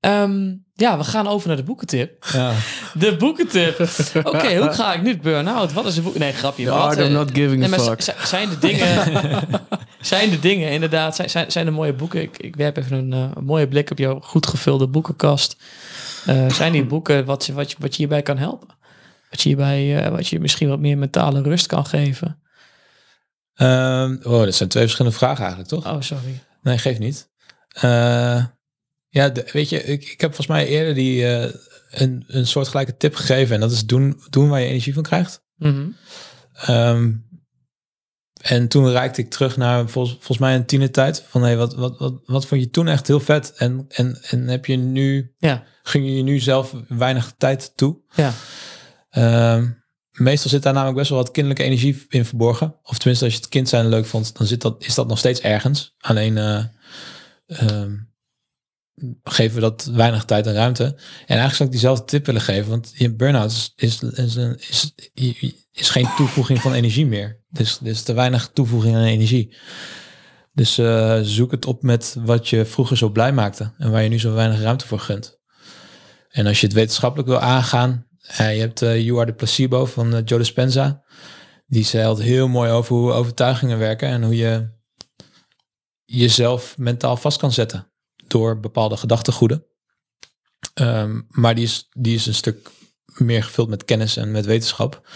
Ehm, 0.00 0.54
ja 0.74 0.98
we 0.98 1.04
gaan 1.04 1.26
over 1.28 1.48
naar 1.48 1.56
de 1.56 1.62
boekentip. 1.62 2.24
Ja. 2.32 2.52
De 2.94 3.16
boekentip. 3.16 3.80
Oké, 4.24 4.56
hoe 4.62 4.72
ga 4.72 4.94
ik 4.94 5.02
nu 5.02 5.18
burn-out? 5.18 5.72
Wat 5.72 5.86
is 5.86 5.94
de 5.94 6.02
boek? 6.02 6.18
Nee, 6.18 6.32
grapje. 6.32 6.64
The 6.64 6.70
art 6.70 6.96
of 6.98 7.04
eh, 7.04 7.10
not 7.12 7.30
giving 7.30 7.60
Nee, 7.68 7.72
a 7.74 7.78
fuck. 7.96 8.00
zijn 8.26 8.48
de 8.48 8.58
dingen, 8.58 9.22
zijn 10.00 10.30
de 10.30 10.38
dingen 10.38 10.70
inderdaad, 10.70 11.16
zijn, 11.16 11.30
zijn, 11.30 11.52
zijn 11.52 11.64
de 11.64 11.70
mooie 11.70 11.92
boeken. 11.92 12.22
Ik, 12.22 12.38
ik 12.38 12.56
werp 12.56 12.76
even 12.76 12.96
een, 12.96 13.12
eh, 13.12 13.42
mooie 13.42 13.68
blik 13.68 13.90
op 13.90 13.98
jouw 13.98 14.20
goed 14.20 14.46
gevulde 14.46 14.88
boekenkast. 14.88 15.56
Eh, 16.26 16.50
zijn 16.50 16.72
die 16.72 16.84
boeken 16.86 17.24
wat, 17.24 17.46
je- 17.46 17.52
wat, 17.52 17.70
je, 17.70 17.76
wat 17.80 17.90
je 17.90 17.96
hierbij 17.96 18.22
kan 18.22 18.38
helpen? 18.38 18.68
Wat 19.30 19.40
je 19.42 19.48
hierbij, 19.48 20.10
wat 20.10 20.28
je 20.28 20.40
misschien 20.40 20.68
wat 20.68 20.78
meer 20.80 20.98
mentale 20.98 21.42
rust 21.42 21.66
kan 21.66 21.86
geven? 21.86 22.40
Ehm, 23.54 24.16
oh, 24.22 24.44
dat 24.44 24.54
zijn 24.54 24.68
twee 24.68 24.82
verschillende 24.82 25.16
vragen 25.16 25.38
eigenlijk, 25.44 25.68
toch? 25.68 25.86
Oh, 25.86 26.00
sorry. 26.00 26.42
Nee, 26.62 26.78
geeft 26.78 26.98
niet. 26.98 27.28
Eh, 27.80 28.44
ja, 29.08 29.28
de- 29.28 29.48
weet 29.52 29.68
je, 29.68 29.82
ik, 29.84 30.02
ik 30.04 30.20
heb 30.20 30.34
volgens 30.34 30.46
mij 30.56 30.66
eerder 30.66 30.94
die 30.94 31.26
eh, 31.26 31.54
een, 31.90 32.24
een 32.26 32.46
soortgelijke 32.46 32.96
tip 32.96 33.14
gegeven. 33.14 33.54
En 33.54 33.60
dat 33.60 33.72
is 33.72 33.86
doen, 33.86 34.20
doen 34.30 34.48
waar 34.48 34.60
je 34.60 34.66
energie 34.66 34.94
van 34.94 35.02
krijgt. 35.02 35.44
Mhm. 35.56 35.86
Ehm, 36.52 37.12
en 38.42 38.68
toen 38.68 38.90
reikte 38.90 39.20
ik 39.20 39.30
terug 39.30 39.56
naar 39.56 39.88
volgens, 39.88 40.14
volgens 40.14 40.38
mij 40.38 40.54
een 40.54 40.66
tienertijd. 40.66 41.24
Van 41.28 41.42
hey, 41.42 41.56
wat, 41.56 41.74
wat, 41.74 41.98
wat, 41.98 42.20
wat 42.24 42.46
vond 42.46 42.60
je 42.60 42.70
toen 42.70 42.88
echt 42.88 43.06
heel 43.06 43.20
vet? 43.20 43.52
En, 43.52 43.84
en, 43.88 44.18
en 44.30 44.48
heb 44.48 44.66
je 44.66 44.76
nu, 44.76 45.34
Ja. 45.38 45.64
ging 45.82 46.06
je 46.16 46.22
nu 46.22 46.38
zelf 46.38 46.74
weinig 46.88 47.34
tijd 47.38 47.72
toe? 47.76 48.00
Ja. 48.14 48.32
Ehm, 49.10 49.68
meestal 50.10 50.50
zit 50.50 50.62
daar 50.62 50.72
namelijk 50.72 50.98
best 50.98 51.10
wel 51.10 51.18
wat 51.18 51.30
kinderlijke 51.30 51.64
energie 51.70 52.04
in 52.08 52.24
verborgen. 52.24 52.74
Of 52.82 52.98
tenminste, 52.98 53.24
als 53.24 53.34
je 53.34 53.40
het 53.40 53.48
kind 53.48 53.68
zijn 53.68 53.88
leuk 53.88 54.06
vond, 54.06 54.36
dan 54.38 54.46
zit 54.46 54.60
dat, 54.60 54.84
is 54.84 54.94
dat 54.94 55.08
nog 55.08 55.18
steeds 55.18 55.40
ergens. 55.40 55.94
Alleen 55.98 56.38
eh, 56.38 56.64
ehm, 57.46 57.96
geven 59.22 59.54
we 59.54 59.60
dat 59.60 59.84
weinig 59.84 60.24
tijd 60.24 60.46
en 60.46 60.54
ruimte. 60.54 60.84
En 60.84 60.94
eigenlijk 61.26 61.54
zou 61.54 61.64
ik 61.64 61.70
diezelfde 61.70 62.04
tip 62.04 62.26
willen 62.26 62.40
geven, 62.40 62.70
want 62.70 62.92
je 62.94 63.14
burn-out 63.14 63.50
is, 63.50 63.72
is, 63.76 64.02
is, 64.34 64.92
is, 65.72 65.90
geen 65.90 66.08
toevoeging 66.16 66.60
van 66.60 66.72
energie 66.72 67.06
meer. 67.06 67.42
Dus 67.48 67.80
er 67.80 67.86
is 67.86 68.02
te 68.02 68.12
weinig 68.12 68.50
toevoeging 68.52 68.96
aan 68.96 69.02
energie. 69.02 69.56
Dus 70.52 70.78
eh, 70.78 71.18
zoek 71.22 71.50
het 71.50 71.66
op 71.66 71.82
met 71.82 72.16
wat 72.18 72.48
je 72.48 72.64
vroeger 72.64 72.96
zo 72.96 73.08
blij 73.10 73.32
maakte 73.32 73.72
en 73.78 73.90
waar 73.90 74.02
je 74.02 74.08
nu 74.08 74.18
zo 74.18 74.34
weinig 74.34 74.60
ruimte 74.60 74.86
voor 74.86 75.00
gunt. 75.00 75.38
En 76.28 76.46
als 76.46 76.60
je 76.60 76.66
het 76.66 76.74
wetenschappelijk 76.74 77.28
wil 77.28 77.38
aangaan, 77.38 78.06
eh, 78.20 78.54
je 78.54 78.60
hebt 78.60 78.82
eh, 78.82 79.00
You 79.00 79.18
Are 79.18 79.26
the 79.26 79.36
Placebo 79.36 79.86
van 79.86 80.22
Joe 80.24 80.38
Dispenza. 80.38 81.04
Die 81.66 81.84
stelt 81.84 82.22
heel 82.22 82.48
mooi 82.48 82.70
over 82.70 82.96
hoe 82.96 83.12
overtuigingen 83.12 83.78
werken 83.78 84.08
en 84.08 84.22
hoe 84.22 84.36
je 84.36 84.75
jezelf 86.06 86.78
mentaal 86.78 87.16
vast 87.16 87.38
kan 87.38 87.52
zetten 87.52 87.90
door 88.26 88.60
bepaalde 88.60 88.96
gedachtegoeden. 88.96 89.64
Ehm, 90.74 91.20
maar 91.28 91.54
die 91.54 91.64
is, 91.64 91.88
die 91.90 92.14
is 92.14 92.26
een 92.26 92.34
stuk 92.34 92.70
meer 93.04 93.44
gevuld 93.44 93.68
met 93.68 93.84
kennis 93.84 94.16
en 94.16 94.30
met 94.30 94.46
wetenschap. 94.46 95.08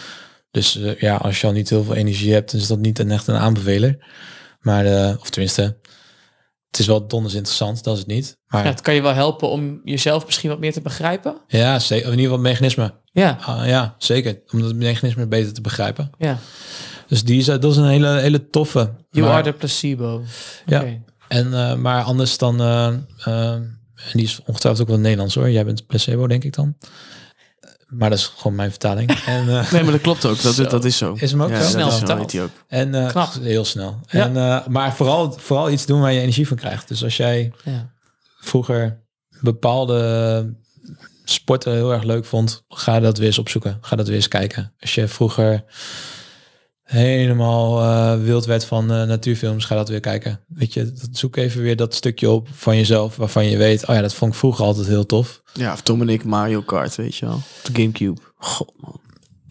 Dus 0.51 0.75
eh, 0.75 0.99
ja, 0.99 1.15
als 1.15 1.41
je 1.41 1.47
al 1.47 1.53
niet 1.53 1.69
heel 1.69 1.83
veel 1.83 1.95
energie 1.95 2.33
hebt, 2.33 2.53
is 2.53 2.67
dat 2.67 2.79
niet 2.79 2.99
een, 2.99 3.11
echt 3.11 3.27
een 3.27 3.35
aanbeveler. 3.35 4.05
Maar, 4.59 4.85
eh, 4.85 5.17
of 5.19 5.29
tenminste, 5.29 5.61
het 6.69 6.79
is 6.79 6.85
wel 6.85 7.07
donders 7.07 7.33
interessant, 7.33 7.83
dat 7.83 7.93
is 7.93 7.99
het 7.99 8.07
niet. 8.09 8.37
Maar 8.47 8.63
Ja, 8.63 8.69
het 8.69 8.81
kan 8.81 8.93
je 8.93 9.01
wel 9.01 9.13
helpen 9.13 9.49
om 9.49 9.81
jezelf 9.83 10.25
misschien 10.25 10.49
wat 10.49 10.59
meer 10.59 10.73
te 10.73 10.81
begrijpen. 10.81 11.37
ja, 11.47 11.79
zeker. 11.79 12.05
In 12.05 12.19
ieder 12.19 12.23
geval 12.31 12.39
het 12.39 12.47
mechanisme. 12.47 12.99
Ja. 13.11 13.37
Ah, 13.41 13.67
ja, 13.67 13.95
zeker. 13.97 14.41
Om 14.51 14.61
het 14.61 14.75
mechanisme 14.75 15.27
beter 15.27 15.53
te 15.53 15.61
begrijpen. 15.61 16.09
Ja. 16.17 16.37
Dus 17.11 17.23
die 17.23 17.39
is, 17.39 17.47
eh, 17.47 17.59
dat 17.59 17.71
is 17.71 17.77
een 17.77 17.87
hele, 17.87 18.07
hele 18.19 18.49
toffe. 18.49 18.91
You 19.09 19.25
Maar- 19.25 19.33
are 19.35 19.43
the 19.43 19.53
placebo. 19.53 20.23
Ja. 20.65 20.79
Oké. 20.79 21.01
En, 21.27 21.53
eh, 21.53 21.75
maar 21.75 22.03
anders 22.03 22.37
dan, 22.37 22.61
eh, 22.61 22.85
en 23.25 23.77
die 24.13 24.23
is 24.23 24.39
ongetwijfeld 24.45 24.81
ook 24.81 24.93
wel 24.93 25.03
Nederlands 25.03 25.35
hoor. 25.35 25.49
Jij 25.49 25.65
bent 25.65 25.87
placebo, 25.87 26.27
denk 26.27 26.43
ik 26.43 26.53
dan. 26.53 26.77
Maar 27.87 28.09
dat 28.09 28.19
is 28.19 28.25
gewoon 28.37 28.55
mijn 28.55 28.69
vertaling. 28.69 29.09
en, 29.25 29.49
eh, 29.49 29.71
Nee, 29.71 29.83
maar 29.83 29.91
dat 29.91 30.01
klopt 30.01 30.25
ook. 30.25 30.41
Dat, 30.41 30.53
Zo. 30.55 30.63
dat 30.63 30.85
is 30.85 30.97
zo. 30.97 31.13
Is 31.19 31.31
hem 31.31 31.41
ook 31.43 31.49
ja, 31.49 31.55
zo? 31.55 31.61
dat 31.61 31.71
Snel 31.71 31.91
vertaald. 31.91 32.19
weet 32.19 32.31
hij 32.31 32.43
ook. 32.43 32.49
en 32.67 32.95
eh, 32.95 33.07
Knap. 33.09 33.33
heel 33.41 33.65
snel. 33.65 33.99
Ja. 34.07 34.23
En, 34.25 34.37
eh, 34.37 34.67
maar 34.67 34.95
vooral, 34.95 35.31
vooral 35.31 35.71
iets 35.71 35.85
doen 35.85 36.01
waar 36.01 36.11
je 36.13 36.19
energie 36.19 36.47
van 36.47 36.57
krijgt. 36.57 36.87
Dus 36.87 37.03
als 37.03 37.17
jij 37.17 37.51
Ja. 37.63 37.91
vroeger 38.39 38.99
bepaalde 39.41 40.53
sporten 41.23 41.73
heel 41.73 41.93
erg 41.93 42.03
leuk 42.03 42.25
vond, 42.25 42.63
ga 42.69 42.99
dat 42.99 43.17
weer 43.17 43.27
eens 43.27 43.39
opzoeken. 43.39 43.77
Ga 43.81 43.95
dat 43.95 44.07
weer 44.07 44.15
eens 44.15 44.27
kijken. 44.27 44.73
Als 44.79 44.95
je 44.95 45.07
vroeger 45.07 45.63
helemaal 46.91 47.81
eh, 47.81 48.23
wild 48.23 48.45
werd 48.45 48.65
van 48.65 48.91
eh, 48.91 49.03
natuurfilms, 49.03 49.65
ga 49.65 49.75
dat 49.75 49.89
weer 49.89 49.99
kijken. 49.99 50.39
Weet 50.47 50.73
je, 50.73 50.93
zoek 51.11 51.35
even 51.35 51.61
weer 51.61 51.75
dat 51.75 51.93
stukje 51.93 52.29
op 52.29 52.47
van 52.51 52.75
jezelf 52.75 53.15
waarvan 53.15 53.45
je 53.45 53.57
weet, 53.57 53.87
oh 53.87 53.95
ja, 53.95 54.01
dat 54.01 54.13
vond 54.13 54.31
ik 54.31 54.37
vroeger 54.37 54.65
altijd 54.65 54.87
heel 54.87 55.05
tof. 55.05 55.41
Ja, 55.53 55.73
of 55.73 55.99
ik 56.07 56.23
Mario 56.23 56.61
Kart, 56.61 56.95
weet 56.95 57.15
je 57.15 57.25
wel. 57.25 57.41
De 57.63 57.81
Gamecube. 57.81 58.21
God, 58.37 58.73
man. 58.79 58.99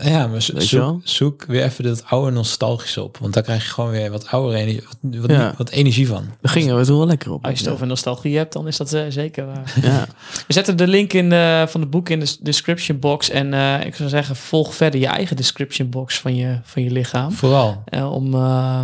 Ja, 0.03 0.27
maar 0.27 0.43
zo- 0.43 0.59
zoek, 0.61 1.01
zoek 1.05 1.45
weer 1.45 1.63
even 1.63 1.85
dat 1.85 2.05
oude 2.05 2.31
nostalgische 2.31 3.03
op, 3.03 3.17
want 3.19 3.35
daar 3.35 3.43
krijg 3.43 3.65
je 3.65 3.71
gewoon 3.71 3.91
weer 3.91 4.11
wat 4.11 4.27
oude 4.27 4.57
energie, 4.57 4.83
wat, 4.83 5.21
wat, 5.21 5.31
Ja. 5.31 5.55
wat 5.57 5.71
energie 5.71 6.07
van. 6.07 6.25
Daar 6.41 6.53
gingen 6.53 6.77
we 6.79 6.85
toen 6.85 6.99
wel 6.99 7.07
lekker 7.07 7.33
op. 7.33 7.45
Als 7.45 7.59
je 7.59 7.65
het 7.65 7.75
over 7.75 7.87
nostalgie 7.87 8.37
hebt, 8.37 8.53
dan 8.53 8.67
is 8.67 8.77
dat 8.77 8.93
eh, 8.93 9.05
zeker 9.09 9.47
waar. 9.47 9.73
Ja. 9.83 10.07
We 10.47 10.53
zetten 10.53 10.77
de 10.77 10.87
link 10.87 11.13
in 11.13 11.29
de, 11.31 11.67
van 11.69 11.81
het 11.81 11.91
boek 11.91 12.09
in 12.09 12.21
de 12.21 12.37
description 12.41 12.99
box. 12.99 13.31
En 13.31 13.55
eh, 13.55 13.87
ik 13.87 13.95
zou 13.95 14.09
zeggen, 14.09 14.37
volg 14.37 14.75
verder 14.75 15.01
je 15.01 15.07
eigen 15.07 15.37
description 15.37 15.91
box 15.91 16.19
van 16.21 16.37
je, 16.37 16.61
van 16.63 16.83
je 16.83 16.91
lichaam. 16.91 17.33
Vooral. 17.33 17.83
Eh, 17.85 18.13
om, 18.13 18.35
eh, 18.35 18.83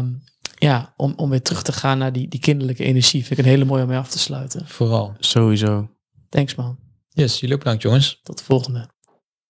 ja, 0.58 0.92
om, 0.96 1.12
om 1.16 1.30
weer 1.30 1.42
terug 1.42 1.62
te 1.62 1.72
gaan 1.72 1.98
naar 1.98 2.12
die, 2.12 2.28
die 2.28 2.40
kinderlijke 2.40 2.84
energie. 2.84 3.24
Vind 3.26 3.38
ik 3.38 3.44
een 3.44 3.50
hele 3.50 3.64
mooie 3.64 3.82
om 3.82 3.88
mee 3.88 3.98
af 3.98 4.08
te 4.10 4.18
sluiten. 4.18 4.62
Vooral. 4.66 5.14
Sowieso. 5.18 5.88
Thanks 6.28 6.54
man. 6.54 6.78
Yes, 7.08 7.40
jullie 7.40 7.54
ook 7.54 7.62
bedankt 7.62 7.82
jongens. 7.82 8.20
Tot 8.22 8.38
de 8.38 8.44
volgende. 8.44 8.88